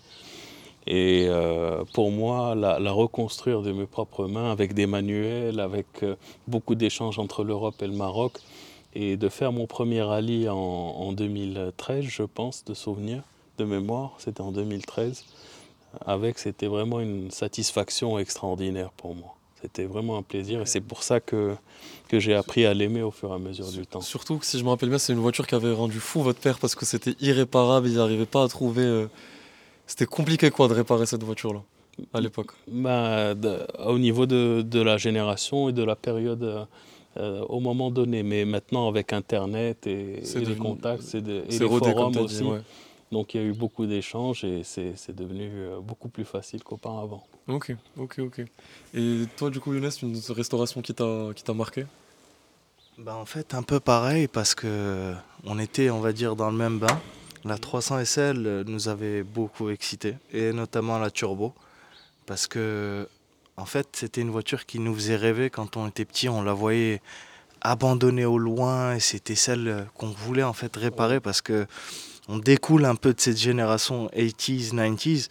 Et 0.87 1.27
euh, 1.29 1.85
pour 1.95 2.11
moi, 2.11 2.55
la, 2.55 2.79
la 2.79 2.93
reconstruire 2.93 3.62
de 3.62 3.73
mes 3.73 3.87
propres 3.87 4.27
mains 4.27 4.51
avec 4.53 4.75
des 4.75 4.87
manuels, 4.87 5.61
avec 5.61 5.87
euh, 6.03 6.17
beaucoup 6.47 6.75
d'échanges 6.75 7.19
entre 7.19 7.43
l'Europe 7.45 7.81
et 7.83 7.87
le 7.87 7.95
Maroc, 7.95 8.38
et 8.95 9.17
de 9.17 9.29
faire 9.31 9.53
mon 9.53 9.67
premier 9.67 10.03
rallye 10.03 10.49
en, 10.49 10.57
en 10.57 11.12
2013, 11.12 12.05
je 12.05 12.23
pense, 12.25 12.64
de 12.64 12.75
souvenir, 12.75 13.23
de 13.59 13.64
mémoire, 13.64 14.12
c'était 14.19 14.40
en 14.40 14.53
2013, 14.53 15.25
avec, 16.07 16.38
c'était 16.38 16.67
vraiment 16.67 17.01
une 17.01 17.31
satisfaction 17.31 18.19
extraordinaire 18.19 18.90
pour 18.97 19.14
moi. 19.14 19.35
C'était 19.62 19.85
vraiment 19.87 20.19
un 20.19 20.23
plaisir 20.23 20.61
et 20.61 20.67
c'est 20.67 20.81
pour 20.83 21.03
ça 21.03 21.21
que, 21.21 21.55
que 22.09 22.19
j'ai 22.21 22.35
appris 22.35 22.67
à 22.67 22.75
l'aimer 22.75 23.03
au 23.03 23.11
fur 23.11 23.31
et 23.31 23.35
à 23.35 23.38
mesure 23.38 23.71
du 23.71 23.87
temps. 23.87 24.03
Surtout 24.03 24.37
que 24.38 24.45
si 24.45 24.59
je 24.59 24.64
me 24.64 24.69
rappelle 24.69 24.90
bien, 24.90 24.99
c'est 24.99 25.14
une 25.14 25.21
voiture 25.21 25.47
qui 25.47 25.55
avait 25.55 25.73
rendu 25.73 26.01
fou 26.01 26.21
votre 26.21 26.38
père 26.40 26.59
parce 26.59 26.75
que 26.75 26.85
c'était 26.85 27.14
irréparable, 27.21 27.88
il 27.88 27.95
n'arrivait 27.97 28.27
pas 28.27 28.43
à 28.45 28.49
trouver. 28.49 28.83
euh, 28.83 29.07
C'était 29.87 30.05
compliqué 30.07 30.51
quoi 30.51 30.69
de 30.69 30.75
réparer 30.75 31.07
cette 31.07 31.23
voiture-là 31.23 31.62
à 32.12 32.21
l'époque. 32.21 32.51
Bah, 32.69 33.35
de- 33.35 33.67
au 33.87 33.99
niveau 33.99 34.27
de, 34.27 34.62
de 34.67 34.81
la 34.81 34.97
génération 34.99 35.69
et 35.69 35.73
de 35.73 35.83
la 35.85 35.97
période 35.97 36.43
euh, 36.43 36.64
euh, 37.17 37.40
au 37.49 37.61
moment 37.61 37.90
donné. 37.90 38.23
Mais 38.23 38.45
maintenant, 38.45 38.88
avec 38.88 39.12
Internet 39.14 39.87
et, 39.87 40.23
et 40.43 40.45
les 40.45 40.57
contacts 40.57 41.03
c'est 41.05 41.23
de- 41.23 41.45
et 41.49 41.53
les 41.53 41.69
forums 41.95 42.12
aussi, 42.25 42.38
dit. 42.38 42.43
Ouais. 42.51 42.61
Donc 43.14 43.33
il 43.33 43.40
y 43.40 43.44
a 43.44 43.46
eu 43.46 43.53
beaucoup 43.53 43.87
d'échanges 43.87 44.44
et 44.44 44.62
c'est 44.64 44.92
c'est 44.96 45.14
devenu 45.14 45.48
euh, 45.53 45.81
beaucoup 45.81 46.09
plus 46.09 46.24
facile 46.24 46.62
qu'auparavant. 46.62 47.22
Ok, 47.46 47.74
ok, 47.96 48.14
ok. 48.18 48.38
Et 48.94 49.22
toi, 49.37 49.48
du 49.50 49.61
coup, 49.61 49.72
Younes, 49.72 49.90
une 50.03 50.20
restauration 50.31 50.83
qui 50.83 50.92
t'a 50.92 51.29
qui 51.35 51.42
t'a 51.42 51.55
marqué? 51.55 51.87
Bah, 52.98 53.16
en 53.16 53.24
fait, 53.24 53.55
un 53.55 53.62
peu 53.62 53.81
pareil 53.81 54.27
parce 54.29 54.55
que 54.55 55.14
on 55.44 55.59
était, 55.59 55.90
on 55.90 56.00
va 56.00 56.12
dire, 56.12 56.37
dans 56.37 56.50
le 56.50 56.57
même 56.57 56.79
bain. 56.79 56.98
La 57.44 57.59
300 57.59 58.05
SL 58.05 58.64
nous 58.66 58.88
avait 58.88 59.22
beaucoup 59.22 59.68
excité 59.68 60.16
et 60.33 60.53
notamment 60.53 60.98
la 60.98 61.11
turbo 61.11 61.53
parce 62.27 62.46
que, 62.46 63.07
en 63.59 63.66
fait, 63.66 63.87
c'était 63.92 64.22
une 64.22 64.31
voiture 64.31 64.64
qui 64.64 64.79
nous 64.79 64.94
faisait 64.94 65.16
rêver 65.16 65.50
quand 65.50 65.77
on 65.77 65.88
était 65.88 66.07
petit. 66.07 66.29
On 66.29 66.42
la 66.42 66.55
voyait 66.55 67.03
abandonnée 67.61 68.24
au 68.24 68.38
loin 68.38 68.94
et 68.94 69.00
c'était 69.00 69.35
celle 69.35 69.87
qu'on 69.94 70.09
voulait 70.09 70.42
en 70.42 70.55
fait 70.55 70.74
réparer 70.74 71.20
parce 71.20 71.42
que 71.42 71.66
on 72.28 72.38
découle 72.38 72.84
un 72.84 72.94
peu 72.94 73.12
de 73.12 73.20
cette 73.20 73.37
génération 73.38 74.08
80s, 74.16 74.72
90s 74.74 75.28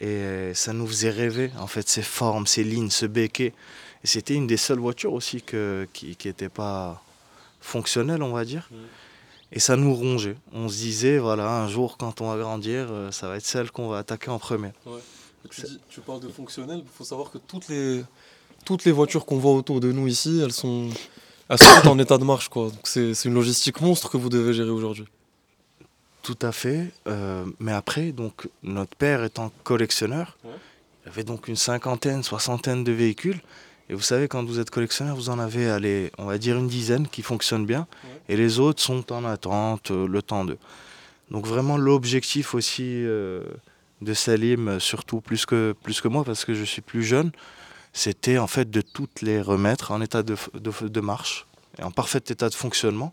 et 0.00 0.52
ça 0.54 0.72
nous 0.72 0.86
faisait 0.86 1.10
rêver 1.10 1.50
en 1.58 1.66
fait 1.66 1.88
ces 1.88 2.02
formes, 2.02 2.46
ces 2.46 2.64
lignes, 2.64 2.90
ce 2.90 3.06
béquet. 3.06 3.52
Et 4.02 4.06
c'était 4.06 4.34
une 4.34 4.46
des 4.48 4.56
seules 4.56 4.80
voitures 4.80 5.12
aussi 5.12 5.42
que, 5.42 5.86
qui 5.92 6.16
n'était 6.24 6.48
pas 6.48 7.00
fonctionnelle, 7.60 8.22
on 8.22 8.32
va 8.32 8.44
dire. 8.44 8.68
Mhm. 8.72 8.78
Et 9.52 9.60
ça 9.60 9.76
nous 9.76 9.94
rongeait. 9.94 10.36
On 10.52 10.68
se 10.68 10.76
disait, 10.76 11.18
voilà, 11.18 11.48
un 11.62 11.68
jour, 11.68 11.98
quand 11.98 12.20
on 12.20 12.28
va 12.34 12.38
grandir, 12.38 12.86
euh, 12.90 13.10
ça 13.12 13.28
va 13.28 13.36
être 13.36 13.44
celle 13.44 13.70
qu'on 13.70 13.88
va 13.88 13.98
attaquer 13.98 14.30
en 14.30 14.38
premier. 14.38 14.70
tu, 15.50 15.60
dis- 15.62 15.78
tu 15.90 16.00
parles 16.00 16.20
de 16.20 16.28
fonctionnel, 16.28 16.80
il 16.82 16.88
faut 16.92 17.04
savoir 17.04 17.30
que 17.30 17.38
toutes 17.38 17.68
les, 17.68 18.02
toutes 18.64 18.84
les 18.84 18.92
voitures 18.92 19.26
qu'on 19.26 19.38
voit 19.38 19.52
autour 19.52 19.78
de 19.80 19.92
nous 19.92 20.08
ici, 20.08 20.40
elles 20.42 20.52
sont, 20.52 20.88
elles 21.48 21.58
sont 21.58 21.86
en 21.88 21.98
état 21.98 22.16
de 22.18 22.24
marche. 22.24 22.48
quoi. 22.48 22.70
C'est 22.82 23.12
une 23.26 23.34
logistique 23.34 23.80
monstre 23.82 24.08
que 24.10 24.16
vous 24.16 24.30
devez 24.30 24.54
gérer 24.54 24.70
aujourd'hui. 24.70 25.04
Tout 26.22 26.38
à 26.42 26.52
fait. 26.52 26.92
euh, 27.08 27.44
mais 27.58 27.72
après, 27.72 28.12
donc, 28.12 28.48
notre 28.62 28.96
père 28.96 29.24
étant 29.24 29.50
collectionneur, 29.64 30.36
Ouais. 30.44 30.50
il 31.04 31.08
avait 31.08 31.24
donc 31.24 31.48
une 31.48 31.56
cinquantaine, 31.56 32.22
soixantaine 32.22 32.84
de 32.84 32.92
véhicules. 32.92 33.40
Et 33.90 33.94
vous 33.94 34.00
savez, 34.02 34.28
quand 34.28 34.44
vous 34.44 34.60
êtes 34.60 34.70
collectionneur, 34.70 35.16
vous 35.16 35.28
en 35.30 35.38
avez, 35.38 35.68
allez, 35.68 36.12
on 36.18 36.26
va 36.26 36.38
dire 36.38 36.56
une 36.56 36.68
dizaine 36.68 37.08
qui 37.08 37.22
fonctionnent 37.22 37.66
bien. 37.66 37.86
Ouais. 38.04 38.10
Et 38.34 38.36
les 38.36 38.60
autres 38.60 38.80
sont 38.80 39.12
en 39.12 39.24
attente, 39.24 39.90
euh, 39.90 40.06
le 40.06 40.22
temps 40.22 40.44
d'eux. 40.44 40.58
Donc 41.30 41.46
vraiment, 41.46 41.76
l'objectif 41.76 42.54
aussi 42.54 42.84
euh, 43.04 43.42
de 44.00 44.14
Salim, 44.14 44.78
surtout 44.78 45.20
plus 45.20 45.44
que, 45.44 45.74
plus 45.82 46.00
que 46.00 46.08
moi, 46.08 46.24
parce 46.24 46.44
que 46.44 46.54
je 46.54 46.64
suis 46.64 46.82
plus 46.82 47.02
jeune, 47.02 47.32
c'était 47.92 48.38
en 48.38 48.46
fait 48.46 48.70
de 48.70 48.80
toutes 48.80 49.22
les 49.22 49.40
remettre 49.42 49.90
en 49.90 50.00
état 50.00 50.22
de, 50.22 50.36
de 50.54 50.88
de 50.88 51.00
marche, 51.00 51.46
et 51.78 51.82
en 51.82 51.90
parfait 51.90 52.18
état 52.28 52.48
de 52.48 52.54
fonctionnement, 52.54 53.12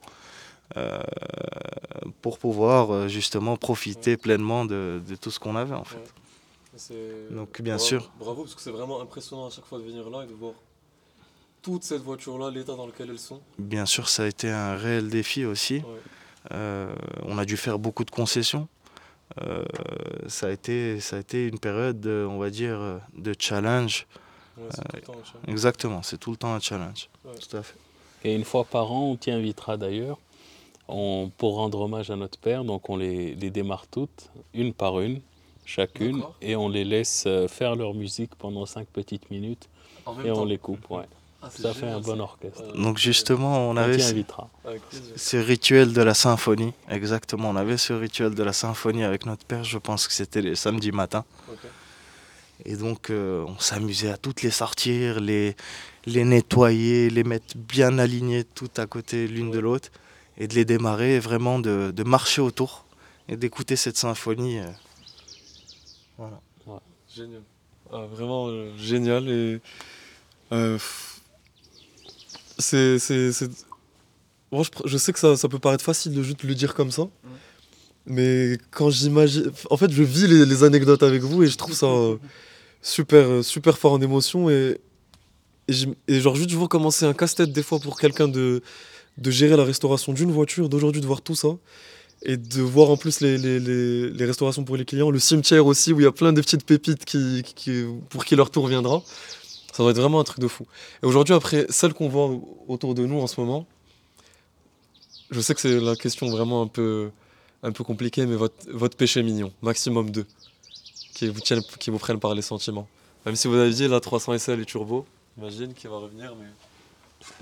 pour 2.22 2.38
pouvoir 2.38 2.92
euh, 2.92 3.08
justement 3.08 3.58
profiter 3.58 4.18
pleinement 4.18 4.66
de, 4.66 5.02
de 5.08 5.16
tout 5.16 5.32
ce 5.32 5.40
qu'on 5.40 5.56
avait 5.56 5.76
en 5.76 5.84
fait. 5.84 6.14
Donc, 7.32 7.62
bien 7.62 7.76
bravo, 7.76 7.86
sûr. 7.86 8.12
Bravo, 8.20 8.44
parce 8.44 8.56
que 8.56 8.62
c'est 8.62 8.72
vraiment 8.72 9.02
impressionnant 9.02 9.48
à 9.48 9.50
chaque 9.50 9.66
fois 9.66 9.80
de 9.80 9.84
venir 9.84 10.10
là 10.10 10.24
et 10.24 10.28
de 10.28 10.34
voir 10.34 10.54
toute 11.62 11.84
cette 11.84 12.02
voiture-là, 12.02 12.52
l'état 12.52 12.76
dans 12.76 12.86
lequel 12.86 13.10
elles 13.10 13.20
sont. 13.20 13.42
Bien 13.58 13.86
sûr, 13.86 14.08
ça 14.08 14.24
a 14.24 14.28
été 14.28 14.50
un 14.50 14.78
réel 14.78 15.10
défi 15.10 15.44
aussi. 15.44 15.76
Ouais. 15.78 15.84
Euh, 16.54 16.96
on 17.24 17.38
a 17.38 17.44
dû 17.44 17.58
faire 17.58 17.80
beaucoup 17.80 18.06
de 18.06 18.12
concessions. 18.12 18.70
Euh, 19.42 19.64
ça, 20.28 20.48
a 20.48 20.52
été, 20.52 21.02
ça 21.02 21.18
a 21.18 21.20
été 21.20 21.48
une 21.48 21.60
période, 21.60 22.00
de, 22.00 22.26
on 22.30 22.38
va 22.38 22.50
dire, 22.50 22.80
euh, 22.80 22.98
de 23.18 23.36
challenge. 23.38 24.08
Ouais, 24.58 24.64
c'est 24.72 24.82
tout 24.82 24.96
le 24.96 25.02
temps, 25.02 25.18
machin. 25.18 25.40
Exactement, 25.48 26.02
c'est 26.02 26.18
tout 26.18 26.32
le 26.32 26.38
temps 26.38 26.54
un 26.54 26.60
challenge. 26.62 27.10
Ouais. 27.26 27.36
Tout 27.36 27.58
à 27.58 27.64
fait. 27.64 27.76
Et 28.24 28.36
une 28.36 28.46
fois 28.46 28.64
par 28.64 28.92
an, 28.92 29.12
on 29.12 29.16
t'y 29.18 29.32
invitera 29.32 29.76
d'ailleurs 29.76 30.18
on- 30.90 31.32
pour 31.38 31.56
rendre 31.56 31.82
hommage 31.82 32.10
à 32.12 32.16
notre 32.16 32.38
père. 32.40 32.64
Donc 32.64 32.90
on 32.90 32.98
les, 32.98 33.36
les 33.36 33.50
démarre 33.50 33.88
toutes, 33.88 34.30
une 34.54 34.74
par 34.74 35.00
une, 35.00 35.22
chacune, 35.66 36.24
et 36.42 36.56
on 36.56 36.68
les 36.70 36.84
laisse 36.84 37.24
euh, 37.28 37.48
faire 37.48 37.76
leur 37.76 37.94
musique 37.94 38.36
pendant 38.36 38.66
cinq 38.66 38.88
petites 38.88 39.30
minutes 39.32 39.70
et 40.26 40.32
on 40.32 40.46
les 40.46 40.58
coupe. 40.58 40.90
Ouais. 40.90 41.04
Ah, 41.42 41.50
Ça 41.50 41.74
fait 41.74 41.88
un 41.88 42.02
bon 42.02 42.20
orchestre. 42.20 42.62
Ouais, 42.76 42.82
Donc 42.84 42.98
justement, 42.98 43.70
on 43.70 43.72
On 43.72 43.78
avait 43.78 43.98
ce, 44.00 45.38
rituel 45.38 45.94
de 45.94 46.02
la 46.02 46.14
symphonie. 46.14 46.74
Exactement, 46.90 47.50
on 47.50 47.56
avait 47.56 47.78
ce 47.78 47.94
rituel 47.94 48.36
de 48.36 48.44
la 48.44 48.52
symphonie 48.52 49.06
avec 49.06 49.26
notre 49.26 49.46
père. 49.46 49.64
Je 49.64 49.78
pense 49.78 50.06
que 50.08 50.14
c'était 50.14 50.42
les 50.42 50.56
samedis 50.56 50.92
matins. 50.92 51.24
Ok. 51.50 51.60
Et 52.66 52.76
donc, 52.76 53.10
euh, 53.10 53.46
on 53.48 53.58
s'amusait 53.58 54.10
à 54.12 54.18
toutes 54.18 54.42
les 54.42 54.52
sortir, 54.52 55.22
les, 55.22 55.56
les 56.06 56.26
nettoyer, 56.26 57.10
les 57.10 57.24
mettre 57.24 57.56
bien 57.56 57.98
alignées 58.00 58.44
toutes 58.44 58.80
à 58.80 58.86
côté 58.86 59.26
l'une 59.30 59.50
de 59.50 59.60
l'autre, 59.60 59.90
et 60.40 60.48
de 60.48 60.56
les 60.56 60.66
démarrer, 60.66 61.16
et 61.16 61.20
vraiment 61.20 61.60
de, 61.60 61.92
de 61.92 62.04
marcher 62.04 62.42
autour 62.42 62.86
et 63.28 63.36
d'écouter 63.38 63.76
cette 63.76 63.98
symphonie. 63.98 64.60
euh. 64.60 64.66
Voilà. 66.18 66.42
Génial. 67.16 67.42
Ah, 67.92 68.06
vraiment 68.12 68.48
euh, 68.50 68.72
génial. 68.78 69.28
Et, 69.30 69.60
euh, 70.52 70.78
c'est, 72.58 73.00
c'est, 73.00 73.32
c'est- 73.32 73.50
Moi, 74.52 74.64
je, 74.86 74.98
sais 74.98 75.12
que 75.14 75.20
ça, 75.20 75.36
ça 75.36 75.48
peut 75.50 75.60
paraître 75.60 75.84
facile 75.84 76.14
de 76.14 76.22
juste 76.24 76.44
le 76.44 76.54
dire 76.56 76.74
comme 76.76 76.92
ça. 76.92 77.08
Mais 78.06 78.58
quand 78.72 78.90
j'imagine. 78.90 79.52
En 79.70 79.78
fait, 79.78 79.92
je 79.92 80.04
vis 80.04 80.28
les, 80.28 80.46
les 80.46 80.64
anecdotes 80.64 81.04
avec 81.04 81.22
vous 81.22 81.44
et 81.44 81.48
je 81.48 81.58
trouve 81.58 81.74
ça 81.74 81.88
euh, 81.88 82.18
super, 82.82 83.44
super 83.44 83.78
fort 83.78 83.94
en 83.94 84.02
émotion. 84.02 84.50
Et, 84.50 84.80
et, 86.08 86.20
genre, 86.20 86.36
juste, 86.36 86.50
comment 86.70 86.92
c'est 86.92 87.06
un 87.06 87.14
casse-tête 87.14 87.52
des 87.52 87.64
fois 87.64 87.80
pour 87.80 88.00
quelqu'un 88.00 88.28
de, 88.28 88.62
de 89.20 89.32
gérer 89.32 89.58
la 89.58 89.64
restauration 89.64 90.14
d'une 90.14 90.32
voiture, 90.32 90.70
d'aujourd'hui 90.70 91.02
de 91.02 91.08
voir 91.08 91.22
tout 91.22 91.36
ça. 91.36 91.50
Et 92.24 92.36
de 92.36 92.62
voir 92.62 92.90
en 92.90 92.98
plus 92.98 93.22
les, 93.22 94.26
restaurations 94.26 94.66
pour 94.66 94.76
les 94.76 94.84
clients, 94.84 95.10
le 95.10 95.20
cimetière 95.20 95.66
aussi, 95.66 95.94
où 95.94 96.02
il 96.02 96.04
y 96.04 96.08
a 96.08 96.12
plein 96.12 96.34
de 96.34 96.42
petites 96.42 96.66
pépites 96.66 97.06
qui, 97.06 97.44
pour 98.10 98.26
qui 98.26 98.36
leur 98.36 98.52
tour 98.52 98.68
viendra. 98.68 99.02
Ça 99.72 99.84
doit 99.84 99.92
être 99.92 100.00
vraiment 100.02 100.20
un 100.20 100.26
truc 100.26 100.40
de 100.40 100.50
fou. 100.50 100.66
Et 101.02 101.06
aujourd'hui, 101.06 101.34
après, 101.34 101.66
celle 101.70 101.94
qu'on 101.94 102.10
voit 102.10 102.30
autour 102.68 102.94
de 102.94 103.06
nous 103.06 103.20
en 103.22 103.28
ce 103.28 103.40
moment, 103.40 103.66
je 105.32 105.40
sais 105.40 105.56
que 105.56 105.62
c'est 105.62 105.80
la 105.80 105.96
question 105.96 106.30
vraiment 106.30 106.62
un 106.62 106.68
peu, 106.68 107.10
un 107.64 107.72
compliquée, 107.72 108.26
mais 108.26 108.36
votre, 108.36 108.70
votre 108.70 108.98
péché 108.98 109.24
mignon, 109.24 109.54
maximum 109.62 110.12
2, 110.12 110.26
qui 111.14 111.30
vous, 111.30 112.00
prennent 112.00 112.20
par 112.20 112.34
les 112.36 112.42
sentiments. 112.42 112.88
Même 113.26 113.38
si 113.38 113.48
vous 113.48 113.56
aviez 113.56 113.88
la 113.88 114.02
300 114.02 114.38
SL 114.38 114.60
et 114.60 114.66
turbo, 114.66 115.06
j'imagine 115.38 115.74
qu'il 115.74 115.90
va 115.90 115.98
revenir, 115.98 116.34
mais... 116.36 116.48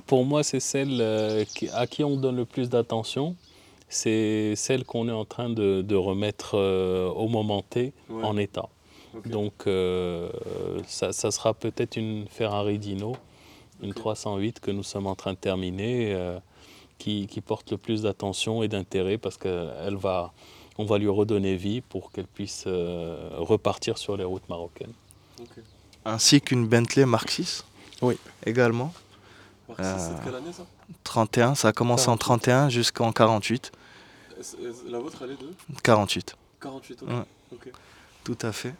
Pour 0.06 0.26
moi, 0.26 0.44
c'est 0.44 0.60
celle 0.60 1.00
euh, 1.02 1.44
à 1.74 1.88
qui 1.88 2.04
on 2.04 2.16
donne 2.18 2.36
le 2.38 2.46
plus 2.46 2.70
d'attention. 2.70 3.36
C'est 3.90 4.54
celle 4.56 4.84
qu'on 4.84 5.08
est 5.08 5.14
en 5.14 5.26
train 5.26 5.50
de, 5.50 5.82
de 5.82 5.96
remettre 5.96 6.56
euh, 6.58 7.10
au 7.10 7.28
moment 7.30 7.62
T 7.62 7.94
Ouais, 8.10 8.24
en 8.24 8.38
état. 8.38 8.68
Donc, 9.26 9.54
euh, 9.66 10.30
ça, 10.86 11.12
ça 11.14 11.32
sera 11.32 11.54
peut-être 11.54 11.96
une 11.98 12.28
Ferrari 12.30 12.78
Dino, 12.78 13.16
une 13.82 13.90
Ok. 13.92 13.96
308 13.98 14.60
que 14.60 14.72
nous 14.72 14.84
sommes 14.84 15.08
en 15.08 15.16
train 15.16 15.34
de 15.34 15.38
terminer, 15.38 16.14
euh, 16.14 16.38
qui, 17.00 17.28
qui 17.28 17.42
porte 17.42 17.72
le 17.72 17.78
plus 17.78 18.02
d'attention 18.04 18.62
et 18.64 18.68
d'intérêt 18.68 19.18
parce 19.18 19.38
qu'elle 19.38 19.96
va, 19.96 20.34
on 20.78 20.86
va 20.86 20.98
lui 20.98 21.08
redonner 21.10 21.56
vie 21.56 21.82
pour 21.82 22.12
qu'elle 22.12 22.28
puisse 22.28 22.66
euh, 22.68 23.30
repartir 23.38 23.98
sur 23.98 24.18
les 24.18 24.24
routes 24.24 24.48
marocaines. 24.50 24.94
Ainsi 26.06 26.42
qu'une 26.42 26.68
Bentley 26.68 27.06
Mark 27.06 27.30
6. 27.32 27.66
Oui, 28.02 28.18
également. 28.46 28.94
Marc, 29.68 29.80
c'est- 29.84 30.00
c'est 30.00 30.20
de 30.20 30.24
quelle 30.24 30.36
année 30.36 30.54
ça? 30.54 30.64
31, 31.04 31.56
ça 31.56 31.70
a 31.70 31.74
commencé 31.74 32.10
en 32.10 32.18
31 32.18 32.70
jusqu'en 32.70 33.12
48. 33.12 33.72
Et 34.40 34.44
c'est- 34.44 34.58
et 34.58 34.90
La 34.92 35.00
vôtre, 35.00 35.18
elle 35.24 35.32
est 35.32 35.42
de? 35.42 35.52
48, 35.84 36.36
48, 36.62 37.04
ok. 37.04 37.10
Ouais. 37.10 37.24
Ok. 37.54 37.72
tout 38.24 38.38
à 38.42 38.52
fait. 38.52 38.74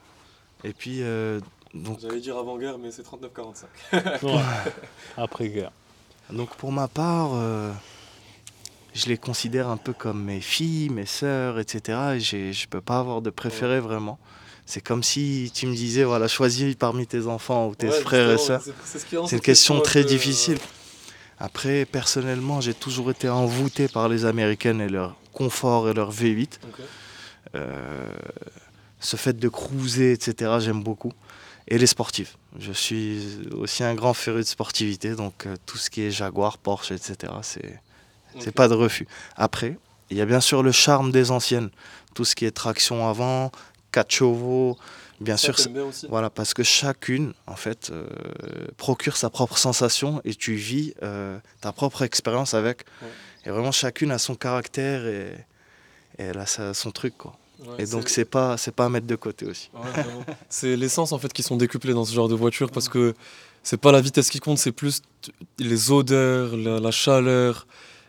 Et 0.64 0.74
puis, 0.74 1.02
euh, 1.02 1.40
donc, 1.74 2.00
J'allais 2.02 2.20
dire 2.20 2.38
avant-guerre, 2.38 2.78
mais 2.78 2.92
c'est 2.92 3.04
39-45. 3.04 3.68
Ouais. 4.24 4.42
Après-guerre. 5.16 5.72
donc 6.30 6.50
pour 6.56 6.72
ma 6.72 6.88
part, 6.90 7.30
euh, 7.34 7.72
je 8.94 9.06
les 9.08 9.18
considère 9.18 9.68
un 9.70 9.78
peu 9.78 9.94
comme 9.94 10.24
mes 10.24 10.42
filles, 10.42 10.90
mes 10.90 11.06
sœurs, 11.06 11.60
etc. 11.60 12.16
Et 12.16 12.20
je 12.20 12.38
ne 12.66 12.68
peux 12.70 12.82
pas 12.82 13.00
avoir 13.00 13.22
de 13.22 13.30
préféré 13.30 13.80
vraiment. 13.80 14.20
C'est 14.70 14.82
comme 14.82 15.02
si 15.02 15.50
tu 15.56 15.66
me 15.66 15.74
disais, 15.74 16.04
voilà, 16.04 16.28
choisis 16.28 16.76
parmi 16.76 17.08
tes 17.08 17.26
enfants 17.26 17.68
ou 17.70 17.76
tes 17.76 17.88
Ouais, 17.88 18.02
frères 18.02 18.32
et 18.32 18.38
sœurs. 18.38 18.62
c'est- 18.84 19.32
une 19.32 19.40
question 19.40 19.80
très 19.80 20.04
difficile. 20.04 20.58
Après, 21.40 21.86
personnellement, 21.86 22.60
j'ai 22.60 22.74
toujours 22.74 23.10
été 23.12 23.30
envoûté 23.30 23.88
par 23.88 24.10
les 24.10 24.26
Américaines 24.26 24.82
et 24.82 24.90
leur 24.90 25.16
confort 25.32 25.88
et 25.90 25.94
leur 25.94 26.12
V8. 26.12 26.60
ok. 26.64 26.86
Euh, 27.56 28.12
ce 29.00 29.16
fait 29.16 29.38
de 29.40 29.48
cruiser, 29.48 30.12
etc., 30.12 30.52
j'aime 30.60 30.84
beaucoup. 30.84 31.14
Et 31.70 31.78
les 31.78 31.88
sportifs. 31.88 32.38
Je 32.60 32.72
suis 32.74 33.40
aussi 33.58 33.84
un 33.86 33.96
grand 33.96 34.14
féru 34.14 34.40
de 34.42 34.46
sportivité, 34.48 35.12
donc 35.16 35.46
euh, 35.46 35.56
tout 35.66 35.78
ce 35.78 35.90
qui 35.90 36.02
est 36.02 36.12
Jaguar, 36.12 36.58
Porsche, 36.58 36.92
etc., 36.92 37.32
c'est 37.42 37.80
c'est 38.40 38.50
Ok. 38.50 38.54
pas 38.56 38.68
de 38.68 38.74
refus. 38.74 39.08
Après, 39.38 39.78
il 40.10 40.18
y 40.18 40.22
a 40.22 40.26
bien 40.26 40.42
sûr 40.42 40.62
le 40.62 40.72
charme 40.74 41.12
des 41.12 41.32
anciennes. 41.32 41.70
Tout 42.14 42.26
ce 42.26 42.36
qui 42.36 42.46
est 42.46 42.52
traction 42.52 43.08
avant, 43.08 43.52
4 43.98 44.12
chevaux, 44.12 44.78
bien 45.20 45.38
Ça, 45.38 45.52
sûr, 45.54 45.72
bien 45.72 45.84
aussi. 45.86 46.06
voilà, 46.08 46.30
parce 46.30 46.54
que 46.54 46.64
chacune, 46.64 47.34
en 47.48 47.56
fait, 47.56 47.90
euh, 47.92 48.08
procure 48.78 49.16
sa 49.18 49.30
propre 49.30 49.58
sensation 49.58 50.22
et 50.24 50.36
tu 50.36 50.54
vis 50.54 50.94
euh, 51.02 51.40
ta 51.62 51.72
propre 51.72 52.04
expérience 52.04 52.54
avec. 52.54 52.78
Ouais. 53.02 53.08
Et 53.46 53.50
vraiment, 53.50 53.72
chacune 53.72 54.12
a 54.12 54.20
son 54.20 54.36
caractère 54.36 55.06
et, 55.08 55.34
et 56.20 56.24
elle 56.30 56.38
a 56.38 56.46
sa- 56.46 56.74
son 56.74 56.92
truc, 56.92 57.18
quoi. 57.18 57.34
Ouais, 57.60 57.84
Et 57.84 57.86
donc, 57.88 58.08
c'est 58.10 58.26
pas, 58.26 58.56
c'est 58.58 58.76
pas 58.80 58.86
à 58.86 58.90
mettre 58.90 59.08
de 59.08 59.16
côté 59.16 59.48
aussi. 59.48 59.70
Ouais, 59.74 60.04
c'est 60.50 60.76
l'essence 60.76 61.12
en 61.12 61.18
fait 61.18 61.34
qui 61.34 61.42
sont 61.42 61.56
décuplées 61.58 61.94
dans 61.94 62.06
ce 62.06 62.14
genre 62.14 62.28
de 62.30 62.36
voiture 62.36 62.70
parce 62.70 62.88
que 62.88 63.16
c'est 63.64 63.82
pas 63.86 63.92
la 63.92 64.00
vitesse 64.02 64.30
qui 64.30 64.40
compte, 64.40 64.60
c'est 64.60 64.72
plus 64.72 65.02
les 65.58 65.92
odeurs, 65.92 66.56
la, 66.56 66.80
la 66.80 66.92
chaleur, 66.92 67.66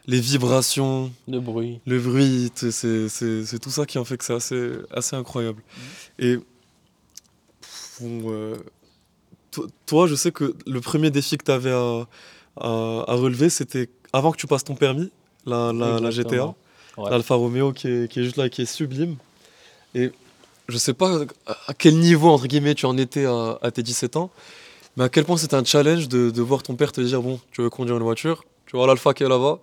les 0.09 0.21
vibrations, 0.21 1.13
De 1.29 1.39
bruit. 1.39 1.79
le 1.87 2.01
bruit, 2.01 2.51
c'est 2.57 3.59
tout 3.61 3.71
ça 3.71 3.87
qui 3.87 3.99
en 3.99 4.05
fait 4.05 4.17
que 4.17 4.25
c'est 4.25 4.35
assez, 4.35 4.71
assez 4.91 5.15
incroyable. 5.15 5.63
Et 6.19 6.39
bon, 8.01 8.23
euh, 8.33 8.57
to- 9.51 9.69
toi, 9.87 10.07
je 10.07 10.15
sais 10.15 10.33
que 10.33 10.55
le 10.67 10.81
premier 10.81 11.11
défi 11.11 11.37
que 11.39 11.45
tu 11.45 11.51
avais 11.53 11.71
à, 11.73 12.07
à- 12.61 13.05
à 13.07 13.15
relever, 13.15 13.51
c'était 13.51 13.89
avant 14.13 14.33
que 14.33 14.37
tu 14.39 14.47
passes 14.47 14.65
ton 14.65 14.75
permis, 14.75 15.11
la, 15.47 15.73
la, 15.73 16.01
la 16.01 16.11
GTA. 16.11 16.55
Ouais. 16.97 17.11
l'Alfa 17.11 17.37
Romeo 17.37 17.73
qui 17.73 17.87
est, 17.87 18.11
qui 18.11 18.19
est 18.21 18.25
juste 18.25 18.37
là, 18.37 18.49
qui 18.49 18.63
est 18.63 18.67
sublime. 18.67 19.17
Et 19.95 20.11
je 20.69 20.77
sais 20.79 20.95
pas 20.95 21.21
à 21.69 21.75
quel 21.75 21.97
niveau, 21.99 22.29
entre 22.29 22.47
guillemets, 22.49 22.75
tu 22.75 22.87
en 22.87 22.97
étais 22.99 23.25
à, 23.25 23.59
à 23.63 23.71
tes 23.71 23.83
17 23.85 24.17
ans, 24.17 24.31
mais 24.97 25.05
à 25.05 25.09
quel 25.09 25.25
point 25.25 25.37
c'était 25.37 25.55
un 25.55 25.65
challenge 25.65 26.09
de, 26.09 26.31
de 26.31 26.43
voir 26.43 26.63
ton 26.65 26.75
père 26.75 26.91
te 26.93 27.01
dire 27.01 27.23
Bon, 27.23 27.39
tu 27.53 27.63
veux 27.63 27.71
conduire 27.71 27.97
une 27.97 28.03
voiture, 28.03 28.43
tu 28.67 28.77
vois 28.77 28.87
l'Alfa 28.89 29.15
qui 29.15 29.23
est 29.23 29.29
là-bas, 29.29 29.61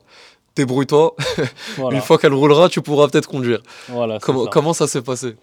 débrouille-toi, 0.56 1.16
Voilà. 1.78 1.98
une 1.98 2.02
fois 2.04 2.18
qu'elle 2.18 2.34
roulera, 2.34 2.70
tu 2.70 2.82
pourras 2.82 3.08
peut-être 3.08 3.28
conduire. 3.30 3.62
Voilà, 3.90 4.20
Comment, 4.20 4.44
ça. 4.46 4.50
comment 4.52 4.74
ça 4.74 4.88
s'est 4.88 5.02
passé 5.02 5.36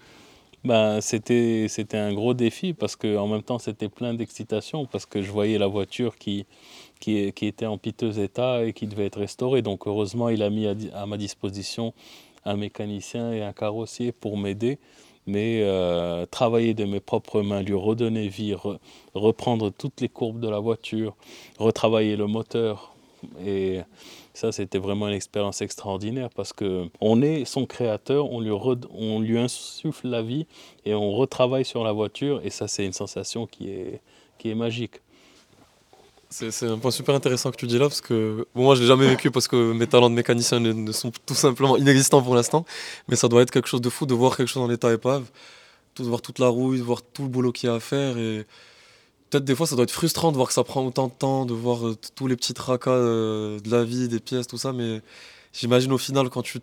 Ben, 0.64 1.00
c'était, 1.00 1.66
c'était 1.68 1.98
un 1.98 2.12
gros 2.12 2.34
défi 2.34 2.72
parce 2.72 2.96
que 2.96 3.16
en 3.16 3.26
même 3.26 3.42
temps 3.42 3.58
c'était 3.58 3.88
plein 3.88 4.14
d'excitation 4.14 4.86
parce 4.86 5.06
que 5.06 5.20
je 5.22 5.30
voyais 5.30 5.58
la 5.58 5.66
voiture 5.66 6.16
qui, 6.16 6.46
qui, 7.00 7.18
était 7.46 7.66
en 7.66 7.78
piteux 7.78 8.18
état 8.20 8.64
et 8.64 8.72
qui 8.72 8.86
devait 8.86 9.06
être 9.06 9.18
restaurée. 9.18 9.60
Donc 9.62 9.86
heureusement 9.86 10.28
il 10.28 10.42
a 10.42 10.50
mis 10.50 10.66
à, 10.94 11.06
ma 11.06 11.16
disposition 11.16 11.92
un 12.44 12.56
mécanicien 12.56 13.32
et 13.32 13.42
un 13.42 13.52
carrossier 13.52 14.12
pour 14.12 14.36
m'aider. 14.38 14.78
Mais 15.24 15.60
euh, 15.62 16.26
travailler 16.26 16.74
de 16.74 16.84
mes 16.84 16.98
propres 16.98 17.42
mains, 17.42 17.62
lui 17.62 17.74
redonner 17.74 18.26
vie, 18.26 18.54
re- 18.54 18.78
reprendre 19.14 19.70
toutes 19.70 20.00
les 20.00 20.08
courbes 20.08 20.40
de 20.40 20.48
la 20.48 20.58
voiture, 20.58 21.14
retravailler 21.60 22.16
le 22.16 22.26
moteur. 22.26 22.92
Et 23.46 23.78
ça, 24.34 24.50
c'était 24.50 24.78
vraiment 24.78 25.08
une 25.08 25.14
expérience 25.14 25.60
extraordinaire 25.60 26.30
parce 26.34 26.52
que 26.52 26.88
on 27.00 27.20
est 27.20 27.44
son 27.44 27.66
créateur, 27.66 28.32
on 28.32 28.40
lui, 28.40 28.50
on 28.50 29.20
lui 29.20 29.38
insuffle 29.38 30.08
la 30.08 30.22
vie 30.22 30.46
et 30.86 30.94
on 30.94 31.12
retravaille 31.12 31.66
sur 31.66 31.84
la 31.84 31.92
voiture. 31.92 32.40
Et 32.42 32.50
ça, 32.50 32.66
c'est 32.66 32.84
une 32.84 32.94
sensation 32.94 33.46
qui 33.46 33.68
est, 33.68 34.00
qui 34.38 34.50
est 34.50 34.54
magique. 34.54 35.00
C'est 36.30 36.66
un 36.66 36.78
point 36.78 36.90
super 36.90 37.14
intéressant 37.14 37.50
que 37.50 37.56
tu 37.56 37.66
dis 37.66 37.76
là, 37.76 37.88
parce 37.88 38.00
que 38.00 38.46
moi 38.54 38.74
je 38.74 38.80
l'ai 38.80 38.86
jamais 38.86 39.06
vécu 39.06 39.30
parce 39.30 39.48
que 39.48 39.74
mes 39.74 39.86
talents 39.86 40.08
de 40.08 40.14
mécanicien 40.14 40.60
ne, 40.60 40.90
sont 40.90 41.12
tout 41.26 41.34
simplement 41.34 41.76
inexistants 41.76 42.22
pour 42.22 42.34
l'instant, 42.34 42.64
mais 43.08 43.16
ça 43.16 43.28
doit 43.28 43.42
être 43.42 43.50
quelque 43.50 43.68
chose 43.68 43.82
de 43.82 43.90
fou 43.90 44.06
de 44.06 44.14
voir 44.14 44.34
quelque 44.34 44.48
chose 44.48 44.62
en 44.62 44.70
état 44.70 44.90
épave, 44.90 45.24
de 45.96 46.04
voir 46.04 46.22
toute 46.22 46.38
la 46.38 46.48
rouille, 46.48 46.78
de 46.78 46.82
voir 46.82 47.02
tout 47.02 47.24
le 47.24 47.28
boulot 47.28 47.52
qu'il 47.52 47.68
y 47.68 47.70
a 47.70 47.74
à 47.74 47.80
faire, 47.80 48.16
et 48.16 48.46
peut-être 49.32 49.44
des 49.44 49.54
fois 49.54 49.66
ça 49.66 49.76
doit 49.76 49.84
être 49.84 49.90
frustrant 49.90 50.30
de 50.30 50.36
voir 50.36 50.48
que 50.48 50.54
ça 50.54 50.62
prend 50.62 50.84
autant 50.86 51.08
de 51.08 51.12
temps, 51.12 51.46
de 51.46 51.54
voir 51.54 51.88
euh, 51.88 51.96
tous 52.14 52.26
les 52.26 52.36
petits 52.36 52.52
tracas 52.52 52.90
euh, 52.90 53.58
de 53.60 53.70
la 53.70 53.82
vie, 53.82 54.08
des 54.08 54.20
pièces, 54.20 54.46
tout 54.46 54.58
ça, 54.58 54.72
mais 54.74 55.00
j'imagine 55.54 55.90
au 55.92 55.98
final 55.98 56.28
quand 56.28 56.42
tu, 56.42 56.58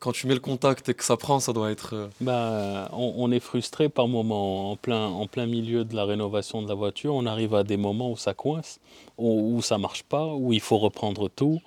quand 0.00 0.12
tu 0.12 0.26
mets 0.26 0.34
le 0.34 0.40
contact 0.40 0.88
et 0.90 0.94
que 0.94 1.02
ça 1.04 1.16
prend, 1.16 1.40
ça 1.40 1.52
doit 1.54 1.70
être... 1.70 1.94
euh, 1.94 2.08
Ben, 2.20 2.88
on, 2.92 3.14
on 3.16 3.30
est 3.32 3.40
frustré 3.40 3.88
par 3.88 4.06
moments. 4.06 4.70
En 4.72 4.76
plein, 4.76 5.06
en 5.06 5.26
plein 5.26 5.46
milieu 5.46 5.84
de 5.84 5.96
la 5.96 6.04
rénovation 6.04 6.60
de 6.62 6.68
la 6.68 6.74
voiture, 6.74 7.14
on 7.14 7.24
arrive 7.24 7.54
à 7.54 7.64
des 7.64 7.78
moments 7.78 8.10
où 8.10 8.16
ça 8.16 8.34
coince, 8.34 8.80
où, 9.16 9.56
où 9.56 9.62
ça 9.62 9.78
marche 9.78 10.02
pas, 10.02 10.26
où 10.26 10.52
il 10.52 10.60
faut 10.60 10.76
reprendre 10.76 11.30
tout, 11.34 11.60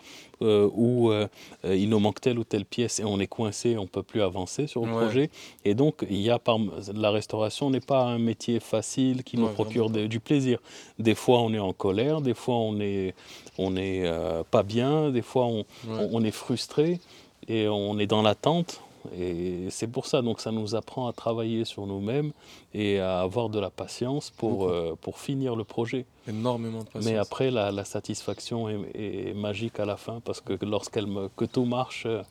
euh, 0.44 0.70
où 0.76 1.10
euh, 1.12 1.28
euh, 1.66 1.76
il 1.76 1.90
nous 1.90 1.98
manque 1.98 2.22
telle 2.22 2.38
ou 2.38 2.44
telle 2.44 2.66
pièce 2.66 3.00
et 3.00 3.04
on 3.04 3.20
est 3.20 3.26
coincé, 3.26 3.76
on 3.76 3.88
peut 3.88 4.04
plus 4.04 4.22
avancer 4.22 4.68
sur 4.68 4.86
le 4.86 4.92
Ouais. 4.92 4.98
projet. 5.06 5.30
Et 5.66 5.74
donc, 5.74 6.06
il 6.08 6.22
y 6.22 6.30
a 6.30 6.38
par, 6.38 6.60
la 6.94 7.10
restauration 7.10 7.72
n'est 7.72 7.80
pas 7.80 8.04
un 8.04 8.20
métier 8.20 8.60
facile 8.60 9.24
qui 9.24 9.38
nous 9.38 9.48
Ouais, 9.48 9.54
procure 9.54 9.90
de- 9.90 10.06
du 10.06 10.20
plaisir. 10.20 10.60
Des 11.00 11.16
fois, 11.16 11.40
on 11.40 11.52
est 11.56 11.60
en 11.60 11.74
colère, 11.74 12.22
des 12.22 12.36
fois, 12.36 12.56
on 12.58 12.80
est, 12.80 13.16
on 13.58 13.76
est 13.78 14.06
euh, 14.06 14.44
pas 14.52 14.62
bien, 14.62 15.10
des 15.10 15.24
fois, 15.24 15.46
on, 15.46 15.60
ouais. 15.62 15.66
on, 15.88 16.10
on 16.14 16.24
est 16.24 16.30
frustré 16.30 17.00
et 17.48 17.68
on 17.68 17.98
est 18.00 18.08
dans 18.08 18.22
l'attente. 18.22 18.82
Et 19.18 19.68
c'est 19.70 19.88
pour 19.88 20.06
ça, 20.06 20.22
donc 20.22 20.42
ça 20.42 20.52
nous 20.52 20.76
apprend 20.76 21.08
à 21.08 21.14
travailler 21.14 21.64
sur 21.64 21.86
nous-mêmes 21.88 22.34
et 22.74 23.00
à 23.00 23.22
avoir 23.22 23.48
de 23.48 23.58
la 23.58 23.70
patience 23.70 24.32
pour, 24.32 24.68
euh, 24.68 24.98
pour 25.00 25.20
finir 25.20 25.56
le 25.56 25.64
projet. 25.64 26.06
énormément 26.28 26.80
de 26.80 26.86
patience. 26.86 27.06
Mais 27.06 27.16
après, 27.16 27.50
la, 27.50 27.72
la 27.72 27.86
satisfaction 27.86 28.68
est, 28.68 28.80
est 28.96 29.34
magique 29.34 29.80
à 29.80 29.86
la 29.86 29.96
fin 29.96 30.20
parce 30.26 30.42
que 30.42 30.54
lorsqu'elle 30.66 31.08
que 31.38 31.46
tout 31.46 31.64
marche, 31.64 32.04
euh, 32.06 32.22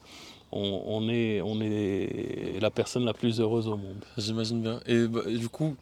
on, 0.52 0.82
on 0.86 1.08
est, 1.08 1.40
on 1.40 1.60
est 1.62 2.58
la 2.60 2.70
personne 2.70 3.04
la 3.06 3.14
plus 3.14 3.40
heureuse 3.40 3.68
au 3.68 3.76
monde. 3.78 4.04
J'imagine 4.18 4.60
bien. 4.60 4.80
Et, 4.86 5.06
bah, 5.06 5.20
et 5.26 5.38
du 5.38 5.48
coup, 5.48 5.76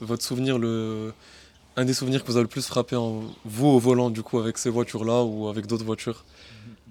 votre 0.00 0.24
souvenir, 0.24 0.58
le... 0.58 1.12
un 1.76 1.84
des 1.84 1.94
souvenirs 1.94 2.22
que 2.22 2.26
vous 2.26 2.36
avez 2.36 2.44
le 2.44 2.48
plus 2.48 2.66
frappé 2.66 2.96
en 2.96 3.20
vous 3.44 3.68
au 3.68 3.78
volant, 3.78 4.10
du 4.10 4.22
coup, 4.24 4.38
avec 4.38 4.58
ces 4.58 4.70
voitures-là 4.70 5.22
ou 5.22 5.46
avec 5.46 5.66
d'autres 5.66 5.84
voitures, 5.84 6.24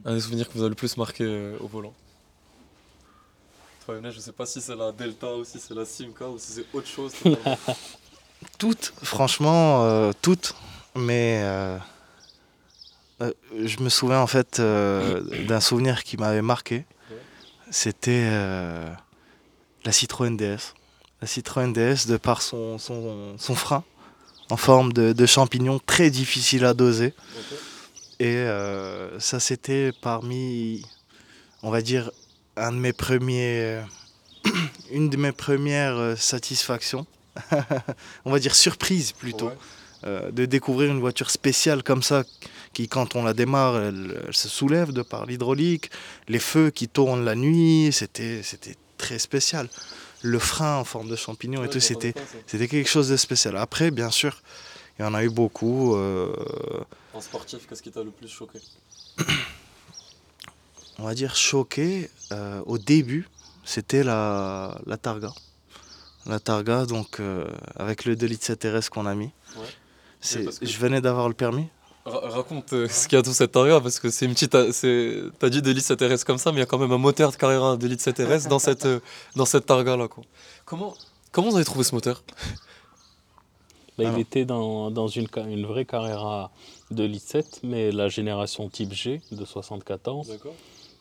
un 0.06 0.14
des 0.14 0.22
souvenirs 0.22 0.48
que 0.48 0.54
vous 0.54 0.62
avez 0.62 0.70
le 0.70 0.76
plus 0.76 0.98
marqué 0.98 1.24
euh, 1.24 1.58
au 1.60 1.68
volant 1.68 1.94
Toi, 3.86 3.96
Younes, 3.96 4.12
je 4.12 4.20
sais 4.20 4.32
pas 4.32 4.46
si 4.46 4.62
c'est 4.62 4.76
la 4.76 4.92
Delta 4.92 5.36
ou 5.36 5.44
si 5.44 5.60
c'est 5.60 5.74
la 5.74 5.86
Simca 5.86 6.28
ou 6.28 6.38
si 6.38 6.54
c'est 6.54 6.66
autre 6.74 6.88
chose. 6.88 7.14
Toutes, 8.58 8.94
franchement, 9.04 9.84
euh, 9.84 10.12
toutes. 10.22 10.56
Mais 10.96 11.42
euh, 11.44 11.78
euh, 13.22 13.32
je 13.64 13.80
me 13.82 13.90
souviens 13.90 14.20
en 14.22 14.28
fait 14.28 14.60
euh, 14.60 15.22
d'un 15.46 15.60
souvenir 15.60 16.04
qui 16.04 16.18
m'avait 16.18 16.42
marqué. 16.42 16.86
C'était 17.70 18.26
euh, 18.28 18.90
la 19.86 19.92
Citroën 19.92 20.36
DS. 20.36 20.74
La 21.22 21.28
Citroën 21.28 21.72
DS, 21.74 22.08
de 22.08 22.18
par 22.18 22.42
son, 22.42 22.78
son, 22.78 23.38
son 23.38 23.56
frein 23.56 23.84
en 24.50 24.58
forme 24.58 24.94
de, 24.94 25.14
de 25.14 25.26
champignon 25.26 25.80
très 25.86 26.10
difficile 26.10 26.66
à 26.66 26.74
doser. 26.74 27.14
Et 28.20 28.36
euh, 28.36 29.18
ça, 29.20 29.40
c'était 29.40 29.92
parmi, 30.02 30.84
on 31.64 31.70
va 31.72 31.82
dire, 31.82 32.12
un 32.58 32.72
de 32.74 32.78
mes 32.78 32.92
premiers, 32.94 33.82
une 34.92 35.10
de 35.10 35.18
mes 35.18 35.32
premières 35.32 35.96
euh, 35.98 36.16
satisfactions. 36.16 37.06
on 38.26 38.32
va 38.32 38.40
dire 38.40 38.56
surprise 38.56 39.14
plutôt, 39.14 39.48
Ouais. 39.48 39.54
euh, 40.04 40.32
de 40.32 40.46
découvrir 40.46 40.92
une 40.92 41.00
voiture 41.00 41.30
spéciale 41.30 41.84
comme 41.84 42.04
ça, 42.04 42.24
qui 42.74 42.90
quand 42.90 43.16
on 43.16 43.24
la 43.24 43.34
démarre, 43.34 43.78
elle, 43.78 44.22
elle 44.28 44.36
se 44.36 44.50
soulève 44.50 44.92
de 44.92 45.02
par 45.02 45.26
l'hydraulique, 45.26 45.90
les 46.28 46.40
feux 46.40 46.70
qui 46.72 46.90
tournent 46.90 47.24
la 47.24 47.36
nuit, 47.36 47.90
c'était, 47.94 48.42
très 48.98 49.20
spécial. 49.20 49.70
Le 50.22 50.40
frein 50.40 50.76
en 50.76 50.84
forme 50.84 51.08
de 51.08 51.16
champignon 51.16 51.64
et 51.64 51.70
tout, 51.70 51.80
c'était, 51.80 52.14
quelque 52.68 52.90
chose 52.90 53.08
de 53.08 53.16
spécial. 53.16 53.56
Après, 53.56 53.92
bien 53.92 54.10
sûr, 54.12 54.42
il 54.98 55.04
y 55.04 55.06
en 55.06 55.14
a 55.14 55.24
eu 55.24 55.30
beaucoup. 55.30 55.96
euh, 55.96 56.34
Sportif, 57.22 57.68
qu'est-ce 57.68 57.82
qui 57.84 57.92
t'a 57.92 58.04
le 58.04 58.12
plus 58.12 58.28
choqué 58.28 58.60
on 60.98 61.04
va 61.04 61.14
dire 61.14 61.36
choqué 61.36 62.10
euh, 62.32 62.62
au 62.66 62.78
début, 62.78 63.30
c'était 63.64 64.04
la, 64.04 64.80
la 64.86 64.98
Targa. 64.98 65.32
La 66.26 66.40
Targa, 66.40 66.86
donc 66.86 67.20
euh, 67.20 67.46
avec 67.78 68.04
le 68.06 68.16
2 68.16 68.26
litres 68.28 68.46
7 68.46 68.66
RS 68.66 68.90
qu'on 68.90 69.06
a 69.06 69.16
mis. 69.16 69.32
Ouais. 69.56 69.64
C'est- 70.20 70.44
parce 70.44 70.60
que- 70.60 70.66
Je 70.66 70.78
venais 70.78 71.00
d'avoir 71.02 71.28
le 71.30 71.34
permis. 71.34 71.68
Ra- 72.06 72.30
raconte 72.30 72.74
euh, 72.74 72.88
ce 72.90 73.08
qu'il 73.08 73.16
y 73.16 73.20
a 73.20 73.22
dans 73.22 73.32
cette 73.34 73.52
Targa 73.54 73.80
parce 73.80 74.00
que 74.00 74.10
c'est 74.10 74.26
une 74.26 74.34
petite. 74.34 74.72
c'est- 74.74 75.22
T'as 75.40 75.50
dit 75.50 75.62
d'élite 75.62 75.86
7RS 75.86 76.26
comme 76.26 76.38
ça, 76.38 76.52
mais 76.52 76.58
il 76.58 76.60
y 76.60 76.64
a 76.64 76.66
quand 76.66 76.78
même 76.78 76.92
un 76.92 76.98
moteur 76.98 77.32
de 77.32 77.38
Carrera 77.38 77.78
d'élite 77.78 78.02
7RS 78.02 78.48
dans 78.50 78.60
cette, 78.60 78.88
dans 79.38 79.46
cette 79.46 79.66
Targa 79.66 79.96
là. 79.96 80.08
Quoi. 80.10 80.24
Comment, 80.66 80.94
comment 81.32 81.50
vous 81.50 81.56
avez 81.56 81.66
trouvé 81.66 81.86
ce 81.86 81.96
moteur? 81.96 82.24
Bah, 84.04 84.12
il 84.16 84.20
était 84.20 84.46
dans, 84.46 84.92
dans 84.92 85.08
une, 85.08 85.28
vraie 85.66 85.86
Carrera 85.86 86.52
de 86.92 87.04
Lit 87.04 87.20
7, 87.20 87.62
mais 87.64 87.92
la 87.92 88.08
génération 88.08 88.70
type 88.70 88.94
G 88.94 89.22
de 89.32 89.46
74. 89.46 90.28
D'accord. 90.28 90.54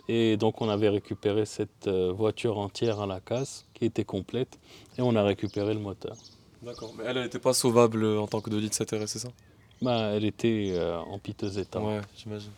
Et 0.08 0.37
donc 0.37 0.61
on 0.62 0.68
avait 0.68 0.88
récupéré 0.88 1.44
cette 1.44 1.87
euh, 1.87 2.11
voiture 2.12 2.58
entière 2.58 3.00
à 3.00 3.06
la 3.06 3.20
casse, 3.20 3.66
qui 3.74 3.84
était 3.84 4.04
complète, 4.04 4.58
et 4.96 5.02
on 5.02 5.14
a 5.16 5.22
récupéré 5.22 5.74
le 5.74 5.80
moteur. 5.80 6.16
D'accord. 6.62 6.92
Mais 6.96 7.04
elle 7.06 7.22
n'était 7.22 7.38
pas 7.38 7.52
sauvable 7.52 8.02
euh, 8.02 8.18
en 8.18 8.26
tant 8.26 8.40
que 8.40 8.50
d'élite 8.50 8.74
7RS, 8.74 9.06
c'est 9.06 9.18
ça? 9.18 9.28
Bah, 9.82 10.11
elle 10.14 10.24
était 10.24 10.70
euh, 10.72 10.98
en 10.98 11.18
piteux 11.18 11.58
état. 11.58 11.80
Ouais, 11.80 12.00
j'imagine. 12.16 12.50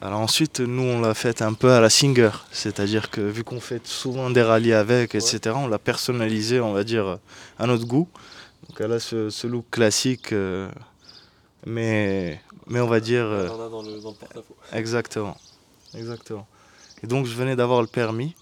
Alors 0.00 0.20
ensuite, 0.20 0.60
nous, 0.60 0.82
on 0.82 1.00
l'a 1.00 1.14
fait 1.14 1.42
un 1.42 1.54
peu 1.54 1.72
à 1.72 1.80
la 1.80 1.88
Singer. 1.88 2.30
C'est-à-dire 2.50 3.10
que 3.10 3.20
vu 3.20 3.44
qu'on 3.44 3.60
fait 3.60 3.86
souvent 3.86 4.30
des 4.30 4.42
rallyes 4.42 4.72
avec, 4.72 5.14
etc., 5.14 5.54
on 5.56 5.68
l'a 5.68 5.78
personnalisé, 5.78 6.60
on 6.60 6.72
va 6.72 6.84
dire, 6.84 7.18
à 7.58 7.66
notre 7.66 7.86
goût. 7.86 8.08
Donc 8.68 8.80
elle 8.80 8.92
a 8.92 9.00
ce, 9.00 9.30
ce 9.30 9.46
look 9.46 9.66
classique, 9.70 10.32
euh, 10.32 10.70
mais, 11.66 12.40
mais 12.66 12.80
on 12.80 12.86
va 12.86 13.00
dire... 13.00 13.24
euh, 13.24 13.48
On 13.50 13.60
en 13.60 13.66
a 13.66 13.68
dans 13.68 13.82
le, 13.82 14.00
dans 14.00 14.10
le 14.10 14.16
porte-à-faux. 14.16 14.56
Exactement. 14.72 15.36
Exactement. 15.94 16.46
Et 17.02 17.06
donc 17.06 17.26
je 17.26 17.34
venais 17.34 17.56
d'avoir 17.56 17.80
le 17.82 17.88
permis 17.88 18.34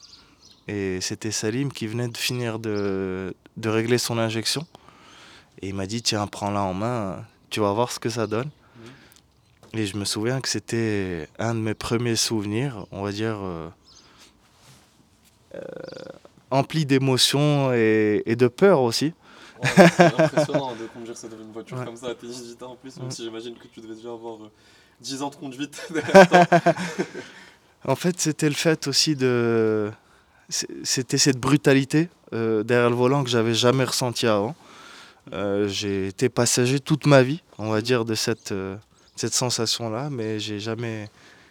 et 0.68 1.00
c'était 1.00 1.30
Salim 1.30 1.72
qui 1.72 1.86
venait 1.86 2.08
de 2.08 2.16
finir 2.16 2.58
de, 2.58 3.34
de 3.56 3.68
régler 3.68 3.98
son 3.98 4.18
injection. 4.18 4.66
Et 5.62 5.68
il 5.68 5.74
m'a 5.74 5.86
dit 5.86 6.02
tiens 6.02 6.26
prends-la 6.26 6.62
en 6.62 6.74
main, 6.74 7.24
tu 7.48 7.60
vas 7.60 7.72
voir 7.72 7.90
ce 7.90 7.98
que 7.98 8.08
ça 8.10 8.26
donne. 8.26 8.50
Et 9.72 9.86
je 9.86 9.96
me 9.96 10.04
souviens 10.04 10.40
que 10.40 10.48
c'était 10.48 11.28
un 11.38 11.54
de 11.54 11.60
mes 11.60 11.74
premiers 11.74 12.16
souvenirs, 12.16 12.86
on 12.90 13.02
va 13.02 13.12
dire, 13.12 13.38
euh, 13.40 13.68
euh, 15.54 15.60
empli 16.50 16.86
d'émotions 16.86 17.72
et, 17.72 18.22
et 18.26 18.34
de 18.34 18.48
peur 18.48 18.80
aussi. 18.80 19.12
Ouais, 19.62 19.88
c'est 19.96 20.02
impressionnant 20.20 20.74
de 20.74 20.86
conduire 20.86 21.16
cette 21.16 21.32
une 21.32 21.52
voiture 21.52 21.78
Ouais. 21.78 21.84
comme 21.84 21.96
ça 21.96 22.08
à 22.08 22.14
tes 22.14 22.26
18 22.26 22.62
ans 22.62 22.72
en 22.72 22.76
plus, 22.76 22.96
même 22.96 23.06
Ouais. 23.06 23.10
si 23.12 23.24
j'imagine 23.24 23.54
que 23.54 23.66
tu 23.68 23.80
devais 23.80 23.94
déjà 23.94 24.10
avoir 24.10 24.36
euh, 24.36 24.50
10 25.00 25.22
ans 25.22 25.30
de 25.30 25.36
conduite. 25.36 25.80
En 27.84 27.96
fait, 27.96 28.20
c'était 28.20 28.48
le 28.48 28.54
fait 28.54 28.86
aussi 28.88 29.16
de. 29.16 29.90
C'était 30.50 31.16
cette 31.16 31.38
brutalité 31.38 32.10
euh, 32.34 32.62
derrière 32.62 32.90
le 32.90 32.96
volant 32.96 33.24
que 33.24 33.30
j'avais 33.30 33.54
jamais 33.54 33.84
ressenti 33.84 34.26
avant. 34.26 34.54
Euh, 35.32 35.66
j'ai 35.68 36.08
été 36.08 36.28
passager 36.28 36.80
toute 36.80 37.06
ma 37.06 37.22
vie, 37.22 37.40
on 37.56 37.70
va 37.70 37.80
dire, 37.80 38.04
de 38.04 38.14
cette, 38.14 38.52
euh, 38.52 38.76
cette 39.16 39.32
sensation-là, 39.32 40.10
mais 40.10 40.40
j'ai 40.40 40.58
jamais, 40.60 41.08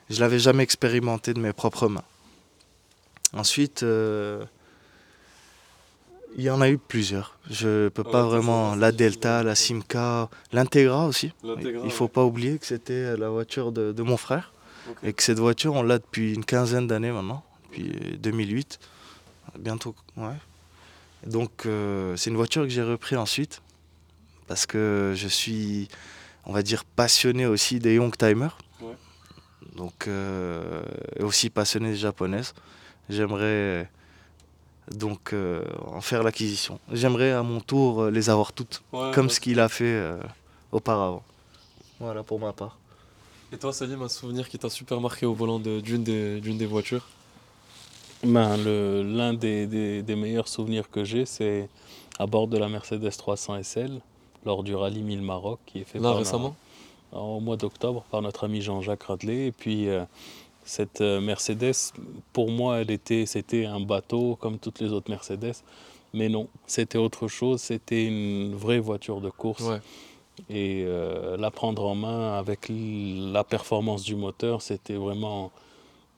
je 0.10 0.20
l'avais 0.20 0.38
jamais 0.38 0.62
expérimenté 0.64 1.34
de 1.34 1.40
mes 1.40 1.54
propres 1.54 1.88
mains. 1.88 2.04
Ensuite, 3.34 3.82
euh, 3.84 4.44
il 6.38 6.44
y 6.44 6.50
en 6.50 6.62
a 6.62 6.70
eu 6.70 6.78
plusieurs. 6.78 7.38
Je 7.50 7.90
peux 7.90 8.04
Ouais, 8.04 8.12
pas 8.12 8.24
vraiment 8.24 8.76
la 8.76 8.92
Delta, 8.92 9.44
la. 9.44 9.56
Simca, 9.56 10.30
l'Integra 10.52 11.06
aussi. 11.08 11.32
L'Integra, 11.44 11.82
Il 11.86 11.92
faut 11.92 12.06
ouais. 12.06 12.10
pas 12.12 12.24
oublier 12.24 12.58
que 12.60 12.66
c'était 12.66 13.18
la 13.18 13.30
voiture 13.30 13.72
de, 13.72 13.92
de 13.92 14.04
mon 14.04 14.18
frère. 14.18 14.54
Et 15.04 15.14
que 15.14 15.22
cette 15.22 15.38
voiture, 15.40 15.76
on 15.76 15.84
l'a 15.84 16.00
depuis 16.00 16.34
une 16.34 16.44
quinzaine 16.44 16.88
d'années 16.88 17.12
maintenant, 17.12 17.44
depuis 17.66 18.18
2008. 18.20 18.80
Bientôt, 19.60 19.94
ouais. 20.18 20.34
Donc, 21.28 21.66
euh, 21.66 22.16
c'est 22.16 22.30
une 22.32 22.36
voiture 22.38 22.64
que 22.64 22.70
j'ai 22.70 22.82
repris 22.82 23.16
ensuite, 23.16 23.62
parce 24.48 24.66
que 24.66 25.14
je 25.16 25.28
suis, 25.28 25.90
on 26.46 26.54
va 26.54 26.64
dire, 26.64 26.86
passionné 26.86 27.46
aussi 27.46 27.78
des 27.80 27.96
Youngtimers. 27.96 28.58
Ouais. 28.82 28.96
Donc, 29.76 30.08
euh, 30.08 30.82
et 31.18 31.24
aussi 31.24 31.50
passionné 31.52 31.90
des 31.92 31.98
japonaises. 31.98 32.54
J'aimerais 33.10 33.90
donc 34.92 35.34
euh, 35.34 35.64
en 35.88 36.02
faire 36.02 36.24
l'acquisition. 36.24 36.80
J'aimerais 36.92 37.32
à 37.32 37.44
mon 37.44 37.60
tour 37.60 38.04
euh, 38.04 38.12
les 38.12 38.30
avoir 38.30 38.54
toutes, 38.54 38.82
Ouais, 38.94 39.12
comme 39.14 39.28
ouais. 39.28 39.32
ce 39.32 39.40
qu'il 39.40 39.60
a 39.60 39.70
fait 39.70 39.84
euh, 39.86 40.18
auparavant. 40.72 41.24
Voilà 42.00 42.24
pour 42.24 42.40
ma 42.40 42.54
part. 42.54 42.78
Et 43.52 43.58
toi, 43.58 43.74
Salim, 43.74 44.02
un 44.04 44.10
souvenir 44.10 44.48
qui 44.48 44.60
t'a 44.60 44.70
super 44.70 45.02
marqué 45.02 45.26
au 45.26 45.34
volant 45.34 45.60
de- 45.60 45.80
d'une 45.80 46.04
des, 46.04 46.66
voitures? 46.66 47.08
Ben, 48.24 48.58
L'un 48.58 49.34
des, 49.34 49.66
des- 49.66 50.02
des 50.04 50.16
meilleurs 50.16 50.48
souvenirs 50.48 50.90
que 50.90 51.04
j'ai, 51.04 51.26
c'est 51.26 51.68
à 52.20 52.26
bord 52.28 52.48
de 52.48 52.58
la 52.58 52.68
Mercedes 52.70 53.10
300 53.18 53.64
SL, 53.64 54.02
lors 54.46 54.64
du 54.64 54.76
rallye 54.76 55.02
1000 55.02 55.22
Maroc, 55.22 55.60
qui 55.66 55.80
est 55.80 55.84
fait 55.84 56.00
Là, 56.00 56.10
par 56.10 56.18
récemment? 56.18 56.56
au 57.12 57.40
mois 57.40 57.58
d'octobre 57.58 58.04
par 58.12 58.22
notre 58.22 58.44
ami 58.44 58.62
Jean-Jacques 58.62 59.04
Radley. 59.04 59.48
Et 59.48 59.52
puis, 59.52 59.90
euh, 59.90 60.04
cette 60.70 61.02
euh, 61.02 61.20
Mercedes, 61.20 61.74
pour 62.32 62.52
moi, 62.52 62.78
elle 62.78 62.92
était, 62.92 63.26
c'était 63.26 63.66
un 63.66 63.80
bateau 63.80 64.38
comme 64.40 64.60
toutes 64.60 64.80
les 64.80 64.94
autres 64.94 65.10
Mercedes. 65.10 65.56
Mais 66.14 66.30
non, 66.30 66.48
c'était 66.68 67.00
autre 67.00 67.28
chose, 67.28 67.60
c'était 67.60 68.06
une 68.06 68.54
vraie 68.56 68.78
voiture 68.78 69.20
de 69.20 69.32
course. 69.32 69.64
Ouais. 69.64 69.80
Et 70.50 70.84
euh, 70.86 71.38
la 71.38 71.50
prendre 71.50 71.86
en 71.86 71.96
main 71.96 72.38
avec 72.38 72.68
la 72.70 73.44
performance 73.44 74.04
du 74.04 74.16
moteur, 74.16 74.62
c'était 74.62 74.94
vraiment 74.94 75.52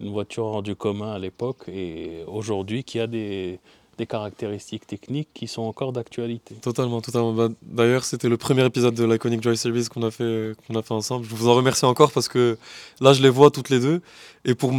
une 0.02 0.12
voiture 0.12 0.46
hors 0.46 0.64
du 0.64 0.76
commun 0.76 1.14
à 1.14 1.20
l'époque 1.20 1.70
et 1.70 2.24
aujourd'hui 2.28 2.84
qui 2.84 3.00
a 3.00 3.08
des, 3.08 3.60
des 3.97 4.06
caractéristiques 4.06 4.88
techniques 4.88 5.30
qui 5.34 5.47
sont 5.47 5.63
encore 5.63 5.91
d'actualité. 5.91 6.56
Totalement, 6.56 7.01
totalement. 7.01 7.34
Bah, 7.34 7.49
D'ailleurs, 7.62 8.06
c'était 8.06 8.30
le 8.30 8.38
premier 8.38 8.65
épisode 8.65 8.95
de 8.95 9.04
l'Iconic 9.04 9.43
Joy 9.43 9.58
Series 9.58 9.88
qu'on 9.89 10.04
a, 10.04 10.12
fait, 10.12 10.54
a 10.73 10.82
fait 10.82 10.93
ensemble. 10.93 11.25
Je 11.25 11.36
vous 11.36 11.49
en 11.49 11.56
remercie 11.56 11.86
encore 11.86 12.12
parce 12.12 12.27
que 12.27 12.58
là, 12.99 13.13
je 13.13 13.21
les 13.21 13.30
vois 13.30 13.51
toutes 13.51 13.69
les 13.69 13.80
deux. 13.80 14.01
Et 14.45 14.56
pour, 14.56 14.71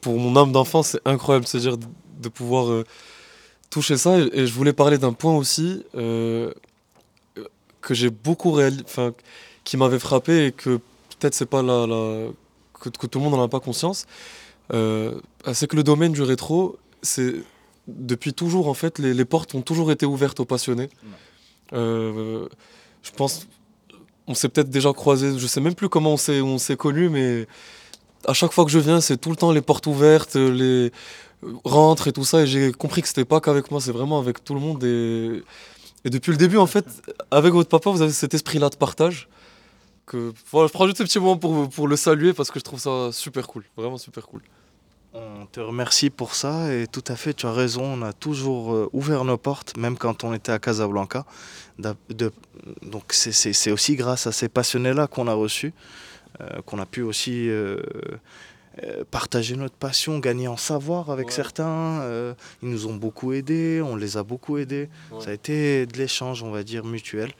pour 0.00 0.18
mon 0.18 0.36
âme 0.36 0.52
d'enfant, 0.52 0.82
c'est 0.82 1.00
incroyable 1.04 1.44
de 1.44 1.50
se 1.50 1.58
dire 1.58 1.76
de, 1.76 2.28
pouvoir 2.28 2.70
euh, 2.70 2.84
toucher 3.70 3.96
ça. 3.96 4.18
Et, 4.18 4.46
je 4.46 4.52
voulais 4.52 4.72
parler 4.72 4.98
d'un 4.98 5.12
point 5.12 5.36
aussi 5.36 5.82
euh, 5.94 6.52
que 7.80 7.94
j'ai 7.94 8.10
beaucoup 8.10 8.52
réalisé, 8.52 8.84
qui 9.64 9.76
m'avait 9.76 9.98
frappé 9.98 10.46
et 10.46 10.52
que 10.52 10.78
peut-être 11.18 11.34
c'est 11.34 11.46
pas 11.46 11.62
la, 11.62 11.86
que 12.78 13.06
tout 13.06 13.18
le 13.18 13.24
monde 13.24 13.34
n'en 13.34 13.42
a 13.42 13.48
pas 13.48 13.60
conscience. 13.60 14.06
Euh, 14.72 15.14
c'est 15.52 15.66
que 15.66 15.76
le 15.76 15.82
domaine 15.82 16.12
du 16.12 16.22
rétro, 16.22 16.78
c'est 17.02 17.34
depuis 17.88 18.32
toujours 18.32 18.68
en 18.68 18.74
fait, 18.74 18.98
les, 18.98 19.14
les 19.14 19.24
portes 19.24 19.54
ont 19.54 19.62
toujours 19.62 19.90
été 19.90 20.06
ouvertes 20.06 20.40
aux 20.40 20.44
passionnés. 20.44 20.88
Euh, 21.72 22.48
je 23.02 23.10
pense, 23.10 23.46
on 24.26 24.34
s'est 24.34 24.48
peut-être 24.48 24.70
déjà 24.70 24.92
croisés, 24.92 25.38
je 25.38 25.46
sais 25.46 25.60
même 25.60 25.74
plus 25.74 25.88
comment 25.88 26.12
on 26.12 26.16
s'est, 26.16 26.40
on 26.40 26.58
s'est 26.58 26.76
connus, 26.76 27.08
mais 27.08 27.46
à 28.26 28.32
chaque 28.34 28.52
fois 28.52 28.64
que 28.64 28.70
je 28.70 28.78
viens, 28.78 29.00
c'est 29.00 29.16
tout 29.16 29.30
le 29.30 29.36
temps 29.36 29.52
les 29.52 29.62
portes 29.62 29.86
ouvertes, 29.86 30.36
les 30.36 30.92
rentres 31.64 32.08
et 32.08 32.12
tout 32.12 32.24
ça, 32.24 32.42
et 32.42 32.46
j'ai 32.46 32.72
compris 32.72 33.02
que 33.02 33.08
c'était 33.08 33.24
pas 33.24 33.40
qu'avec 33.40 33.70
moi, 33.70 33.80
c'est 33.80 33.90
vraiment 33.90 34.18
avec 34.18 34.44
tout 34.44 34.54
le 34.54 34.60
monde. 34.60 34.84
Et, 34.84 35.42
et 36.04 36.10
depuis 36.10 36.30
le 36.30 36.38
début, 36.38 36.56
en 36.56 36.66
fait, 36.66 36.86
avec 37.30 37.52
votre 37.52 37.68
papa, 37.68 37.90
vous 37.90 38.02
avez 38.02 38.12
cet 38.12 38.34
esprit-là 38.34 38.70
de 38.70 38.76
partage. 38.76 39.28
Que, 40.06 40.32
voilà, 40.50 40.68
je 40.68 40.72
prends 40.72 40.86
juste 40.86 40.98
ce 40.98 41.02
petit 41.04 41.18
moment 41.18 41.36
pour, 41.36 41.68
pour 41.68 41.88
le 41.88 41.96
saluer 41.96 42.32
parce 42.32 42.50
que 42.50 42.58
je 42.58 42.64
trouve 42.64 42.80
ça 42.80 43.10
super 43.12 43.46
cool, 43.46 43.64
vraiment 43.76 43.98
super 43.98 44.26
cool. 44.26 44.42
On 45.14 45.44
te 45.44 45.60
remercie 45.60 46.08
pour 46.08 46.34
ça 46.34 46.72
et 46.72 46.86
tout 46.86 47.04
à 47.08 47.16
fait, 47.16 47.34
tu 47.34 47.44
as 47.46 47.52
raison, 47.52 47.82
on 47.84 48.00
a 48.02 48.14
toujours 48.14 48.72
euh, 48.72 48.88
ouvert 48.94 49.24
nos 49.24 49.36
portes, 49.36 49.76
même 49.76 49.98
quand 49.98 50.24
on 50.24 50.32
était 50.32 50.52
à 50.52 50.58
Casablanca. 50.58 51.26
De- 51.78 52.32
donc 52.80 53.12
c'est- 53.12 53.70
aussi 53.70 53.96
grâce 53.96 54.26
à 54.26 54.32
ces 54.32 54.48
passionnés-là 54.48 55.06
qu'on 55.08 55.28
a 55.28 55.34
reçus, 55.34 55.74
euh, 56.40 56.62
qu'on 56.64 56.78
a 56.78 56.86
pu 56.86 57.02
aussi 57.02 57.48
euh, 57.50 57.78
partager 59.10 59.54
notre 59.56 59.74
passion, 59.74 60.18
gagner 60.18 60.48
en 60.48 60.56
savoir 60.56 61.10
avec 61.10 61.26
Ouais. 61.26 61.32
certains. 61.32 62.00
euh, 62.02 62.32
ils 62.62 62.70
nous 62.70 62.86
ont 62.86 62.94
beaucoup 62.96 63.34
aidés, 63.34 63.82
on 63.82 63.96
les 63.96 64.16
a 64.16 64.22
beaucoup 64.22 64.56
aidés. 64.56 64.88
Ouais. 65.10 65.20
Ça 65.22 65.30
a 65.30 65.32
été 65.34 65.84
de 65.84 65.98
l'échange, 65.98 66.42
on 66.42 66.50
va 66.50 66.62
dire, 66.62 66.84
mutuel. 66.86 67.32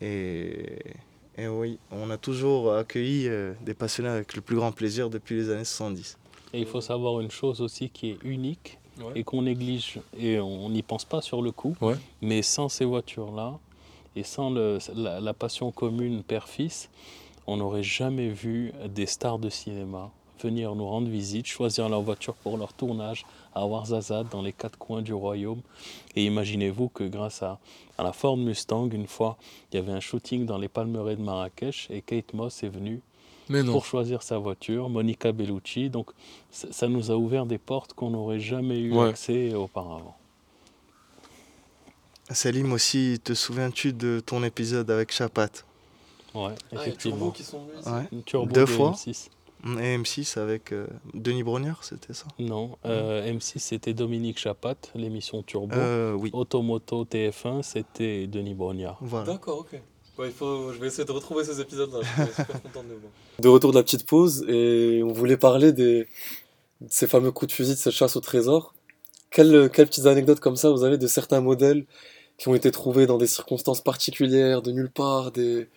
Et, 0.00 0.78
et 1.36 1.46
oui, 1.46 1.78
on 1.90 2.08
a 2.08 2.16
toujours 2.16 2.74
accueilli 2.74 3.28
des 3.66 3.74
passionnés 3.74 4.08
avec 4.08 4.34
le 4.34 4.40
plus 4.40 4.56
grand 4.56 4.72
plaisir 4.72 5.10
depuis 5.10 5.36
les 5.36 5.50
années 5.50 5.64
70. 5.64 6.16
Et 6.56 6.60
il 6.60 6.66
faut 6.66 6.80
savoir 6.80 7.20
une 7.20 7.30
chose 7.30 7.60
aussi 7.60 7.90
qui 7.90 8.10
est 8.10 8.18
unique 8.24 8.78
Ouais. 8.98 9.12
et 9.14 9.24
qu'on 9.24 9.42
néglige 9.42 10.00
et 10.18 10.40
on 10.40 10.70
n'y 10.70 10.82
pense 10.82 11.04
pas 11.04 11.20
sur 11.20 11.42
le 11.42 11.52
coup. 11.52 11.76
Ouais. 11.82 11.96
Mais 12.22 12.40
sans 12.40 12.70
ces 12.70 12.86
voitures-là 12.86 13.58
et 14.16 14.22
sans 14.22 14.48
le- 14.48 14.78
la, 14.94 15.20
la 15.20 15.34
passion 15.34 15.70
commune 15.70 16.22
père-fils, 16.22 16.88
on 17.46 17.58
n'aurait 17.58 17.82
jamais 17.82 18.30
vu 18.30 18.72
des 18.88 19.04
stars 19.04 19.38
de 19.38 19.50
cinéma 19.50 20.10
venir 20.42 20.74
nous 20.74 20.86
rendre 20.88 21.08
visite, 21.08 21.44
choisir 21.46 21.88
leur 21.90 22.00
voiture 22.00 22.34
pour 22.36 22.56
leur 22.56 22.72
tournage 22.72 23.24
à 23.54 23.66
Ouarzazate 23.66 24.30
dans 24.30 24.40
les 24.42 24.52
quatre 24.54 24.78
coins 24.78 25.02
du 25.02 25.12
royaume. 25.14 25.60
Et 26.14 26.24
imaginez-vous 26.24 26.88
que 26.88 27.04
grâce 27.04 27.42
à, 27.42 27.58
à 27.98 28.02
la 28.02 28.12
Ford 28.14 28.36
Mustang, 28.38 28.88
une 28.92 29.06
fois, 29.06 29.36
il 29.72 29.76
y 29.76 29.78
avait 29.78 29.92
un 29.92 30.00
shooting 30.00 30.44
dans 30.46 30.56
les 30.58 30.68
Palmeraies 30.68 31.16
de 31.16 31.22
Marrakech 31.22 31.88
et 31.90 32.00
Kate 32.02 32.32
Moss 32.34 32.62
est 32.62 32.68
venue. 32.68 33.00
Pour 33.72 33.84
choisir 33.86 34.22
sa 34.22 34.38
voiture, 34.38 34.88
Monica 34.88 35.32
Bellucci. 35.32 35.90
Donc 35.90 36.10
ça, 36.50 36.68
ça 36.72 36.88
nous 36.88 37.10
a 37.10 37.16
ouvert 37.16 37.46
des 37.46 37.58
portes 37.58 37.92
qu'on 37.94 38.10
n'aurait 38.10 38.40
jamais 38.40 38.78
eu 38.80 38.92
Ouais. 38.92 39.08
accès 39.10 39.54
auparavant. 39.54 40.16
Salim 42.30 42.72
aussi, 42.72 43.20
te 43.22 43.34
souviens-tu 43.34 43.92
de 43.92 44.20
ton 44.24 44.42
épisode 44.42 44.90
avec 44.90 45.12
Chapat? 45.12 45.48
Ouais, 46.34 46.52
Ah, 46.72 46.76
effectivement. 46.82 47.30
qui 47.30 47.44
sont 47.44 47.64
venus. 47.64 47.86
Ouais. 47.86 48.46
Deux 48.46 48.60
de 48.62 48.66
fois. 48.66 48.92
M6. 48.92 49.28
Et 49.80 49.96
M6 49.96 50.38
avec 50.38 50.72
euh, 50.72 50.86
Denis 51.14 51.42
Brognard, 51.42 51.82
c'était 51.82 52.12
ça? 52.12 52.26
Non, 52.38 52.76
euh, 52.84 53.32
M6 53.32 53.58
c'était 53.58 53.94
Dominique 53.94 54.38
Chapat, 54.38 54.74
l'émission 54.94 55.42
Turbo. 55.42 55.74
euh, 55.74 56.12
Oui, 56.14 56.30
Automoto 56.32 57.04
TF1 57.04 57.62
c'était 57.62 58.26
Denis 58.26 58.54
Brognard. 58.54 58.98
voilà. 59.00 59.32
D'accord, 59.32 59.60
ok. 59.60 59.80
Ouais, 60.18 60.28
il 60.28 60.32
faut... 60.32 60.72
Je 60.72 60.78
vais 60.78 60.86
essayer 60.86 61.04
de 61.04 61.12
retrouver 61.12 61.44
ces 61.44 61.60
épisodes-là. 61.60 62.00
Je 62.02 62.22
suis 62.24 62.34
super 62.34 62.62
content 62.62 62.82
de. 62.82 63.42
De 63.42 63.48
retour 63.48 63.70
de 63.72 63.76
la 63.76 63.82
petite 63.82 64.06
pause, 64.06 64.44
et 64.48 65.02
on 65.04 65.12
voulait 65.12 65.36
parler 65.36 65.72
des... 65.72 66.06
de 66.80 66.88
ces 66.88 67.06
fameux 67.06 67.32
coups 67.32 67.50
de 67.50 67.54
fusil, 67.54 67.72
de 67.72 67.78
cette 67.78 67.92
chasse 67.92 68.16
au 68.16 68.20
trésor. 68.20 68.74
Quelles, 69.30 69.70
quelles 69.70 69.88
petites 69.88 70.06
anecdotes 70.06 70.40
comme 70.40 70.56
ça 70.56 70.70
vous 70.70 70.84
avez 70.84 70.96
de 70.96 71.06
certains 71.06 71.40
modèles 71.40 71.84
qui 72.38 72.48
ont 72.48 72.54
été 72.54 72.70
trouvés 72.70 73.06
dans 73.06 73.18
des 73.18 73.26
circonstances 73.26 73.82
particulières, 73.82 74.62
de 74.62 74.70
nulle 74.72 74.90
part, 74.90 75.32
des... 75.32 75.68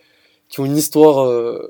qui 0.48 0.60
ont 0.60 0.64
une 0.64 0.76
histoire 0.76 1.26
euh, 1.26 1.66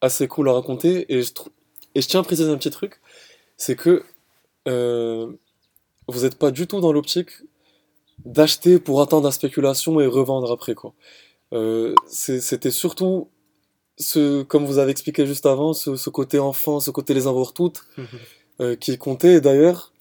assez 0.00 0.26
cool 0.26 0.48
à 0.48 0.52
raconter? 0.52 1.06
Et 1.14 1.22
je, 1.22 1.32
trou- 1.32 1.50
et 1.94 2.00
je 2.02 2.08
tiens 2.08 2.20
à 2.20 2.24
préciser 2.24 2.50
un 2.50 2.56
petit 2.56 2.70
truc, 2.70 3.00
c'est 3.56 3.76
que 3.76 4.02
euh, 4.66 5.30
vous 6.08 6.22
n'êtes 6.22 6.36
pas 6.36 6.50
du 6.50 6.66
tout 6.66 6.80
dans 6.80 6.92
l'optique 6.92 7.30
d'acheter 8.24 8.78
pour 8.80 9.00
attendre 9.02 9.24
la 9.26 9.32
spéculation 9.32 10.00
et 10.00 10.06
revendre 10.06 10.50
après, 10.50 10.74
quoi. 10.74 10.92
Euh, 11.54 11.94
c'était 12.06 12.70
surtout 12.70 13.28
ce, 13.96 14.42
comme 14.42 14.64
vous 14.66 14.78
avez 14.78 14.90
expliqué 14.90 15.24
juste 15.26 15.46
avant, 15.46 15.72
ce, 15.72 15.96
ce 15.96 16.10
côté 16.10 16.38
enfant, 16.40 16.80
ce 16.80 16.90
côté 16.90 17.14
les 17.14 17.26
avoir 17.26 17.52
toutes, 17.52 17.84
euh, 18.60 18.74
qui 18.76 18.98
comptait. 18.98 19.40
D'ailleurs, 19.40 19.92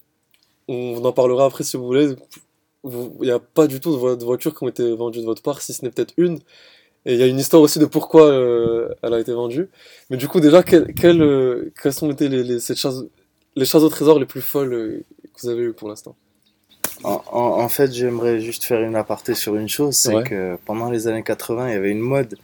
on 0.67 1.03
en 1.03 1.11
parlera 1.11 1.45
après 1.45 1.63
si 1.63 1.77
vous 1.77 1.85
voulez. 1.85 2.15
Il 2.85 3.21
n'y 3.21 3.31
a 3.31 3.39
pas 3.39 3.67
du 3.67 3.79
tout 3.79 3.91
de, 3.91 3.97
vo- 3.97 4.15
de 4.15 4.23
voitures 4.25 4.57
qui 4.57 4.63
ont 4.63 4.67
été 4.67 4.93
vendues 4.95 5.19
de 5.21 5.25
votre 5.25 5.41
part, 5.41 5.61
si 5.61 5.73
ce 5.73 5.85
n'est 5.85 5.91
peut-être 5.91 6.13
une. 6.17 6.39
Et 7.05 7.13
il 7.13 7.19
y 7.19 7.23
a 7.23 7.27
une 7.27 7.39
histoire 7.39 7.61
aussi 7.61 7.79
de 7.79 7.85
pourquoi 7.85 8.27
euh, 8.27 8.89
elle 9.01 9.13
a 9.13 9.19
été 9.19 9.33
vendue. 9.33 9.69
Mais 10.09 10.17
du 10.17 10.27
coup, 10.27 10.39
déjà, 10.39 10.63
quelles 10.63 10.93
quel, 10.93 11.71
quelles 11.81 11.93
sont 11.93 12.09
été 12.11 12.29
les, 12.29 12.43
les, 12.43 12.59
cette 12.59 12.77
chasse, 12.77 13.03
les 13.55 13.65
chasses 13.65 13.83
au 13.83 13.89
trésor 13.89 14.19
les 14.19 14.25
plus 14.25 14.41
folles 14.41 15.03
que 15.33 15.41
vous 15.41 15.49
avez 15.49 15.63
eues 15.63 15.73
pour 15.73 15.87
l'instant? 15.89 16.15
En, 17.03 17.21
en- 17.31 17.59
en 17.61 17.69
fait, 17.69 17.91
j'aimerais 17.93 18.39
juste 18.39 18.63
faire 18.63 18.81
une 18.81 18.95
aparté 18.95 19.33
sur 19.35 19.55
une 19.55 19.67
chose, 19.69 19.95
c'est 19.95 20.13
Ouais. 20.15 20.23
que 20.23 20.57
pendant 20.65 20.89
les 20.89 21.07
années 21.07 21.23
80, 21.23 21.69
il 21.69 21.73
y 21.73 21.77
avait 21.77 21.91
une 21.91 21.99
mode 21.99 22.37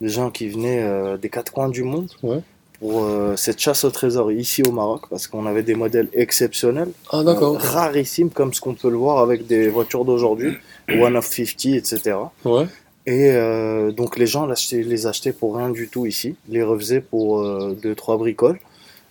de 0.00 0.08
gens 0.08 0.30
qui 0.30 0.48
venaient 0.48 0.82
euh, 0.82 1.16
des 1.16 1.28
quatre 1.28 1.52
coins 1.52 1.68
du 1.68 1.82
monde 1.82 2.08
Ouais. 2.22 2.40
pour 2.80 3.04
euh, 3.04 3.36
cette 3.36 3.58
chasse 3.60 3.84
au 3.84 3.90
trésor 3.90 4.32
ici 4.32 4.62
au 4.62 4.72
Maroc, 4.72 5.02
parce 5.10 5.26
qu'on 5.26 5.44
avait 5.46 5.62
des 5.62 5.74
modèles 5.74 6.08
exceptionnels, 6.14 6.90
Ah, 7.12 7.18
euh, 7.18 7.34
rarissimes, 7.58 8.30
comme 8.30 8.54
ce 8.54 8.60
qu'on 8.60 8.74
peut 8.74 8.90
le 8.90 8.96
voir 8.96 9.18
avec 9.18 9.46
des 9.46 9.68
voitures 9.68 10.04
d'aujourd'hui, 10.04 10.54
One 10.88 11.16
of 11.16 11.26
50, 11.26 11.66
etc. 11.76 12.16
Ouais. 12.44 12.66
Et 13.06 13.30
euh, 13.32 13.92
donc 13.92 14.18
les 14.18 14.26
gens 14.26 14.46
les 14.72 15.06
achetaient 15.06 15.32
pour 15.32 15.56
rien 15.56 15.70
du 15.70 15.88
tout 15.88 16.06
ici, 16.06 16.36
les 16.48 16.62
refaisaient 16.62 17.00
pour 17.00 17.40
euh, 17.40 17.76
deux 17.82 17.94
trois 17.94 18.16
bricoles 18.18 18.58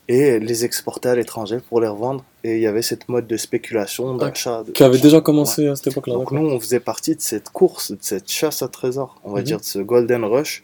et 0.10 0.40
les 0.40 0.66
exportaient 0.66 1.10
à 1.10 1.16
l'étranger 1.16 1.60
pour 1.70 1.80
les 1.80 1.88
revendre. 1.88 2.26
Et 2.44 2.56
il 2.56 2.62
y 2.62 2.68
avait 2.68 2.82
cette 2.82 3.08
mode 3.10 3.28
de 3.28 3.38
spéculation, 3.38 4.16
d'achat. 4.18 4.64
Qui 4.74 4.84
avait 4.84 4.98
déjà 4.98 5.22
commencé 5.22 5.68
à 5.68 5.76
cette 5.76 5.88
époque-là. 5.88 6.16
Donc 6.16 6.32
nous, 6.32 6.46
on 6.46 6.60
faisait 6.60 6.80
partie 6.80 7.16
de 7.16 7.22
cette 7.22 7.50
course, 7.50 7.92
de 7.92 7.98
cette 8.02 8.30
chasse 8.30 8.62
à 8.64 8.68
trésor, 8.68 9.22
on 9.24 9.32
va 9.32 9.40
Mhm. 9.40 9.46
dire 9.46 9.60
de 9.60 9.66
ce 9.66 9.80
Golden 9.80 10.26
Rush. 10.26 10.62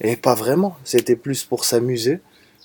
Et 0.00 0.14
pas 0.16 0.34
vraiment, 0.34 0.76
c'était 0.84 1.16
plus 1.16 1.42
pour 1.44 1.64
s'amuser 1.64 2.20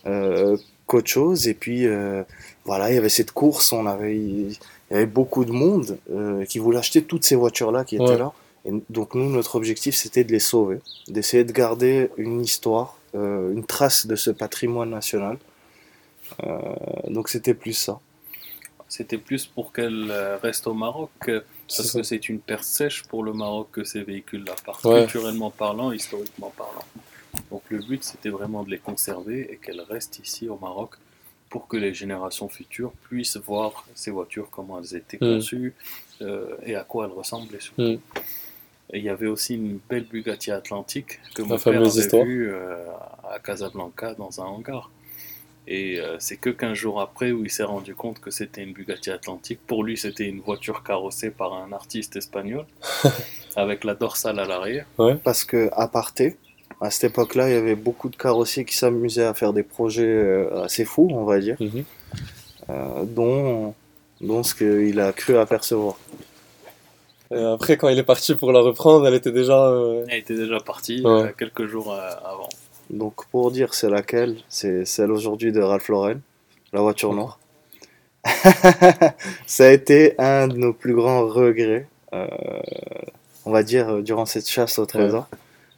euh, 0.05 0.55
qu'autre 0.85 1.07
chose. 1.09 1.47
Et 1.47 1.53
puis 1.55 1.87
euh, 1.87 2.21
voilà, 2.65 2.91
il 2.91 2.95
y 2.95 2.97
avait 2.97 3.09
cette 3.09 3.31
course, 3.31 3.73
on 3.73 3.85
avait, 3.87 4.15
il 4.15 4.51
y 4.51 4.93
avait 4.93 5.05
beaucoup 5.07 5.45
de 5.45 5.51
monde 5.51 5.97
euh, 6.11 6.45
qui 6.45 6.59
voulait 6.59 6.77
acheter 6.77 7.01
toutes 7.01 7.23
ces 7.25 7.35
voitures-là 7.35 7.85
qui 7.85 7.95
étaient 7.95 8.03
Ouais. 8.05 8.17
là. 8.17 8.31
Et 8.65 8.71
donc 8.91 9.15
nous, 9.15 9.29
notre 9.31 9.55
objectif, 9.55 9.95
c'était 9.95 10.23
de 10.23 10.31
les 10.31 10.39
sauver, 10.39 10.79
d'essayer 11.07 11.43
de 11.43 11.51
garder 11.51 12.09
une 12.17 12.39
histoire, 12.41 12.97
euh, 13.15 13.51
une 13.51 13.63
trace 13.65 14.05
de 14.05 14.15
ce 14.15 14.29
patrimoine 14.29 14.89
national. 14.91 15.37
Euh, 16.43 16.59
donc 17.09 17.29
c'était 17.29 17.53
plus 17.53 17.73
ça. 17.73 17.99
C'était 18.89 19.17
plus 19.17 19.45
pour 19.47 19.73
qu'elle 19.73 20.07
euh, 20.11 20.37
reste 20.37 20.67
au 20.67 20.73
Maroc, 20.73 21.09
parce 21.25 21.91
que 21.91 22.03
c'est 22.03 22.29
une 22.29 22.39
perte 22.39 22.63
sèche 22.63 23.03
pour 23.03 23.23
le 23.23 23.33
Maroc 23.33 23.69
que 23.71 23.83
ces 23.83 24.03
véhicules-là 24.03 24.53
partent, 24.65 24.85
Ouais. 24.85 25.01
culturellement 25.03 25.49
parlant, 25.49 25.91
historiquement 25.91 26.53
parlant. 26.55 26.85
Donc 27.49 27.63
le 27.69 27.79
but 27.79 28.03
c'était 28.03 28.29
vraiment 28.29 28.63
de 28.63 28.69
les 28.69 28.77
conserver 28.77 29.51
et 29.51 29.57
qu'elles 29.57 29.81
restent 29.81 30.19
ici 30.23 30.47
au 30.47 30.57
Maroc 30.61 30.91
pour 31.49 31.67
que 31.67 31.77
les 31.77 31.93
générations 31.93 32.47
futures 32.49 32.91
puissent 33.09 33.37
voir 33.37 33.85
ces 33.95 34.11
voitures, 34.11 34.49
comment 34.51 34.79
elles 34.79 34.95
étaient 34.95 35.17
Mm. 35.17 35.35
conçues 35.35 35.73
euh, 36.21 36.55
et 36.63 36.75
à 36.75 36.83
quoi 36.83 37.05
elles 37.05 37.11
ressemblaient 37.11 37.59
surtout. 37.59 37.81
Mm. 37.81 37.99
Et 38.91 38.99
il 38.99 39.03
y 39.03 39.09
avait 39.09 39.27
aussi 39.27 39.55
une 39.55 39.79
belle 39.89 40.03
Bugatti 40.05 40.51
Atlantique 40.51 41.19
que 41.33 41.41
mon 41.41 41.57
père 41.57 41.81
avait 41.81 42.23
vue 42.23 42.51
euh, 42.51 42.85
à 43.31 43.39
Casablanca 43.39 44.13
dans 44.13 44.39
un 44.41 44.45
hangar. 44.45 44.91
Et 45.67 45.99
euh, 45.99 46.17
c'est 46.19 46.35
que 46.37 46.49
15 46.49 46.73
jours 46.73 46.99
après 46.99 47.31
où 47.31 47.45
il 47.45 47.49
s'est 47.51 47.63
rendu 47.63 47.95
compte 47.95 48.19
que 48.19 48.31
c'était 48.31 48.61
une 48.63 48.73
Bugatti 48.73 49.11
Atlantique. 49.11 49.59
Pour 49.65 49.83
lui, 49.83 49.97
c'était 49.97 50.25
une 50.25 50.41
voiture 50.41 50.83
carrossée 50.83 51.29
par 51.31 51.53
un 51.53 51.71
artiste 51.71 52.15
espagnol, 52.17 52.65
avec 53.55 53.83
la 53.85 53.95
dorsale 53.95 54.39
à 54.39 54.45
l'arrière. 54.45 54.85
parce 55.23 55.43
que 55.45 55.69
à 55.71 55.87
parté, 55.87 56.35
à 56.81 56.89
cette 56.91 57.11
époque-là, 57.11 57.49
il 57.49 57.53
y 57.53 57.57
avait 57.57 57.75
beaucoup 57.75 58.09
de 58.09 58.17
carrossiers 58.17 58.65
qui 58.65 58.75
s'amusaient 58.75 59.23
à 59.25 59.33
faire 59.33 59.53
des 59.53 59.63
projets 59.63 60.03
euh, 60.05 60.63
assez 60.63 60.83
fous, 60.83 61.07
on 61.11 61.23
va 61.23 61.39
dire, 61.39 61.55
Mhm. 61.61 61.83
euh, 62.69 63.03
dont, 63.05 63.73
dont 64.19 64.43
ce 64.43 64.55
qu'il 64.55 64.99
a 64.99 65.13
cru 65.13 65.37
apercevoir. 65.37 65.95
Et 67.31 67.41
après, 67.41 67.77
quand 67.77 67.87
il 67.89 67.97
est 67.97 68.03
parti 68.03 68.35
pour 68.35 68.51
la 68.51 68.59
reprendre, 68.59 69.07
elle 69.07 69.13
était 69.15 69.31
déjà. 69.31 69.67
euh, 69.69 70.03
Elle 70.09 70.19
était 70.19 70.35
déjà 70.35 70.59
partie 70.59 71.01
Ouais. 71.03 71.09
euh, 71.09 71.27
quelques 71.37 71.65
jours 71.67 71.91
euh, 71.93 72.09
avant. 72.25 72.49
Donc 72.93 73.25
pour 73.31 73.51
dire 73.51 73.73
c'est 73.73 73.89
laquelle, 73.89 74.37
c'est 74.49 74.85
celle 74.85 75.11
aujourd'hui 75.11 75.51
de 75.51 75.61
Ralph 75.61 75.87
Lauren, 75.89 76.19
la 76.71 76.81
voiture 76.81 77.13
noire. 77.13 77.39
Ça 79.47 79.65
a 79.65 79.69
été 79.71 80.15
un 80.19 80.47
de 80.47 80.57
nos 80.57 80.73
plus 80.73 80.93
grands 80.93 81.27
regrets, 81.27 81.87
euh, 82.13 82.27
on 83.45 83.51
va 83.51 83.63
dire, 83.63 83.89
euh, 83.89 84.01
durant 84.01 84.25
cette 84.25 84.47
chasse 84.47 84.79
au 84.79 84.85
trésor. 84.85 85.27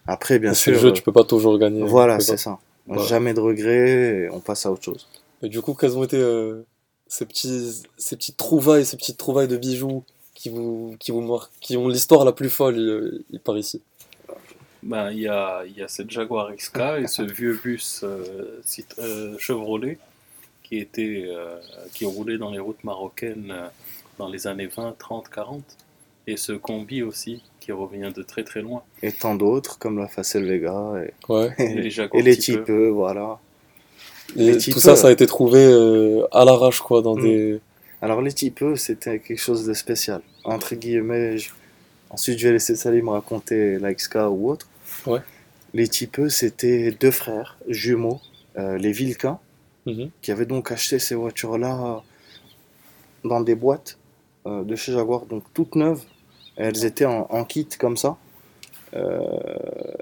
Après, 0.07 0.37
bien 0.39 0.53
c'est 0.53 0.63
sûr, 0.63 0.73
le 0.73 0.79
jeu, 0.79 0.87
euh, 0.89 0.91
tu 0.91 1.01
peux 1.01 1.11
pas 1.11 1.23
toujours 1.23 1.57
gagner. 1.57 1.83
voilà, 1.83 2.19
c'est 2.19 2.37
ça. 2.37 2.59
Ouais. 2.87 3.03
Jamais 3.07 3.33
de 3.33 3.39
regrets, 3.39 4.25
et 4.25 4.29
on 4.29 4.39
passe 4.39 4.65
à 4.65 4.71
autre 4.71 4.83
chose. 4.83 5.07
Et 5.41 5.49
du 5.49 5.61
coup, 5.61 5.73
quelles 5.73 5.97
ont 5.97 6.03
été 6.03 6.17
euh, 6.17 6.61
ces, 7.07 7.25
petits, 7.25 7.83
ces 7.97 8.15
petites 8.15 8.37
trouvailles, 8.37 8.85
ces 8.85 8.97
petites 8.97 9.17
trouvailles 9.17 9.47
de 9.47 9.57
bijoux 9.57 10.03
qui, 10.35 10.49
vous, 10.49 10.95
qui, 10.99 11.11
vous 11.11 11.21
marquent, 11.21 11.51
qui 11.61 11.77
ont 11.77 11.87
l'histoire 11.87 12.25
la 12.25 12.31
plus 12.31 12.49
folle 12.49 12.77
euh, 12.77 13.25
par 13.43 13.57
ici? 13.57 13.81
Ben, 14.85 15.11
Il 15.11 15.19
y, 15.19 15.27
a, 15.27 15.63
il 15.65 15.75
y 15.77 15.81
a 15.81 15.87
cette 15.87 16.11
Jaguar 16.11 16.55
XK 16.55 16.77
et 17.03 17.07
ce 17.07 17.23
vieux 17.23 17.59
bus 17.61 18.01
euh, 18.03 18.59
Cit- 18.63 18.85
euh, 18.99 19.35
Chevrolet 19.39 19.97
qui, 20.63 20.77
était, 20.77 21.25
euh, 21.27 21.57
qui 21.93 22.05
roulait 22.05 22.37
dans 22.37 22.51
les 22.51 22.59
routes 22.59 22.83
marocaines 22.83 23.49
euh, 23.51 23.67
dans 24.19 24.29
les 24.29 24.45
années 24.47 24.67
20, 24.67 24.95
30, 24.97 25.29
40. 25.29 25.63
Et 26.27 26.37
ce 26.37 26.51
combi 26.53 27.01
aussi 27.03 27.41
qui 27.59 27.71
revient 27.71 28.11
de 28.15 28.21
très 28.23 28.43
très 28.43 28.61
loin. 28.61 28.83
Et 29.01 29.11
tant 29.11 29.35
d'autres, 29.35 29.77
comme 29.79 29.97
la 29.97 30.07
Facel 30.07 30.45
Vega, 30.45 30.93
et, 31.03 31.13
Ouais. 31.31 31.53
Et 31.59 31.73
les 31.75 31.89
Jaguar 31.89 32.19
et 32.19 32.23
les 32.23 32.37
type 32.37 32.55
E. 32.61 32.63
types, 32.65 32.71
voilà. 32.93 33.39
Et 34.35 34.51
Les 34.53 34.57
tout 34.57 34.79
ça, 34.79 34.95
ça 34.95 35.07
a 35.07 35.11
été 35.11 35.25
trouvé 35.27 35.59
euh, 35.63 36.25
à 36.31 36.45
l'arrache, 36.45 36.79
quoi, 36.81 37.01
dans 37.01 37.15
Mm. 37.15 37.21
des. 37.23 37.59
Alors 38.01 38.21
les 38.21 38.33
types, 38.33 38.63
c'était 38.75 39.17
quelque 39.19 39.39
chose 39.41 39.65
de 39.65 39.73
spécial. 39.73 40.21
Entre 40.43 40.75
guillemets, 40.75 41.37
je- 41.39 41.49
ensuite 42.11 42.37
je 42.37 42.47
vais 42.47 42.53
laisser 42.53 42.75
Salim 42.75 43.09
raconter 43.09 43.79
la 43.79 43.93
XK 43.93 44.15
ou 44.29 44.49
autre. 44.51 44.67
Ouais. 45.07 45.19
Les 45.73 45.87
types, 45.87 46.19
eux, 46.19 46.29
c'était 46.29 46.91
deux 46.91 47.11
frères 47.11 47.57
jumeaux, 47.67 48.19
euh, 48.57 48.77
les 48.77 48.91
Vilquin, 48.91 49.39
Mhm. 49.85 50.09
qui 50.21 50.31
avaient 50.31 50.45
donc 50.47 50.71
acheté 50.71 50.97
ces 50.97 51.13
voitures-là 51.15 52.01
dans 53.23 53.41
des 53.41 53.53
boîtes 53.55 53.97
euh, 54.47 54.63
de 54.63 54.75
chez 54.75 54.91
Jaguar, 54.93 55.25
donc 55.27 55.43
toutes 55.53 55.75
neuves. 55.75 56.01
Elles 56.55 56.85
étaient 56.85 57.05
en, 57.05 57.27
en 57.29 57.43
kit 57.45 57.67
comme 57.79 57.97
ça. 57.97 58.17
Euh, 58.95 59.19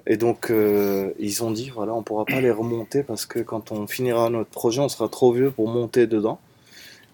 et 0.05 0.17
donc 0.17 0.51
euh, 0.51 1.11
ils 1.19 1.43
ont 1.43 1.49
dit 1.51 1.69
voilà 1.69 1.93
on 1.95 2.03
pourra 2.03 2.25
pas 2.25 2.39
les 2.41 2.51
remonter 2.51 3.01
parce 3.01 3.25
que 3.25 3.39
quand 3.39 3.71
on 3.71 3.87
finira 3.87 4.29
notre 4.29 4.51
projet 4.51 4.81
on 4.81 4.89
sera 4.89 5.09
trop 5.09 5.31
vieux 5.33 5.49
pour 5.51 5.67
monter 5.67 6.05
dedans. 6.05 6.39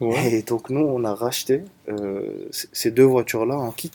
Ouais. 0.01 0.33
Et 0.33 0.41
donc 0.43 0.69
nous, 0.69 0.81
on 0.81 1.03
a 1.05 1.13
racheté 1.15 1.61
euh, 1.87 2.47
ces 2.51 2.91
deux 2.91 3.03
voitures-là 3.03 3.55
en 3.57 3.71
kit 3.71 3.91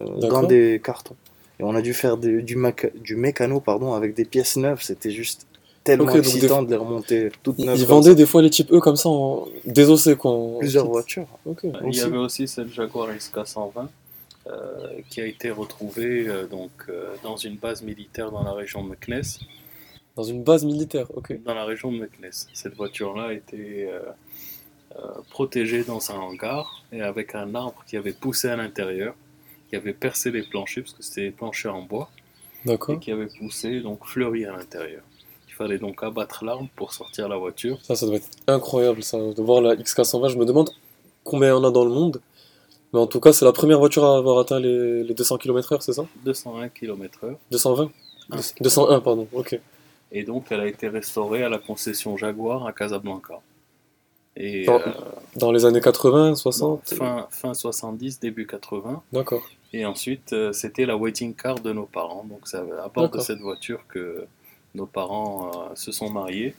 euh, 0.00 0.06
dans 0.28 0.42
des 0.42 0.80
cartons. 0.82 1.16
Et 1.60 1.64
on 1.64 1.74
a 1.74 1.82
dû 1.82 1.92
faire 1.94 2.16
des- 2.16 2.42
du, 2.42 2.56
maca- 2.56 2.92
du 3.00 3.16
mécano 3.16 3.60
pardon, 3.60 3.94
avec 3.94 4.14
des 4.14 4.24
pièces 4.24 4.56
neuves. 4.56 4.80
C'était 4.82 5.10
juste 5.10 5.46
tellement 5.84 6.04
Ok, 6.04 6.12
donc 6.14 6.22
des 6.22 6.28
excitant 6.28 6.62
de 6.62 6.70
les 6.70 6.76
remonter 6.76 7.30
toutes 7.42 7.58
neuves. 7.58 7.78
ils 7.78 7.86
vendaient 7.86 8.10
ça. 8.10 8.14
des 8.14 8.26
fois 8.26 8.42
les 8.42 8.50
types 8.50 8.72
E 8.72 8.78
comme 8.80 8.96
ça, 8.96 9.08
en... 9.08 9.46
désossés, 9.64 10.16
quoi. 10.16 10.30
en 10.32 10.58
plusieurs 10.58 10.86
voitures. 10.88 11.26
Il 11.84 11.96
y 11.96 12.00
avait 12.00 12.16
aussi 12.18 12.46
cette 12.46 12.68
Jaguar 12.68 13.08
XK120 13.10 13.88
euh, 14.46 15.00
qui 15.10 15.20
a 15.20 15.26
été 15.26 15.50
retrouvée 15.50 16.26
euh, 16.28 16.46
donc, 16.46 16.70
euh, 16.88 17.14
dans 17.22 17.36
une 17.36 17.56
base 17.56 17.82
militaire 17.82 18.30
dans 18.30 18.42
la 18.44 18.52
région 18.52 18.84
de 18.84 18.90
Meknes. 18.90 19.22
Dans 20.16 20.22
une 20.24 20.42
base 20.42 20.64
militaire, 20.64 21.06
ok. 21.14 21.42
Dans 21.44 21.54
la 21.54 21.64
région 21.64 21.92
de 21.92 21.98
Meknes. 21.98 22.30
Cette 22.54 22.74
voiture-là 22.74 23.32
était 23.34 23.88
euh, 23.92 24.00
euh, 24.96 25.02
protégée 25.30 25.84
dans 25.84 26.10
un 26.10 26.14
hangar 26.18 26.84
et 26.92 27.02
avec 27.02 27.34
un 27.34 27.54
arbre 27.54 27.84
qui 27.86 27.96
avait 27.96 28.12
poussé 28.12 28.48
à 28.48 28.56
l'intérieur, 28.56 29.14
qui 29.68 29.76
avait 29.76 29.92
percé 29.92 30.30
les 30.30 30.42
planchers, 30.42 30.82
parce 30.84 30.94
que 30.94 31.02
c'était 31.02 31.22
des 31.22 31.30
planchers 31.30 31.74
en 31.74 31.82
bois. 31.82 32.10
et 32.66 32.98
qui 32.98 33.12
avait 33.12 33.26
poussé, 33.38 33.80
donc 33.80 34.04
fleuri 34.04 34.44
à 34.44 34.52
l'intérieur. 34.56 35.02
Il 35.48 35.54
fallait 35.54 35.78
donc 35.78 36.02
abattre 36.02 36.44
l'arbre 36.44 36.68
pour 36.76 36.92
sortir 36.92 37.28
la 37.28 37.36
voiture. 37.36 37.78
Ça, 37.82 37.94
ça 37.96 38.06
doit 38.06 38.16
être 38.16 38.28
incroyable, 38.46 39.02
ça, 39.02 39.18
de 39.18 39.42
voir 39.42 39.60
la 39.60 39.74
XK120. 39.76 40.28
Je 40.30 40.36
me 40.38 40.44
demande 40.44 40.70
combien 41.24 41.48
il 41.48 41.52
y 41.52 41.54
en 41.54 41.64
a 41.64 41.70
dans 41.70 41.84
le 41.84 41.90
monde. 41.90 42.20
Mais 42.92 42.98
en 43.00 43.06
tout 43.06 43.20
cas, 43.20 43.32
c'est 43.32 43.44
la 43.44 43.52
première 43.52 43.78
voiture 43.78 44.04
à 44.04 44.16
avoir 44.16 44.38
atteint 44.38 44.58
les, 44.60 45.02
les 45.04 45.14
200 45.14 45.36
km/h, 45.38 45.80
c'est 45.80 45.92
ça? 45.92 46.06
201 46.24 46.68
km/h. 46.70 47.36
220 47.50 47.90
Ah. 48.30 48.36
201, 48.60 49.00
pardon, 49.00 49.26
ok. 49.32 49.58
Et 50.12 50.22
donc, 50.24 50.46
elle 50.50 50.60
a 50.60 50.66
été 50.66 50.88
restaurée 50.88 51.42
à 51.42 51.48
la 51.48 51.58
concession 51.58 52.16
Jaguar 52.16 52.66
à 52.66 52.72
Casablanca. 52.72 53.40
Et 54.36 54.64
Dans- 54.64 54.80
euh, 54.80 54.92
Dans 55.36 55.52
les 55.52 55.64
années 55.64 55.80
80, 55.80 56.30
bon, 56.30 56.34
60 56.36 56.94
fin, 56.94 57.26
fin 57.30 57.52
70, 57.54 58.20
début 58.20 58.46
80. 58.46 59.02
D'accord. 59.12 59.42
Et 59.72 59.84
ensuite, 59.84 60.32
euh, 60.32 60.52
c'était 60.52 60.86
la 60.86 60.96
wedding 60.96 61.34
car 61.34 61.60
de 61.60 61.72
nos 61.72 61.84
parents. 61.86 62.24
Donc, 62.24 62.40
c'est 62.48 62.56
à 62.56 62.88
bord 62.92 63.10
de 63.10 63.20
cette 63.20 63.40
voiture 63.40 63.84
que 63.88 64.24
nos 64.74 64.86
parents 64.86 65.50
euh, 65.70 65.74
se 65.74 65.92
sont 65.92 66.08
mariés. 66.10 66.54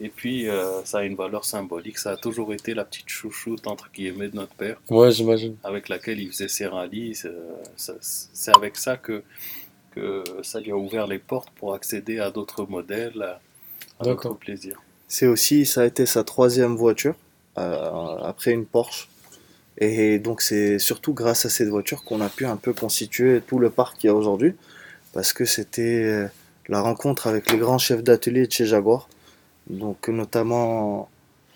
Et 0.00 0.08
puis, 0.08 0.48
euh, 0.48 0.84
ça 0.84 0.98
a 0.98 1.02
une 1.04 1.16
valeur 1.16 1.44
symbolique. 1.44 1.98
Ça 1.98 2.10
a 2.12 2.16
toujours 2.16 2.52
été 2.52 2.74
la 2.74 2.84
petite 2.84 3.08
chouchoute, 3.08 3.66
entre 3.66 3.90
guillemets, 3.92 4.28
de 4.28 4.36
notre 4.36 4.54
père, 4.54 4.80
Ouais, 4.90 5.10
j'imagine. 5.10 5.56
avec 5.64 5.88
laquelle 5.88 6.20
il 6.20 6.30
faisait 6.30 6.48
ses 6.48 6.66
rallyes. 6.66 7.14
C'est 7.76 8.54
avec 8.54 8.76
ça 8.76 8.96
que, 8.96 9.22
que 9.92 10.22
ça 10.42 10.60
lui 10.60 10.70
a 10.70 10.76
ouvert 10.76 11.06
les 11.06 11.18
portes 11.18 11.50
pour 11.50 11.74
accéder 11.74 12.20
à 12.20 12.30
d'autres 12.30 12.64
modèles, 12.66 13.20
à, 13.22 13.40
d'autres 14.04 14.14
D'accord. 14.16 14.36
plaisirs. 14.38 14.80
C'est 15.08 15.26
aussi, 15.26 15.66
ça 15.66 15.82
a 15.82 15.84
été 15.86 16.06
sa 16.06 16.22
troisième 16.22 16.76
voiture, 16.76 17.14
euh, 17.56 18.16
après 18.22 18.52
une 18.52 18.66
Porsche. 18.66 19.08
Et 19.80 20.18
donc 20.18 20.40
c'est 20.42 20.78
surtout 20.78 21.14
grâce 21.14 21.46
à 21.46 21.50
cette 21.50 21.68
voiture 21.68 22.02
qu'on 22.04 22.20
a 22.20 22.28
pu 22.28 22.46
un 22.46 22.56
peu 22.56 22.72
constituer 22.72 23.40
tout 23.46 23.58
le 23.58 23.70
parc 23.70 23.98
qu'il 23.98 24.08
y 24.08 24.10
a 24.10 24.14
aujourd'hui, 24.14 24.54
parce 25.12 25.32
que 25.32 25.44
c'était 25.44 26.02
euh, 26.04 26.26
la 26.68 26.80
rencontre 26.80 27.28
avec 27.28 27.50
les 27.52 27.58
grands 27.58 27.78
chefs 27.78 28.02
d'atelier 28.02 28.46
de 28.46 28.52
chez 28.52 28.66
Jaguar, 28.66 29.08
donc 29.70 30.08
notamment 30.08 31.08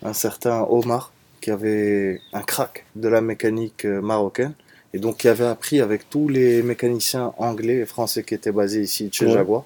un 0.03 0.13
certain 0.13 0.65
Omar, 0.69 1.11
qui 1.41 1.51
avait 1.51 2.21
un 2.31 2.41
crack 2.41 2.85
de 2.95 3.09
la 3.09 3.19
mécanique 3.19 3.85
euh, 3.85 4.01
marocaine, 4.01 4.53
et 4.93 4.99
donc 4.99 5.17
qui 5.17 5.27
avait 5.27 5.45
appris 5.45 5.81
avec 5.81 6.09
tous 6.09 6.29
les 6.29 6.63
mécaniciens 6.63 7.33
anglais 7.37 7.77
et 7.79 7.85
français 7.85 8.23
qui 8.23 8.35
étaient 8.35 8.51
basés 8.53 8.81
ici 8.81 9.09
de 9.09 9.13
chez 9.13 9.25
Ouais. 9.25 9.33
Jaguar. 9.33 9.65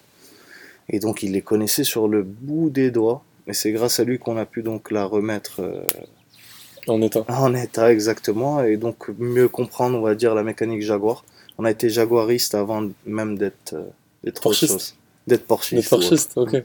Et 0.89 0.99
donc 0.99 1.22
il 1.22 1.34
les 1.34 1.41
connaissait 1.41 1.84
sur 1.84 2.08
le 2.08 2.24
bout 2.24 2.70
des 2.70 2.91
doigts. 2.91 3.24
Et 3.45 3.53
c'est 3.53 3.72
grâce 3.72 3.99
à 3.99 4.03
lui 4.03 4.20
qu'on 4.20 4.38
a 4.38 4.45
pu 4.45 4.64
donc 4.64 4.89
la 4.89 5.03
remettre 5.05 5.62
euh, 5.62 5.84
En 6.88 7.01
état. 7.01 7.25
en 7.27 7.53
état 7.53 7.91
exactement 7.91 8.63
et 8.63 8.77
donc 8.77 9.09
mieux 9.17 9.47
comprendre, 9.49 9.97
on 9.97 10.01
va 10.01 10.15
dire, 10.15 10.33
la 10.35 10.43
mécanique 10.43 10.81
Jaguar. 10.81 11.23
On 11.57 11.65
a 11.65 11.71
été 11.71 11.89
jaguariste 11.89 12.55
avant 12.55 12.88
même 13.05 13.38
d'être 13.38 13.73
euh, 13.73 14.31
Porschiste. 14.41 14.73
chose. 14.73 14.95
D'être 15.25 15.45
porschiste. 15.45 15.83
Les 15.83 15.89
Porschistes, 15.89 16.31
ok. 16.38 16.53
Et 16.53 16.63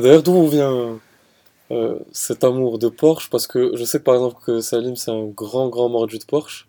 D'ailleurs, 0.00 0.22
d'où 0.24 0.48
vient 0.48 0.98
euh, 1.70 1.98
cet 2.10 2.42
amour 2.42 2.78
de 2.80 2.88
Porsche? 2.88 3.30
Parce 3.30 3.46
que 3.46 3.76
je 3.76 3.84
sais 3.84 3.98
que 3.98 4.04
par 4.04 4.14
exemple 4.14 4.36
que 4.44 4.60
Salim, 4.60 4.96
c'est 4.96 5.12
un 5.12 5.26
grand, 5.26 5.68
grand 5.68 5.88
mordu 5.88 6.18
de 6.18 6.24
Porsche. 6.24 6.66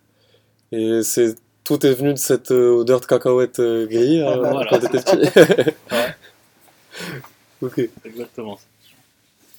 Et 0.71 1.01
c'est 1.03 1.35
tout 1.63 1.83
est 1.85 1.93
venu 1.93 2.13
de 2.13 2.19
cette 2.19 2.51
euh, 2.51 2.75
odeur 2.75 2.99
de 2.99 3.05
cacahuète 3.07 3.59
euh, 3.59 3.87
grillée 3.87 4.21
hein, 4.21 4.37
Voilà. 4.37 4.67
quand 4.69 4.79
t'étais 4.79 4.99
petit. 5.01 5.71
Ouais. 5.91 6.13
ok. 7.61 7.89
Exactement. 8.05 8.59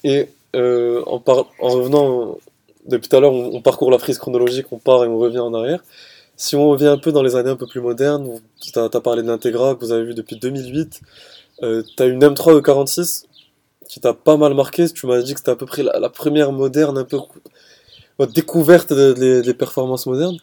Et 0.05 0.29
euh, 0.55 1.03
en, 1.07 1.19
par- 1.19 1.51
en 1.61 1.69
revenant, 1.71 2.39
depuis 2.87 3.09
tout 3.09 3.17
à 3.17 3.21
l'heure, 3.21 3.33
on, 3.33 3.61
parcourt 3.61 3.91
la 3.91 3.99
frise 3.99 4.19
chronologique, 4.19 4.67
on 4.73 4.79
part 4.79 5.05
et 5.05 5.09
on 5.09 5.19
revient 5.19 5.39
en 5.39 5.55
arrière. 5.55 5.83
Si 6.37 6.57
on 6.57 6.69
revient 6.69 6.87
un 6.87 6.99
peu 6.99 7.13
dans 7.13 7.23
les 7.23 7.37
années 7.37 7.51
un 7.51 7.57
peu 7.57 7.67
plus 7.67 7.81
modernes, 7.81 8.41
tu 8.61 8.77
as, 8.79 8.89
parlé 9.01 9.23
de 9.23 9.29
l'Integra 9.29 9.75
que 9.75 9.81
vous 9.81 9.93
avez 9.93 10.05
vu 10.05 10.15
depuis 10.15 10.37
2008. 10.37 11.01
Euh, 11.63 11.83
tu 11.97 12.03
as 12.03 12.07
une 12.07 12.25
M3 12.25 12.61
E46 12.61 13.25
qui 13.89 14.01
t'a 14.01 14.15
pas 14.15 14.37
mal 14.37 14.55
marqué. 14.55 14.89
Tu 14.89 15.07
m'as 15.07 15.21
dit 15.23 15.35
que 15.35 15.41
c'était 15.41 15.53
à 15.53 15.57
peu 15.57 15.67
près 15.67 15.83
la, 15.83 16.09
première 16.09 16.51
moderne, 16.51 16.99
un 16.99 17.05
peu 17.05 17.19
découverte 18.35 18.93
des 18.93 19.55
performances 19.55 20.07
modernes. 20.07 20.39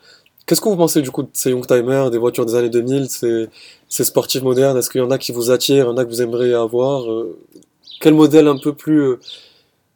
Qu'est-ce 0.49 0.61
que 0.61 0.69
vous 0.69 0.77
pensez 0.77 1.03
du 1.03 1.11
coup 1.11 1.21
de 1.21 1.29
ces 1.31 1.51
Youngtimers, 1.51 2.09
des 2.09 2.17
voitures 2.17 2.43
des 2.43 2.55
années 2.55 2.71
2000, 2.71 3.07
ces, 3.07 3.49
ces 3.87 4.03
sportifs 4.03 4.41
modernes? 4.41 4.75
Est-ce 4.79 4.89
qu'il 4.89 4.99
y 4.99 5.03
en 5.03 5.11
a 5.11 5.19
qui 5.19 5.31
vous 5.31 5.51
attirent, 5.51 5.85
il 5.85 5.89
y 5.89 5.91
en 5.91 5.97
a 5.97 6.03
que 6.03 6.09
vous 6.09 6.23
aimeriez 6.23 6.55
avoir 6.55 7.03
Euh, 7.03 7.37
Quel 8.01 8.15
modèle 8.15 8.47
un 8.47 8.57
peu 8.57 8.73
plus 8.73 8.99
euh, 8.99 9.19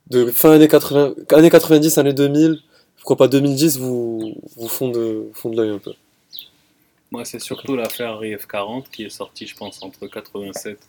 de 0.09 0.25
fin 0.27 0.51
années 0.51 0.67
80, 0.67 1.13
années 1.31 1.49
90, 1.49 1.97
années 1.97 2.13
2000, 2.13 2.59
pourquoi 2.97 3.17
pas 3.17 3.27
2010, 3.27 3.79
vous, 3.79 4.35
vous 4.55 4.67
font 4.67 4.89
de, 4.89 5.29
font 5.33 5.49
de 5.49 5.57
l'œil 5.57 5.71
un 5.71 5.79
peu. 5.79 5.93
Moi, 7.11 7.25
c'est 7.25 7.39
surtout 7.39 7.75
la 7.75 7.89
Ferrari 7.89 8.33
F40 8.35 8.85
qui 8.91 9.03
est 9.03 9.09
sortie, 9.09 9.45
je 9.45 9.55
pense, 9.55 9.81
entre 9.83 10.07
87 10.07 10.79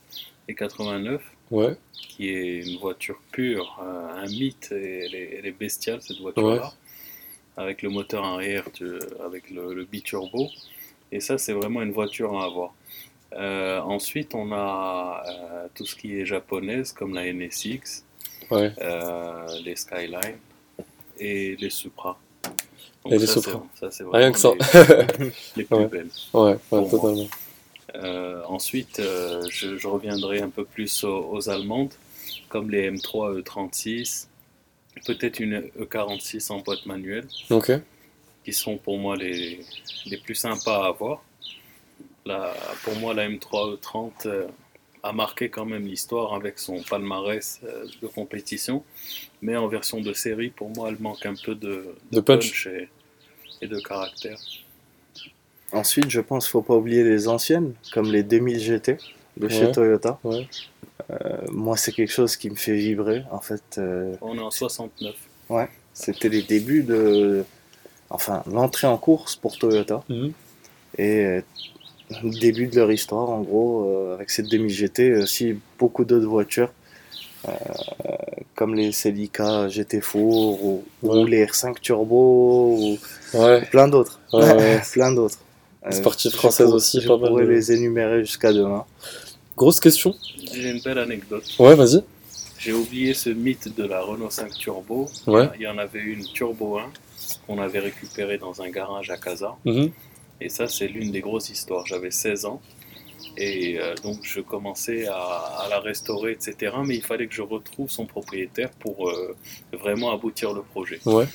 et 0.49 0.55
89, 0.55 1.23
Ouais, 1.51 1.77
qui 1.93 2.31
est 2.31 2.67
une 2.67 2.79
voiture 2.79 3.21
pure, 3.31 3.79
euh, 3.85 4.23
un 4.23 4.27
mythe, 4.27 4.73
et 4.73 5.05
elle 5.05 5.15
est, 5.15 5.37
elle 5.39 5.47
est 5.47 5.53
bestiale 5.59 6.01
cette 6.01 6.19
voiture-là, 6.19 6.73
avec 7.59 7.83
le 7.83 7.91
moteur 7.91 8.25
arrière, 8.25 8.65
tu- 8.73 8.99
avec 9.25 9.51
le, 9.51 9.75
le 9.75 9.85
biturbo. 9.85 10.49
Et 11.13 11.21
ça, 11.21 11.37
c'est 11.39 11.53
vraiment 11.53 11.83
une 11.83 11.93
voiture 11.93 12.39
à 12.41 12.47
avoir. 12.47 12.73
Euh, 13.35 13.79
ensuite, 13.81 14.35
on 14.35 14.53
a 14.53 15.23
euh, 15.29 15.67
tout 15.75 15.85
ce 15.85 15.95
qui 15.97 16.19
est 16.19 16.25
japonaise, 16.25 16.93
comme 16.93 17.15
la 17.15 17.27
NSX, 17.33 18.05
ouais, 18.51 18.73
euh, 18.81 19.47
les 19.65 19.77
Skyline 19.77 20.39
et 21.19 21.57
les 21.57 21.71
Supra. 21.71 22.19
Donc 23.05 23.13
Et 23.13 23.19
les 23.19 23.27
ça, 23.27 23.41
Supra. 23.41 23.63
c'est- 23.75 23.81
ça, 23.81 23.91
c'est 23.91 24.05
rien 24.11 24.33
que 24.33 24.39
ça. 24.39 24.51
les, 25.19 25.31
les 25.57 25.65
plus 25.65 25.77
Ouais. 25.77 25.87
belles. 25.87 26.11
ouais, 26.33 26.57
totalement. 26.71 27.29
Euh, 27.97 28.43
ensuite, 28.49 28.99
euh, 28.99 29.43
je, 29.51 29.77
je 29.79 29.87
reviendrai 29.89 30.41
un 30.41 30.51
peu 30.51 30.65
plus 30.65 31.05
aux, 31.05 31.31
aux 31.31 31.49
allemandes, 31.49 31.93
comme 32.49 32.71
les 32.71 32.91
M3 32.91 33.41
E36, 33.43 34.27
peut-être 35.07 35.39
une 35.41 35.61
E46 35.79 36.51
en 36.53 36.59
boîte 36.61 36.87
manuelle, 36.87 37.27
qui 38.45 38.53
sont 38.53 38.77
pour 38.79 38.99
moi 38.99 39.17
les, 39.17 39.61
les 40.07 40.17
plus 40.19 40.35
sympas 40.35 40.85
à 40.85 40.89
avoir. 40.89 41.23
La, 42.27 42.53
pour 42.83 42.97
moi, 42.97 43.13
la 43.15 43.29
M3 43.29 43.77
E30 43.79 44.11
euh, 44.27 44.47
a 45.05 45.13
marqué 45.13 45.51
quand 45.51 45.67
même 45.67 45.87
l'histoire 45.87 46.35
avec 46.35 46.59
son 46.59 46.83
palmarès 46.83 47.61
euh, 47.65 47.85
de 48.03 48.07
compétition, 48.09 48.83
mais 49.43 49.55
en 49.57 49.69
version 49.69 50.01
de 50.01 50.13
série, 50.15 50.49
pour 50.51 50.71
moi, 50.71 50.89
elle 50.89 50.99
manque 50.99 51.25
un 51.27 51.35
peu 51.35 51.55
de, 51.55 51.95
De 52.11 52.21
punch. 52.21 52.67
et, 52.67 52.89
et 53.61 53.67
de 53.69 53.79
caractère. 53.81 54.39
Ensuite, 55.73 56.09
je 56.11 56.21
pense 56.21 56.45
qu'il 56.47 56.53
faut 56.53 56.63
pas 56.63 56.75
oublier 56.75 57.05
les 57.05 57.29
anciennes, 57.29 57.75
comme 57.93 58.11
les 58.11 58.23
2000 58.23 58.59
GT 58.61 58.97
de 59.37 59.49
chez 59.49 59.67
Ouais. 59.67 59.73
Toyota. 59.73 60.19
ouais. 60.25 60.49
Euh, 61.11 61.39
moi, 61.51 61.77
c'est 61.77 61.93
quelque 61.93 62.13
chose 62.13 62.37
qui 62.37 62.49
me 62.49 62.55
fait 62.55 62.75
vibrer. 62.77 63.25
En 63.31 63.41
fait, 63.41 63.63
euh, 63.79 64.15
On 64.21 64.37
est 64.39 64.41
en 64.41 64.51
69. 64.51 65.15
c'était 65.93 66.29
les 66.29 66.43
débuts 66.43 66.83
de. 66.85 67.45
Enfin, 68.11 68.43
l'entrée 68.51 68.87
en 68.87 68.97
course 68.97 69.37
pour 69.37 69.59
Toyota. 69.59 70.03
Mhm. 70.09 70.33
Et 70.99 71.25
euh, 71.25 71.43
le 72.23 72.31
début 72.39 72.67
de 72.67 72.77
leur 72.77 72.91
histoire, 72.93 73.31
en 73.31 73.41
gros, 73.43 73.89
euh, 73.89 74.15
avec 74.15 74.31
cette 74.31 74.49
2000 74.49 74.71
GT, 74.71 75.07
et 75.07 75.17
aussi 75.17 75.57
beaucoup 75.79 76.05
d'autres 76.05 76.27
voitures, 76.27 76.73
euh, 77.49 77.53
comme 78.55 78.75
les 78.75 78.93
Celica 78.93 79.69
GT4 79.69 80.17
ou, 80.17 80.83
ou 81.03 81.09
Ouais. 81.09 81.25
les 81.29 81.45
R5 81.47 81.81
Turbo, 81.81 82.77
ou 82.79 82.99
Ouais, 83.39 83.63
plein 83.67 83.89
d'autres. 83.89 84.21
Ouais, 84.33 84.81
plein 84.93 85.13
d'autres. 85.13 85.39
Euh, 85.85 85.91
Les 85.91 85.97
sportives 85.97 86.33
je 86.33 86.37
françaises 86.37 86.67
pour- 86.67 86.77
aussi, 86.77 87.01
je 87.01 87.09
pas 87.09 87.17
mal 87.19 87.29
pourrais 87.31 87.45
de- 87.45 87.51
les 87.51 87.73
énumérer 87.73 88.21
jusqu'à 88.25 88.53
demain. 88.53 88.85
grosse 89.57 89.81
question. 89.81 90.15
J'ai 90.53 90.71
une 90.71 90.81
belle 90.81 90.99
anecdote. 90.99 91.45
Ouais, 91.59 91.75
vas-y. 91.75 92.03
J'ai 92.59 92.73
oublié 92.73 93.13
ce 93.13 93.29
mythe 93.31 93.75
de 93.77 93.85
la 93.85 94.01
Renault 94.01 94.31
5 94.31 94.53
Turbo. 94.55 95.09
Ouais. 95.27 95.49
Il 95.57 95.63
y 95.63 95.67
en 95.67 95.77
avait 95.77 96.01
une 96.01 96.25
Turbo 96.25 96.79
1 96.79 96.91
qu'on 97.47 97.59
avait 97.61 97.81
récupérée 97.81 98.39
dans 98.39 98.63
un 98.63 98.71
garage 98.71 99.11
à 99.11 99.17
Casa. 99.19 99.55
Mhm. 99.67 99.91
Et 100.41 100.49
ça, 100.49 100.69
c'est 100.69 100.89
l'une 100.89 101.13
des 101.13 101.21
grosses 101.21 101.51
histoires. 101.51 101.87
J'avais 101.87 102.11
16 102.11 102.47
ans. 102.47 102.61
Et 103.37 103.81
euh, 103.81 103.95
donc, 103.97 104.19
je 104.23 104.41
commençais 104.41 105.07
à, 105.07 105.17
à 105.17 105.69
la 105.69 105.81
restaurer, 105.81 106.33
etc. 106.33 106.77
Mais 106.85 106.97
il 106.97 107.03
fallait 107.03 107.27
que 107.27 107.35
je 107.35 107.43
retrouve 107.43 107.91
son 107.91 108.07
propriétaire 108.07 108.71
pour 108.71 109.09
euh, 109.09 109.37
vraiment 109.73 110.13
aboutir 110.13 110.53
le 110.53 110.63
projet. 110.63 111.01
Ouais, 111.05 111.27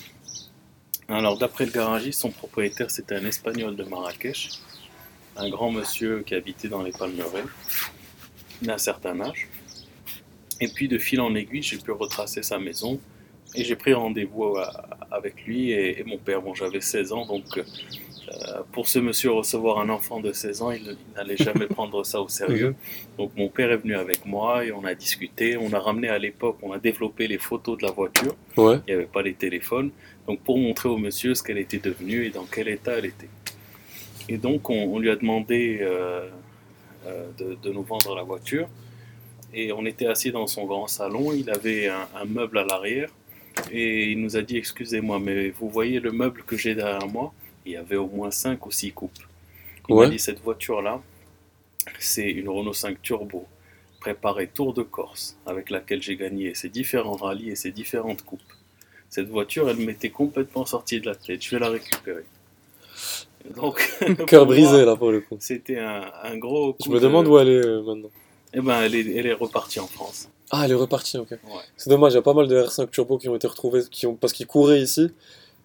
Alors, 1.08 1.38
d'après 1.38 1.66
le 1.66 1.72
garagiste, 1.72 2.22
son 2.22 2.32
propriétaire, 2.32 2.90
c'était 2.92 3.16
un 3.16 3.26
Espagnol 3.26 3.76
de 3.76 3.84
Marrakech, 3.84 4.50
un 5.36 5.50
grand 5.50 5.72
monsieur 5.72 6.24
qui 6.26 6.36
habitait 6.36 6.70
dans 6.70 6.84
les 6.84 6.92
Palmeraies, 6.92 7.44
d'un 8.62 8.78
certain 8.78 9.20
âge. 9.22 9.50
Et 10.62 10.68
puis, 10.68 10.88
de 10.88 10.98
fil 10.98 11.20
en 11.22 11.36
aiguille, 11.36 11.64
j'ai 11.64 11.78
pu 11.78 11.92
retracer 11.92 12.44
sa 12.44 12.60
maison 12.60 13.00
et 13.56 13.64
j'ai 13.64 13.76
pris 13.76 13.94
rendez-vous 13.94 14.56
euh, 14.56 14.66
avec 15.12 15.44
lui 15.46 15.72
et, 15.72 16.00
et 16.00 16.04
mon 16.04 16.18
père. 16.18 16.42
Bon, 16.42 16.54
j'avais 16.54 16.82
16 16.82 17.12
ans, 17.14 17.26
donc 17.26 17.60
euh, 18.32 18.62
pour 18.72 18.88
ce 18.88 19.00
monsieur 19.00 19.32
recevoir 19.32 19.80
un 19.80 19.90
enfant 19.90 20.20
de 20.20 20.32
16 20.32 20.62
ans, 20.62 20.72
il, 20.72 20.82
il 20.84 21.16
n'allait 21.16 21.38
jamais 21.38 21.66
prendre 21.78 22.04
ça 22.06 22.22
au 22.22 22.28
sérieux. 22.28 22.76
Donc, 23.18 23.32
mon 23.36 23.48
père 23.48 23.72
est 23.72 23.78
venu 23.78 23.96
avec 23.96 24.26
moi 24.26 24.66
et 24.66 24.72
on 24.72 24.84
a 24.86 24.94
discuté. 24.94 25.58
On 25.58 25.74
a 25.74 25.80
ramené 25.80 26.10
à 26.10 26.20
l'époque, 26.20 26.58
on 26.62 26.72
a 26.72 26.80
développé 26.80 27.28
les 27.28 27.38
photos 27.38 27.78
de 27.78 27.86
la 27.86 27.92
voiture 27.92 28.36
ouais, 28.58 28.78
il 28.88 28.94
n'y 28.94 28.94
avait 28.94 29.06
pas 29.08 29.22
les 29.22 29.34
téléphones, 29.34 29.92
donc 30.28 30.42
pour 30.42 30.58
montrer 30.58 30.90
au 30.90 30.98
monsieur 30.98 31.34
ce 31.34 31.42
qu'elle 31.44 31.58
était 31.58 31.80
devenue 31.80 32.26
et 32.26 32.30
dans 32.30 32.46
quel 32.46 32.68
état 32.68 32.98
elle 32.98 33.06
était. 33.06 33.30
Et 34.28 34.38
donc 34.38 34.70
on, 34.70 34.94
on 34.94 35.00
lui 35.00 35.10
a 35.10 35.16
demandé 35.16 35.80
euh, 35.82 36.28
euh, 37.08 37.30
de, 37.38 37.58
de 37.62 37.72
nous 37.72 37.84
vendre 37.84 38.16
la 38.16 38.24
voiture. 38.24 38.68
Et 39.54 39.72
on 39.72 39.86
était 39.88 40.06
assis 40.06 40.32
dans 40.32 40.46
son 40.46 40.66
grand 40.66 40.88
salon, 40.88 41.34
il 41.34 41.50
avait 41.50 41.88
un, 41.88 42.08
un 42.16 42.26
meuble 42.26 42.60
à 42.60 42.66
l'arrière 42.66 43.10
et 43.72 44.12
il 44.12 44.22
nous 44.22 44.38
a 44.38 44.42
dit 44.44 44.58
excusez-moi, 44.58 45.20
mais 45.20 45.50
vous 45.50 45.70
voyez 45.70 46.00
le 46.00 46.12
meuble 46.12 46.44
que 46.44 46.56
j'ai 46.56 46.76
derrière 46.76 47.08
moi? 47.08 47.34
Il 47.70 47.74
y 47.74 47.78
avait 47.78 47.98
au 47.98 48.08
moins 48.08 48.32
5 48.32 48.66
ou 48.66 48.72
6 48.72 48.92
coupes. 48.94 49.12
Il 49.88 49.94
Ouais. 49.96 50.06
m'a 50.08 50.12
dit 50.12 50.18
cette 50.18 50.42
voiture-là, 50.42 51.02
c'est 52.00 52.30
une 52.30 52.50
Renault 52.50 52.74
5 52.74 53.00
Turbo 53.02 53.46
préparée 54.00 54.48
Tour 54.48 54.74
de 54.74 54.82
Corse 54.82 55.36
avec 55.46 55.70
laquelle 55.70 56.02
j'ai 56.02 56.16
gagné 56.16 56.56
ces 56.56 56.70
différents 56.70 57.16
rallyes 57.16 57.50
et 57.52 57.56
ces 57.56 57.70
différentes 57.72 58.24
coupes. 58.24 58.42
Cette 59.12 59.28
voiture, 59.30 59.70
elle 59.70 59.78
m'était 59.78 60.10
complètement 60.10 60.66
sortie 60.66 61.00
de 61.00 61.06
la 61.06 61.14
tête. 61.16 61.44
Je 61.44 61.52
vais 61.52 61.60
la 61.60 61.70
récupérer. 61.70 62.24
Donc, 63.56 63.88
Cœur 64.28 64.46
brisé 64.48 64.84
là 64.86 64.96
pour 64.96 65.12
le 65.12 65.22
coup. 65.22 65.38
C'était 65.40 65.78
un, 65.80 66.12
un 66.24 66.38
gros 66.38 66.74
coup 66.74 66.84
Je 66.86 66.90
me 66.90 66.96
de- 66.96 67.02
demande 67.04 67.28
où 67.28 67.38
elle 67.38 67.50
est 67.50 67.66
euh, 67.66 67.82
maintenant. 67.84 68.10
Eh 68.54 68.62
ben, 68.62 68.82
elle 68.82 68.96
est, 68.96 69.16
elle 69.16 69.28
est 69.28 69.34
repartie 69.34 69.80
en 69.80 69.86
France. 69.88 70.28
Ah, 70.50 70.64
elle 70.66 70.72
est 70.72 70.76
repartie, 70.76 71.18
ok. 71.20 71.30
Ouais. 71.32 71.38
C'est 71.78 71.90
dommage, 71.92 72.14
il 72.14 72.16
y 72.16 72.20
a 72.20 72.24
pas 72.24 72.34
mal 72.34 72.48
de 72.48 72.60
R5 72.64 72.90
Turbo 72.90 73.20
qui 73.20 73.30
ont 73.30 73.36
été 73.36 73.46
retrouvés 73.48 73.82
qui 73.92 74.08
ont, 74.08 74.16
parce 74.16 74.34
qu'ils 74.34 74.48
couraient 74.48 74.82
ici 74.82 75.12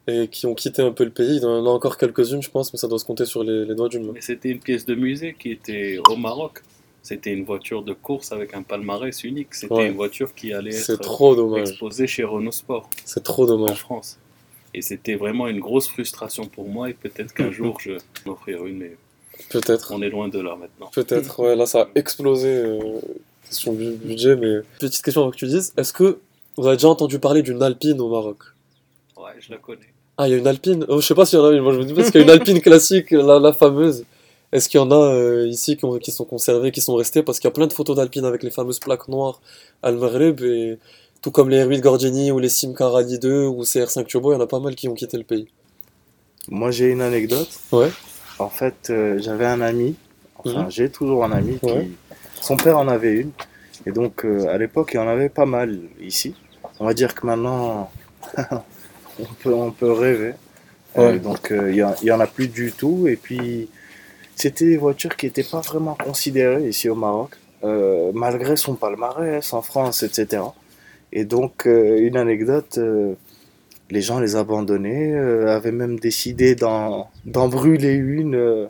et 0.07 0.29
qui 0.29 0.47
ont 0.47 0.55
quitté 0.55 0.83
un 0.83 0.93
peu 0.93 1.05
le 1.05 1.11
pays. 1.11 1.37
Il 1.37 1.43
y 1.43 1.47
en 1.47 1.67
a 1.67 1.71
encore 1.71 1.97
quelques-unes, 1.97 2.43
je 2.43 2.51
pense, 2.51 2.73
mais 2.73 2.79
ça 2.79 2.89
doit 2.89 2.99
se 2.99 3.05
compter 3.05 3.25
sur 3.25 3.43
les, 3.43 3.65
les 3.65 3.75
doigts 3.75 3.89
d'une 3.89 4.05
main. 4.07 4.13
Mais 4.15 4.21
c'était 4.21 4.51
une 4.51 4.61
pièce 4.61 4.85
de 4.87 4.95
musée 4.95 5.35
qui 5.39 5.51
était 5.51 5.99
au 6.11 6.17
Maroc. 6.17 6.63
C'était 7.03 7.33
une 7.33 7.45
voiture 7.45 7.83
de 7.83 7.93
course 7.93 8.33
avec 8.33 8.55
un 8.55 8.63
palmarès 8.63 9.25
unique. 9.25 9.55
C'était 9.55 9.73
Ouais. 9.75 9.89
une 9.89 9.95
voiture 9.95 10.35
qui 10.35 10.53
allait 10.55 10.75
être 10.75 10.97
trop 10.97 11.35
dommage. 11.37 11.69
exposée 11.71 12.07
chez 12.07 12.25
Renault 12.25 12.51
Sport 12.53 12.89
C'est 13.05 13.23
trop 13.23 13.45
en 13.45 13.47
dommage. 13.47 13.79
France. 13.81 14.19
Et 14.73 14.81
c'était 14.83 15.15
vraiment 15.15 15.47
une 15.49 15.61
grosse 15.61 15.87
frustration 15.89 16.47
pour 16.47 16.67
moi. 16.69 16.89
Et 16.91 16.95
peut-être 16.95 17.33
qu'un 17.35 17.51
jour, 17.59 17.79
je 17.81 17.93
m'offrirai 18.27 18.69
une. 18.71 18.79
Mais 18.79 18.97
Peut-être. 19.51 19.93
on 19.95 20.01
est 20.03 20.09
loin 20.11 20.29
de 20.29 20.41
là 20.41 20.57
maintenant. 20.57 20.91
Peut-être, 20.95 21.41
ouais, 21.43 21.57
là 21.57 21.67
ça 21.67 21.83
a 21.83 21.89
explosé. 21.95 22.49
euh, 22.49 23.01
question 23.47 23.73
bu- 23.75 23.97
budget, 23.97 24.37
mais. 24.37 24.61
Petite 24.79 25.03
question 25.03 25.23
avant 25.23 25.31
que 25.31 25.37
tu 25.37 25.47
dises, 25.47 25.73
est-ce 25.77 25.93
que 25.93 26.19
vous 26.57 26.67
avez 26.67 26.77
déjà 26.77 26.89
entendu 26.89 27.19
parler 27.19 27.43
d'une 27.43 27.63
Alpine 27.63 28.01
au 28.01 28.09
Maroc? 28.09 28.39
Ouais, 29.17 29.33
je 29.41 29.51
la 29.51 29.59
connais. 29.59 29.93
Ah, 30.17 30.29
il 30.29 30.33
y 30.33 30.35
a 30.35 30.39
une 30.39 30.47
Alpine 30.47 30.85
oh, 30.89 31.01
Je 31.01 31.07
sais 31.07 31.15
pas 31.15 31.27
s'il 31.27 31.39
y 31.39 31.43
en 31.43 31.47
a 31.47 31.53
une, 31.53 31.61
moi 31.63 31.73
je 31.73 31.79
me 31.79 31.85
dis 31.85 31.93
parce 31.95 32.11
qu'il 32.11 32.21
y 32.21 32.25
a 32.25 32.27
une 32.27 32.31
Alpine 32.33 32.61
classique, 32.61 33.11
la, 33.11 33.39
la 33.39 33.53
fameuse. 33.53 34.05
Est-ce 34.53 34.69
qu'il 34.69 34.79
y 34.79 34.83
en 34.83 34.91
a 34.93 34.95
euh, 34.97 35.47
ici 35.49 35.77
qui, 35.77 35.85
ont- 35.85 35.99
qui 35.99 36.13
sont 36.13 36.25
conservées, 36.25 36.71
qui 36.71 36.81
sont 36.81 36.95
restées 36.95 37.23
Parce 37.25 37.41
qu'il 37.41 37.49
y 37.49 37.53
a 37.53 37.55
plein 37.55 37.67
de 37.67 37.73
photos 37.73 37.97
d'Alpine 37.97 38.25
avec 38.25 38.43
les 38.45 38.51
fameuses 38.51 38.79
plaques 38.79 39.09
noires 39.09 39.41
Al-Maghreb, 39.83 40.41
et 40.43 40.79
tout 41.21 41.33
comme 41.33 41.51
les 41.51 41.65
R8 41.65 41.81
Gordini 41.81 42.31
ou 42.31 42.39
les 42.39 42.49
Simca 42.49 42.89
Rally 42.89 43.19
2 43.19 43.47
ou 43.47 43.65
ces 43.65 43.83
R5 43.83 44.05
Turbo, 44.07 44.31
il 44.33 44.37
y 44.37 44.39
en 44.39 44.41
a 44.41 44.47
pas 44.47 44.61
mal 44.61 44.77
qui 44.77 44.89
ont 44.89 44.95
quitté 44.95 45.17
le 45.17 45.25
pays. 45.25 45.49
Moi, 46.49 46.71
j'ai 46.71 46.87
une 46.93 47.01
anecdote. 47.01 47.49
Ouais. 47.73 47.91
En 48.39 48.51
fait, 48.51 48.91
euh, 48.91 49.19
j'avais 49.21 49.47
un 49.47 49.61
ami, 49.61 49.97
enfin, 50.39 50.65
Mhm. 50.65 50.71
j'ai 50.71 50.91
toujours 50.91 51.25
un 51.25 51.33
ami 51.33 51.59
qui. 51.59 51.67
Ouais. 51.67 51.89
Son 52.41 52.57
père 52.57 52.79
en 52.79 52.87
avait 52.87 53.15
une. 53.15 53.31
Et 53.87 53.91
donc, 53.91 54.25
euh, 54.25 54.47
à 54.49 54.59
l'époque, 54.59 54.91
il 54.93 54.97
y 54.97 55.01
en 55.01 55.09
avait 55.09 55.29
pas 55.31 55.47
mal 55.47 55.81
ici. 56.01 56.35
On 56.79 56.85
va 56.85 56.95
dire 56.95 57.15
que 57.15 57.27
maintenant, 57.27 57.91
on, 59.21 59.25
peut, 59.43 59.55
on 59.55 59.71
peut 59.71 59.93
rêver. 59.93 60.33
Euh, 60.99 61.13
Ouais. 61.13 61.19
donc, 61.19 61.51
euh, 61.51 61.71
il 61.71 61.77
y, 61.77 61.83
en- 61.83 61.95
il 62.03 62.07
y 62.07 62.13
en 62.13 62.21
a 62.21 62.27
plus 62.27 62.49
du 62.49 62.73
tout. 62.73 63.07
Et 63.09 63.17
puis, 63.17 63.69
c'était 64.37 64.67
des 64.67 64.77
voitures 64.77 65.17
qui 65.17 65.27
n'étaient 65.27 65.43
pas 65.43 65.61
vraiment 65.61 65.97
considérées 65.97 66.69
ici 66.69 66.89
au 66.89 66.95
Maroc, 66.95 67.33
euh, 67.65 68.13
malgré 68.15 68.57
son 68.57 68.75
palmarès 68.75 69.53
en 69.53 69.63
France, 69.63 70.03
etc. 70.03 70.43
Et 71.13 71.25
donc, 71.25 71.67
une 71.67 72.17
anecdote. 72.17 72.79
les 73.91 74.01
gens 74.01 74.19
les 74.19 74.35
abandonnaient, 74.35 75.13
euh, 75.13 75.55
avaient 75.55 75.71
même 75.71 75.99
décidé 76.01 76.55
d'en 76.55 77.09
d'en 77.27 77.49
brûler 77.49 77.93
une. 77.95 78.35
euh, 78.35 78.67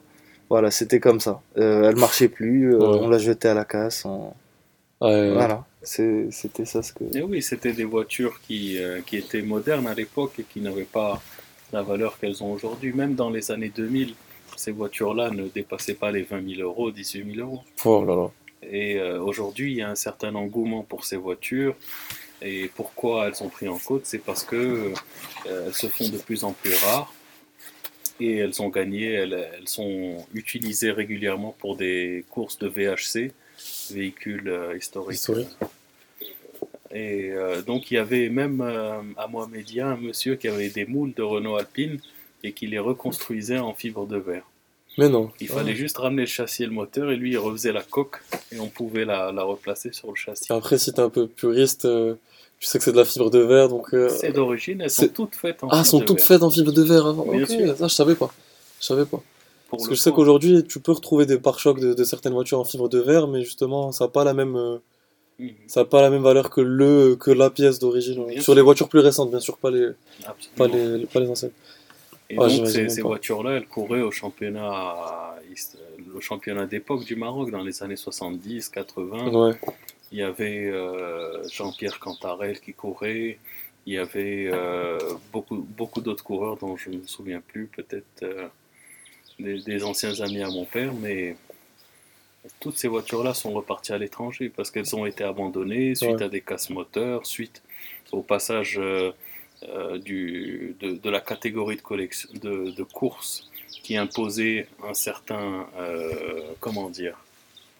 voilà, 0.50 0.70
c'était 0.72 0.98
comme 1.00 1.20
ça. 1.20 1.40
Euh, 1.56 1.88
elle 1.88 1.96
marchait 1.96 2.28
plus, 2.28 2.74
Ouais. 2.76 2.84
on 2.84 3.08
l'a 3.08 3.18
jetée 3.18 3.48
à 3.48 3.54
la 3.54 3.64
casse. 3.64 4.04
on- 4.04 4.32
Ouais. 5.00 5.32
Voilà, 5.32 5.64
c'était 5.84 6.64
ça 6.64 6.82
ce 6.82 6.92
que. 6.92 7.04
Et 7.16 7.22
oui, 7.22 7.42
c'était 7.42 7.72
des 7.72 7.84
voitures 7.84 8.40
qui, 8.40 8.78
euh, 8.78 9.00
qui 9.02 9.16
étaient 9.16 9.42
modernes 9.42 9.86
à 9.86 9.94
l'époque 9.94 10.32
et 10.38 10.44
qui 10.44 10.60
n'avaient 10.60 10.84
pas 10.84 11.22
la 11.72 11.82
valeur 11.82 12.18
qu'elles 12.18 12.42
ont 12.42 12.52
aujourd'hui. 12.52 12.92
Même 12.92 13.14
dans 13.14 13.30
les 13.30 13.50
années 13.50 13.72
2000, 13.74 14.14
ces 14.56 14.72
voitures-là 14.72 15.30
ne 15.30 15.48
dépassaient 15.48 15.94
pas 15.94 16.10
les 16.10 16.22
20 16.22 16.56
000 16.56 16.62
euros, 16.62 16.90
18 16.90 17.34
000 17.34 17.46
euros. 17.46 17.62
Oh 17.84 18.04
là 18.04 18.14
là. 18.14 18.30
Et 18.62 18.98
euh, 18.98 19.20
aujourd'hui, 19.20 19.72
il 19.72 19.76
y 19.78 19.82
a 19.82 19.90
un 19.90 19.94
certain 19.94 20.34
engouement 20.34 20.82
pour 20.82 21.04
ces 21.04 21.16
voitures. 21.16 21.76
Et 22.40 22.70
pourquoi 22.74 23.26
elles 23.26 23.34
sont 23.34 23.48
prises 23.48 23.68
en 23.68 23.78
côte? 23.78 24.02
C'est 24.04 24.18
parce 24.18 24.44
que 24.44 24.92
euh, 25.46 25.66
elles 25.66 25.74
se 25.74 25.86
font 25.86 26.08
de 26.08 26.18
plus 26.18 26.44
en 26.44 26.52
plus 26.52 26.74
rares 26.84 27.12
et 28.20 28.36
elles 28.36 28.62
ont 28.62 28.68
gagné, 28.68 29.12
elles, 29.12 29.48
elles 29.58 29.68
sont 29.68 30.26
utilisées 30.34 30.92
régulièrement 30.92 31.54
pour 31.58 31.76
des 31.76 32.24
courses 32.30 32.58
de 32.58 32.68
VHC, 32.68 33.32
véhicules 33.92 34.48
euh, 34.48 34.76
historiques. 34.76 35.16
Historique. 35.18 35.48
Et 36.92 37.30
euh, 37.32 37.62
donc 37.62 37.90
il 37.90 37.94
y 37.94 37.98
avait 37.98 38.28
même 38.28 38.60
euh, 38.60 39.00
à 39.16 39.26
Mohamedia 39.26 39.88
un 39.88 39.96
monsieur 39.96 40.36
qui 40.36 40.46
avait 40.48 40.68
des 40.68 40.84
moules 40.84 41.12
de 41.14 41.22
Renault 41.22 41.56
Alpine 41.56 41.98
et 42.44 42.52
qui 42.52 42.66
les 42.66 42.78
reconstruisait 42.78 43.58
en 43.58 43.74
fibre 43.74 44.06
de 44.06 44.16
verre. 44.16 44.44
Mais 44.96 45.08
non. 45.08 45.32
Il 45.40 45.48
fallait 45.48 45.74
juste 45.74 45.96
ramener 45.98 46.22
le 46.22 46.28
châssis 46.28 46.62
et 46.62 46.66
le 46.66 46.72
moteur 46.72 47.10
et 47.10 47.16
lui 47.16 47.32
il 47.32 47.38
refaisait 47.38 47.72
la 47.72 47.82
coque 47.82 48.22
et 48.52 48.60
on 48.60 48.68
pouvait 48.68 49.04
la, 49.04 49.32
la 49.32 49.42
replacer 49.42 49.92
sur 49.92 50.08
le 50.10 50.14
châssis. 50.14 50.52
Après, 50.52 50.78
si 50.78 50.92
t'es 50.92 51.00
un 51.00 51.10
peu 51.10 51.26
puriste, 51.26 51.84
euh, 51.86 52.14
tu 52.60 52.68
sais 52.68 52.78
que 52.78 52.84
c'est 52.84 52.92
de 52.92 52.96
la 52.98 53.04
fibre 53.04 53.28
de 53.28 53.40
verre, 53.40 53.68
donc. 53.68 53.92
euh, 53.92 54.08
C'est 54.08 54.30
d'origine, 54.30 54.80
elles 54.82 54.90
sont 54.90 55.02
c'est- 55.02 55.08
toutes 55.12 55.34
faites 55.34 55.64
en 55.64 55.68
Ah, 55.70 55.78
elles 55.78 55.84
fibre 55.84 55.86
sont 55.90 55.98
de 55.98 56.04
toutes 56.04 56.18
verre. 56.18 56.26
faites 56.28 56.42
en 56.44 56.50
fibre 56.50 56.70
de 56.70 56.82
verre 56.82 57.06
avant. 57.06 57.24
Bien 57.24 57.42
Ok, 57.42 57.50
sûr. 57.50 57.76
ça 57.76 57.88
je 57.88 57.94
savais 57.94 58.14
pas. 58.14 58.32
Je 58.80 58.86
savais 58.86 59.04
pas. 59.04 59.20
Pour 59.74 59.78
Parce 59.78 59.88
le 59.88 59.90
que 59.90 59.96
je 59.96 60.00
sais 60.00 60.10
coup, 60.10 60.16
qu'aujourd'hui, 60.16 60.64
tu 60.64 60.80
peux 60.80 60.92
retrouver 60.92 61.26
des 61.26 61.38
pare-chocs 61.38 61.80
de, 61.80 61.94
de 61.94 62.04
certaines 62.04 62.32
voitures 62.32 62.58
en 62.58 62.64
fibre 62.64 62.88
de 62.88 62.98
verre, 62.98 63.28
mais 63.28 63.42
justement, 63.42 63.92
ça 63.92 64.04
n'a 64.04 64.08
pas 64.08 64.24
la 64.24 64.34
même, 64.34 64.56
euh, 64.56 64.78
ça 65.66 65.80
a 65.80 65.84
pas 65.84 66.02
la 66.02 66.10
même 66.10 66.22
valeur 66.22 66.50
que 66.50 66.60
le, 66.60 67.16
que 67.16 67.30
la 67.30 67.50
pièce 67.50 67.78
d'origine. 67.78 68.24
Sur 68.32 68.42
sûr. 68.42 68.54
les 68.54 68.62
voitures 68.62 68.88
plus 68.88 69.00
récentes, 69.00 69.30
bien 69.30 69.40
sûr, 69.40 69.58
pas 69.58 69.70
les, 69.70 69.90
pas 70.56 70.66
les, 70.66 71.06
pas 71.06 71.20
les 71.20 71.28
anciennes. 71.28 71.52
Et 72.30 72.36
Ah, 72.38 72.48
donc 72.48 72.66
ces, 72.66 73.02
voitures-là, 73.02 73.52
elles 73.52 73.66
couraient 73.66 74.00
au 74.00 74.10
championnat, 74.10 74.94
le 76.14 76.20
championnat 76.20 76.66
d'époque 76.66 77.04
du 77.04 77.16
Maroc 77.16 77.50
dans 77.50 77.62
les 77.62 77.82
années 77.82 77.96
70, 77.96 78.70
80. 78.70 79.28
Ouais. 79.28 79.54
Il 80.12 80.18
y 80.18 80.22
avait 80.22 80.66
euh, 80.66 81.46
Jean-Pierre 81.48 81.98
Cantarel 81.98 82.60
qui 82.60 82.72
courait. 82.72 83.38
Il 83.86 83.94
y 83.94 83.98
avait 83.98 84.48
euh, 84.50 84.98
beaucoup, 85.32 85.56
beaucoup 85.56 86.00
d'autres 86.00 86.24
coureurs 86.24 86.56
dont 86.56 86.76
je 86.76 86.90
ne 86.90 86.98
me 86.98 87.06
souviens 87.06 87.42
plus, 87.46 87.66
peut-être 87.66 88.22
euh, 88.22 88.46
des, 89.38 89.60
des 89.60 89.84
anciens 89.84 90.20
amis 90.20 90.42
à 90.42 90.48
mon 90.48 90.64
père, 90.64 90.92
mais 90.94 91.36
toutes 92.60 92.76
ces 92.76 92.88
voitures-là 92.88 93.32
sont 93.34 93.52
reparties 93.52 93.92
à 93.92 93.98
l'étranger 93.98 94.50
parce 94.54 94.70
qu'elles 94.70 94.94
ont 94.94 95.06
été 95.06 95.24
abandonnées 95.24 95.94
suite 95.94 96.10
Ouais. 96.16 96.22
à 96.24 96.28
des 96.28 96.40
casses 96.40 96.70
moteurs, 96.70 97.24
suite 97.26 97.62
au 98.12 98.20
passage 98.22 98.78
euh, 98.78 99.12
euh, 99.68 99.98
du, 99.98 100.76
de, 100.80 100.92
de 100.92 101.10
la 101.10 101.20
catégorie 101.20 101.76
de, 101.76 101.80
collection, 101.82 102.28
de, 102.42 102.70
de 102.70 102.82
course 102.82 103.50
qui 103.82 103.96
imposait 103.96 104.66
un 104.86 104.94
certain, 104.94 105.66
euh, 105.78 106.40
comment 106.60 106.90
dire, 106.90 107.18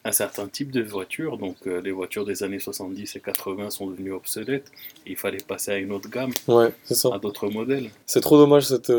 un 0.06 0.12
certain 0.12 0.48
type 0.48 0.70
de 0.70 0.82
voiture. 0.82 1.38
Donc 1.38 1.56
les 1.66 1.92
voitures 1.92 2.24
des 2.26 2.42
années 2.42 2.58
70 2.58 3.16
et 3.16 3.20
80 3.20 3.70
sont 3.70 3.86
devenues 3.86 4.12
obsolètes. 4.12 4.70
Et 5.06 5.12
il 5.12 5.16
fallait 5.16 5.38
passer 5.38 5.70
à 5.72 5.76
une 5.78 5.92
autre 5.92 6.10
gamme, 6.10 6.32
Ouais, 6.48 6.72
c'est 6.84 6.94
ça. 6.94 7.10
à 7.14 7.18
d'autres 7.18 7.48
modèles. 7.48 7.90
C'est 8.06 8.20
trop 8.20 8.36
dommage 8.38 8.64
cette, 8.66 8.90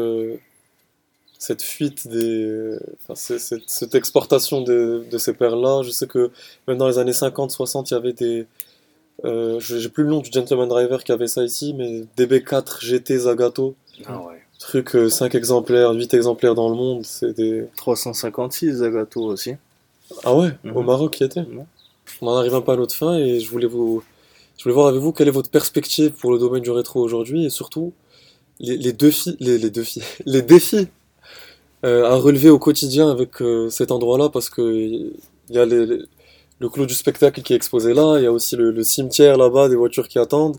cette 1.39 1.61
fuite 1.61 2.07
des. 2.07 2.77
Enfin, 3.03 3.15
c'est- 3.15 3.39
cette, 3.39 3.63
cette 3.69 3.95
exportation 3.95 4.61
de, 4.61 5.03
de 5.11 5.17
ces 5.17 5.33
paires-là. 5.33 5.81
Je 5.83 5.91
sais 5.91 6.07
que 6.07 6.31
même 6.67 6.77
dans 6.77 6.87
les 6.87 6.97
années 6.97 7.13
50, 7.13 7.51
60, 7.51 7.91
il 7.91 7.93
y 7.93 7.97
avait 7.97 8.13
des. 8.13 8.45
Euh, 9.23 9.59
je- 9.59 9.77
J'ai 9.77 9.89
plus 9.89 10.03
le 10.03 10.09
nom 10.09 10.19
du 10.21 10.31
gentleman 10.31 10.67
driver 10.67 11.03
qui 11.03 11.11
avait 11.11 11.27
ça 11.27 11.43
ici, 11.43 11.73
mais 11.73 12.03
DB4 12.17 12.83
GT 12.83 13.17
Zagato. 13.19 13.75
Ah 14.05 14.19
ouais. 14.21 14.41
Truc 14.59 14.95
5 15.09 15.35
exemplaires, 15.35 15.91
8 15.91 16.13
exemplaires 16.13 16.55
dans 16.55 16.69
le 16.69 16.75
monde. 16.75 17.05
C'est 17.05 17.33
des. 17.33 17.65
356 17.77 18.77
Zagato 18.77 19.21
aussi. 19.23 19.53
Ah 20.23 20.35
ouais, 20.35 20.51
Mhm. 20.63 20.77
au 20.77 20.81
Maroc, 20.83 21.19
il 21.19 21.23
y 21.23 21.25
était. 21.25 21.41
On 22.21 22.27
en 22.27 22.35
arrive 22.35 22.53
un 22.55 22.61
peu 22.61 22.71
à 22.71 22.75
notre 22.77 22.93
fin 22.95 23.17
et 23.17 23.39
je 23.39 23.49
voulais 23.49 23.67
vous. 23.67 24.03
Je 24.57 24.63
voulais 24.63 24.75
voir 24.75 24.87
avec 24.87 25.01
vous 25.01 25.11
quelle 25.11 25.27
est 25.27 25.31
votre 25.31 25.49
perspective 25.49 26.11
pour 26.11 26.31
le 26.31 26.39
domaine 26.39 26.61
du 26.61 26.71
rétro 26.71 27.01
aujourd'hui 27.01 27.45
et 27.45 27.49
surtout 27.49 27.91
les, 28.59 28.77
les 28.77 28.93
défis, 28.93 29.35
les, 29.41 29.57
les 29.57 29.69
défis, 29.69 30.01
les 30.25 30.41
défis 30.41 30.77
euh, 30.77 30.85
à 31.83 32.15
relever 32.15 32.49
au 32.49 32.59
quotidien 32.59 33.09
avec 33.09 33.41
euh, 33.41 33.69
cet 33.69 33.91
endroit-là 33.91 34.29
parce 34.29 34.49
que 34.49 34.61
il 34.61 35.55
y 35.55 35.57
a 35.59 35.65
les- 35.65 36.03
le 36.59 36.69
clos 36.69 36.85
du 36.85 36.93
spectacle 36.93 37.41
qui 37.41 37.53
est 37.53 37.55
exposé 37.55 37.93
là, 37.93 38.17
il 38.17 38.23
y 38.23 38.27
a 38.27 38.31
aussi 38.31 38.55
le, 38.55 38.83
cimetière 38.83 39.37
là-bas, 39.37 39.67
des 39.69 39.75
voitures 39.75 40.07
qui 40.07 40.19
attendent, 40.19 40.57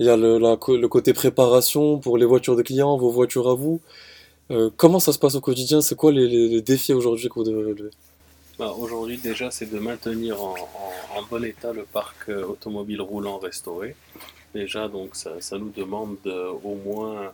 il 0.00 0.06
y 0.06 0.10
a 0.10 0.16
le, 0.16 0.38
le 0.38 0.88
côté 0.88 1.12
préparation 1.12 1.98
pour 1.98 2.18
les 2.18 2.26
voitures 2.26 2.56
des 2.56 2.64
clients, 2.64 2.96
vos 2.96 3.10
voitures 3.10 3.48
à 3.48 3.54
vous. 3.54 3.80
Euh, 4.50 4.70
comment 4.76 5.00
ça 5.00 5.12
se 5.12 5.18
passe 5.18 5.34
au 5.34 5.40
quotidien? 5.40 5.80
C'est 5.80 5.96
quoi 5.96 6.12
les, 6.12 6.60
défis 6.62 6.92
aujourd'hui 6.92 7.28
que 7.28 7.34
vous 7.34 7.44
devez 7.44 7.64
relever? 7.64 7.90
Bah, 8.58 8.74
Aujourd'hui, 8.78 9.18
déjà, 9.18 9.50
c'est 9.50 9.70
de 9.70 9.78
maintenir 9.78 10.42
en, 10.42 10.54
bon 11.30 11.44
état 11.44 11.72
le 11.72 11.84
parc 11.84 12.28
euh, 12.28 12.44
automobile 12.46 13.00
roulant 13.00 13.38
restauré. 13.38 13.96
Déjà, 14.54 14.88
donc, 14.88 15.16
ça, 15.16 15.58
nous 15.58 15.72
demande 15.76 16.16
de- 16.24 16.48
au 16.64 16.76
moins 16.76 17.22
euh, 17.22 17.28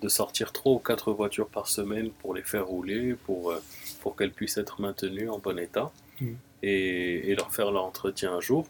de 0.00 0.08
sortir 0.08 0.52
trois 0.52 0.72
ou 0.74 0.78
quatre 0.78 1.12
voitures 1.12 1.48
par 1.48 1.66
semaine 1.68 2.10
pour 2.20 2.34
les 2.34 2.42
faire 2.42 2.66
rouler, 2.66 3.14
pour, 3.26 3.50
euh, 3.50 3.62
pour 4.00 4.16
qu'elles 4.16 4.32
puissent 4.32 4.58
être 4.58 4.80
maintenues 4.80 5.28
en 5.30 5.38
bon 5.38 5.58
état. 5.58 5.90
Mhm. 6.20 6.36
et, 6.62 7.30
et 7.30 7.34
leur 7.34 7.52
faire 7.52 7.72
leur 7.72 7.84
entretien 7.84 8.32
un 8.34 8.40
jour. 8.40 8.66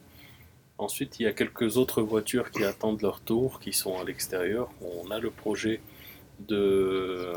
Ensuite, 0.78 1.20
il 1.20 1.24
y 1.24 1.26
a 1.26 1.32
quelques 1.32 1.76
autres 1.76 2.00
voitures 2.02 2.50
qui 2.50 2.64
attendent 2.64 3.02
leur 3.02 3.20
tour, 3.20 3.60
qui 3.60 3.72
sont 3.74 3.98
à 4.00 4.04
l'extérieur. 4.04 4.70
On 4.80 5.10
a 5.10 5.18
le 5.18 5.30
projet 5.30 5.80
de, 6.48 7.32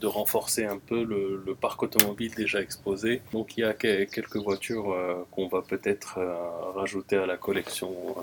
de 0.00 0.06
renforcer 0.06 0.64
un 0.64 0.78
peu 0.78 1.04
le, 1.04 1.42
le 1.44 1.54
parc 1.54 1.82
automobile 1.82 2.32
déjà 2.34 2.60
exposé. 2.62 3.20
Donc 3.32 3.56
il 3.56 3.60
y 3.60 3.64
a 3.64 3.74
que- 3.74 4.04
quelques 4.04 4.36
voitures 4.38 4.92
euh, 4.92 5.22
qu'on 5.32 5.48
va 5.48 5.60
peut-être 5.62 6.18
euh, 6.18 6.34
rajouter 6.74 7.16
à 7.16 7.26
la 7.26 7.36
collection 7.36 7.92
euh, 8.16 8.20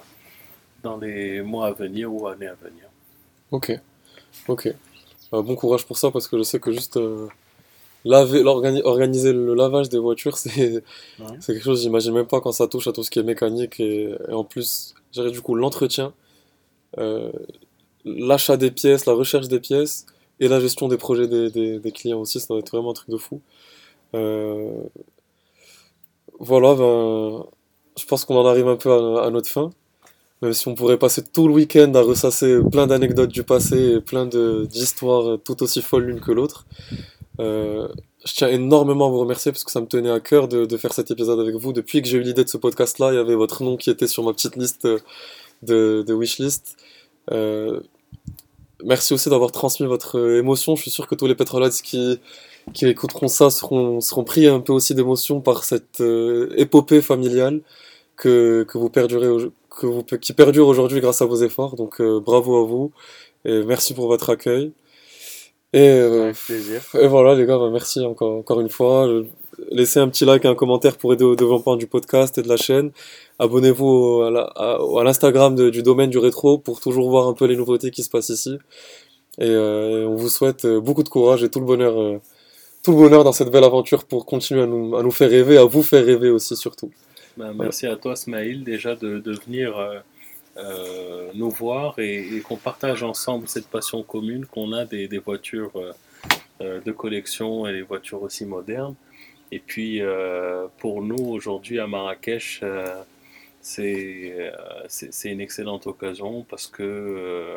dans 0.84 0.98
les 0.98 1.41
mois 1.41 1.68
à 1.68 1.72
venir 1.74 2.12
ou 2.14 2.28
années 2.28 2.48
à 2.48 2.56
venir. 2.56 2.86
Ok, 3.52 3.72
ok. 4.48 4.74
Euh, 5.34 5.42
bon 5.42 5.56
courage 5.56 5.86
pour 5.86 5.98
ça 5.98 6.12
parce 6.12 6.28
que 6.28 6.38
je 6.38 6.44
sais 6.44 6.60
que 6.60 6.72
juste 6.72 6.98
euh, 6.98 7.28
laver, 8.06 8.44
organiser 8.44 9.34
le 9.34 9.54
lavage 9.56 9.90
des 9.90 10.00
voitures, 10.00 10.38
c'est 10.40 10.84
Ouais. 11.20 11.38
quelque 11.46 11.64
chose, 11.64 11.82
j'imagine 11.84 12.14
même 12.14 12.28
pas 12.28 12.42
quand 12.42 12.52
ça 12.54 12.68
touche 12.68 12.88
à 12.88 12.94
tout 12.94 13.04
ce 13.04 13.12
qui 13.12 13.20
est 13.20 13.24
mécanique 13.24 13.80
et, 13.80 14.16
et 14.30 14.34
en 14.34 14.44
plus, 14.44 14.96
gérer 15.14 15.32
du 15.32 15.42
coup 15.42 15.56
l'entretien, 15.56 16.14
euh, 17.00 17.32
l'achat 18.06 18.58
des 18.58 18.72
pièces, 18.72 19.06
la 19.06 19.14
recherche 19.14 19.48
des 19.50 19.60
pièces 19.60 20.06
et 20.40 20.48
la 20.48 20.60
gestion 20.60 20.88
des 20.88 20.98
projets 20.98 21.28
des, 21.28 21.52
des- 21.52 21.80
des 21.80 21.92
clients 21.92 22.20
aussi, 22.22 22.40
ça 22.40 22.48
doit 22.50 22.60
être 22.60 22.72
vraiment 22.72 22.92
un 22.92 22.94
truc 22.94 23.10
de 23.10 23.18
fou. 23.18 23.42
Voilà, 26.40 26.76
ben, 26.76 27.46
je 27.98 28.06
pense 28.06 28.26
qu'on 28.26 28.36
en 28.38 28.46
arrive 28.46 28.68
un 28.68 28.76
peu 28.76 28.92
à, 28.92 29.26
à 29.26 29.30
notre 29.32 29.50
fin. 29.50 29.72
Même 30.42 30.54
si 30.54 30.68
on 30.68 30.76
pourrait 30.76 31.00
passer 31.00 31.24
tout 31.24 31.48
le 31.48 31.54
week-end 31.54 31.92
à 31.96 32.02
ressasser 32.02 32.60
plein 32.72 32.86
d'anecdotes 32.86 33.32
du 33.32 33.44
passé 33.44 33.96
et 33.96 34.02
plein 34.02 34.28
d'histoires 34.28 35.40
tout 35.44 35.64
aussi 35.64 35.82
folles 35.82 36.06
l'une 36.06 36.20
que 36.20 36.32
l'autre. 36.32 36.66
Euh, 37.40 37.88
je 38.26 38.34
tiens 38.34 38.50
énormément 38.50 39.08
à 39.08 39.10
vous 39.10 39.20
remercier 39.20 39.52
parce 39.52 39.64
que 39.64 39.72
ça 39.72 39.82
me 39.82 39.88
tenait 39.88 40.12
à 40.12 40.20
cœur 40.20 40.48
de, 40.48 40.78
faire 40.78 40.94
cet 40.94 41.12
épisode 41.12 41.40
avec 41.40 41.56
vous. 41.56 41.74
Depuis 41.74 42.02
que 42.02 42.08
j'ai 42.08 42.18
eu 42.18 42.22
l'idée 42.22 42.44
de 42.44 42.50
ce 42.50 42.58
podcast-là, 42.58 43.14
il 43.14 43.16
y 43.16 43.20
avait 43.20 43.36
votre 43.36 43.64
nom 43.64 43.78
qui 43.78 43.90
était 43.90 44.08
sur 44.08 44.24
ma 44.24 44.34
petite 44.34 44.56
liste 44.56 44.88
de, 45.64 46.06
wishlist. 46.14 46.76
Euh, 47.32 47.80
merci 48.84 49.14
aussi 49.14 49.30
d'avoir 49.30 49.52
transmis 49.52 49.88
votre 49.88 50.20
émotion. 50.38 50.76
Je 50.76 50.84
suis 50.84 50.92
sûr 50.92 51.08
que 51.08 51.16
tous 51.16 51.28
les 51.28 51.36
pétrolites 51.36 51.82
qui, 51.82 52.20
écouteront 52.82 53.28
ça 53.28 53.50
seront, 53.50 54.00
pris 54.26 54.48
un 54.48 54.60
peu 54.60 54.74
aussi 54.74 54.94
d'émotion 54.94 55.40
par 55.40 55.64
cette 55.64 56.02
euh, 56.02 56.54
épopée 56.58 57.02
familiale 57.02 57.62
que, 58.18 58.66
que 58.68 58.78
vous 58.78 58.90
perdurez, 58.90 59.30
au- 59.30 59.52
que 59.78 59.86
vous, 59.86 60.03
qui 60.03 60.34
perdure 60.34 60.67
aujourd'hui 60.67 60.99
grâce 60.99 61.21
à 61.21 61.25
vos 61.25 61.38
efforts. 61.38 61.75
Donc 61.75 62.01
euh, 62.01 62.19
bravo 62.19 62.57
à 62.57 62.65
vous 62.65 62.91
et 63.45 63.63
merci 63.63 63.93
pour 63.93 64.07
votre 64.07 64.30
accueil. 64.30 64.73
Et, 65.73 65.80
euh, 65.89 66.23
Avec 66.25 66.38
plaisir. 66.38 66.82
et 66.99 67.07
voilà 67.07 67.36
les 67.36 67.45
gars, 67.45 67.57
bah, 67.57 67.69
merci 67.71 68.01
encore, 68.05 68.38
encore 68.38 68.59
une 68.61 68.69
fois. 68.69 69.07
Euh, 69.07 69.25
Laissez 69.71 69.99
un 69.99 70.07
petit 70.07 70.23
like 70.23 70.45
et 70.45 70.47
un 70.47 70.53
commentaire 70.53 70.97
pour 70.97 71.13
aider 71.13 71.23
au 71.23 71.36
développement 71.36 71.78
du 71.78 71.88
podcast 71.88 72.38
et 72.38 72.43
de 72.43 72.47
la 72.47 72.57
chaîne. 72.57 72.91
Abonnez-vous 73.39 74.21
à 74.21 75.03
l'Instagram 75.03 75.55
du 75.55 75.82
domaine 75.82 76.11
du 76.11 76.19
rétro 76.19 76.59
pour 76.59 76.80
toujours 76.80 77.09
voir 77.09 77.28
un 77.28 77.34
peu 77.34 77.45
les 77.45 77.55
nouveautés 77.55 77.89
qui 77.89 78.03
se 78.03 78.09
passent 78.11 78.30
ici. 78.30 78.59
Et, 79.39 79.49
euh, 79.49 80.03
et 80.03 80.05
on 80.05 80.15
vous 80.15 80.30
souhaite 80.30 80.67
beaucoup 80.67 81.01
de 81.01 81.09
courage 81.09 81.43
et 81.43 81.49
tout 81.49 81.59
le 81.59 81.65
bonheur, 81.65 82.19
tout 82.84 82.91
le 82.91 82.97
bonheur 82.97 83.23
dans 83.23 83.32
cette 83.32 83.49
belle 83.49 83.63
aventure 83.63 84.05
pour 84.05 84.28
continuer 84.28 84.61
à 84.61 84.67
nous, 84.67 84.95
à 84.95 85.01
nous 85.01 85.09
faire 85.09 85.32
rêver, 85.32 85.57
à 85.57 85.65
vous 85.65 85.82
faire 85.82 86.05
rêver 86.05 86.30
aussi 86.30 86.55
surtout. 86.55 86.91
Merci 87.38 87.86
à 87.86 87.96
toi, 87.96 88.16
Smaïl, 88.16 88.64
déjà 88.64 88.96
de, 88.96 89.20
de 89.20 89.32
venir 89.34 89.78
euh, 89.78 90.00
euh, 90.58 91.30
nous 91.36 91.52
voir 91.52 92.00
et, 92.00 92.36
et 92.36 92.42
qu'on 92.42 92.58
partage 92.58 93.04
ensemble 93.04 93.48
cette 93.48 93.68
passion 93.68 94.02
commune 94.02 94.46
qu'on 94.46 94.74
a 94.74 94.86
des, 94.86 95.08
des 95.08 95.20
voitures 95.20 95.72
euh, 96.62 96.82
de 96.82 96.92
collection 96.92 97.68
et 97.68 97.74
des 97.74 97.84
voitures 97.84 98.24
aussi 98.24 98.46
modernes. 98.46 98.96
Et 99.52 99.60
puis, 99.60 100.02
pour 100.80 101.02
nous, 101.02 101.24
aujourd'hui 101.30 101.80
à 101.80 101.88
Marrakech, 101.88 102.62
c'est 103.62 104.34
une 105.24 105.40
excellente 105.40 105.88
occasion 105.88 106.46
parce 106.50 106.68
que 106.68 107.56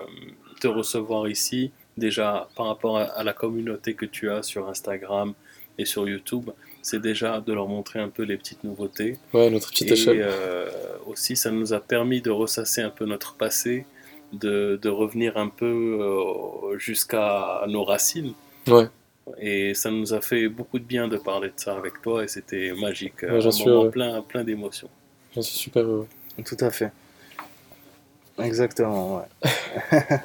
te 0.61 0.69
recevoir 0.69 1.27
ici, 1.27 1.73
déjà 1.97 2.49
par 2.55 2.67
rapport 2.67 2.99
à, 2.99 3.03
à 3.03 3.25
la 3.25 3.33
communauté 3.33 3.95
que 3.95 4.07
tu 4.07 4.31
as 4.31 4.45
sur 4.45 4.69
Instagram 4.69 5.35
et 5.79 5.85
sur 5.85 6.09
YouTube, 6.09 6.51
c'est 6.83 7.01
déjà 7.01 7.41
de 7.41 7.53
leur 7.53 7.69
montrer 7.69 7.99
un 8.01 8.09
peu 8.09 8.23
les 8.23 8.37
petites 8.37 8.65
nouveautés. 8.65 9.19
Ouais, 9.35 9.51
notre 9.51 9.71
petite 9.71 9.91
Et 9.91 9.93
échelle. 9.93 10.21
euh, 10.23 10.69
aussi, 11.07 11.37
ça 11.37 11.51
nous 11.51 11.73
a 11.73 11.81
permis 11.81 12.21
de 12.21 12.31
ressasser 12.31 12.81
un 12.83 12.91
peu 12.91 13.05
notre 13.07 13.35
passé, 13.35 13.87
de, 14.33 14.79
de 14.81 14.89
revenir 14.89 15.37
un 15.37 15.49
peu 15.49 15.99
euh, 16.01 16.79
jusqu'à 16.79 17.63
nos 17.69 17.85
racines. 17.85 18.33
Ouais. 18.69 18.87
Et 19.39 19.75
ça 19.75 19.91
nous 19.91 20.13
a 20.15 20.21
fait 20.21 20.49
beaucoup 20.49 20.79
de 20.79 20.85
bien 20.85 21.07
de 21.07 21.17
parler 21.17 21.49
de 21.49 21.55
ça 21.57 21.77
avec 21.77 22.01
toi 22.03 22.25
et 22.25 22.29
c'était 22.29 22.73
magique. 22.81 23.23
Ouais, 23.23 23.41
j'en 23.41 23.49
un 23.49 23.53
suis 23.53 23.65
moment 23.67 23.83
heureux. 23.83 23.91
plein, 23.91 24.23
plein 24.23 24.43
d'émotions. 24.45 24.89
J'en 25.35 25.43
suis 25.43 25.57
super 25.59 25.83
heureux. 25.85 26.09
Tout 26.45 26.57
à 26.61 26.71
fait. 26.71 26.91
Exactement, 28.39 29.19
ouais. 29.19 29.51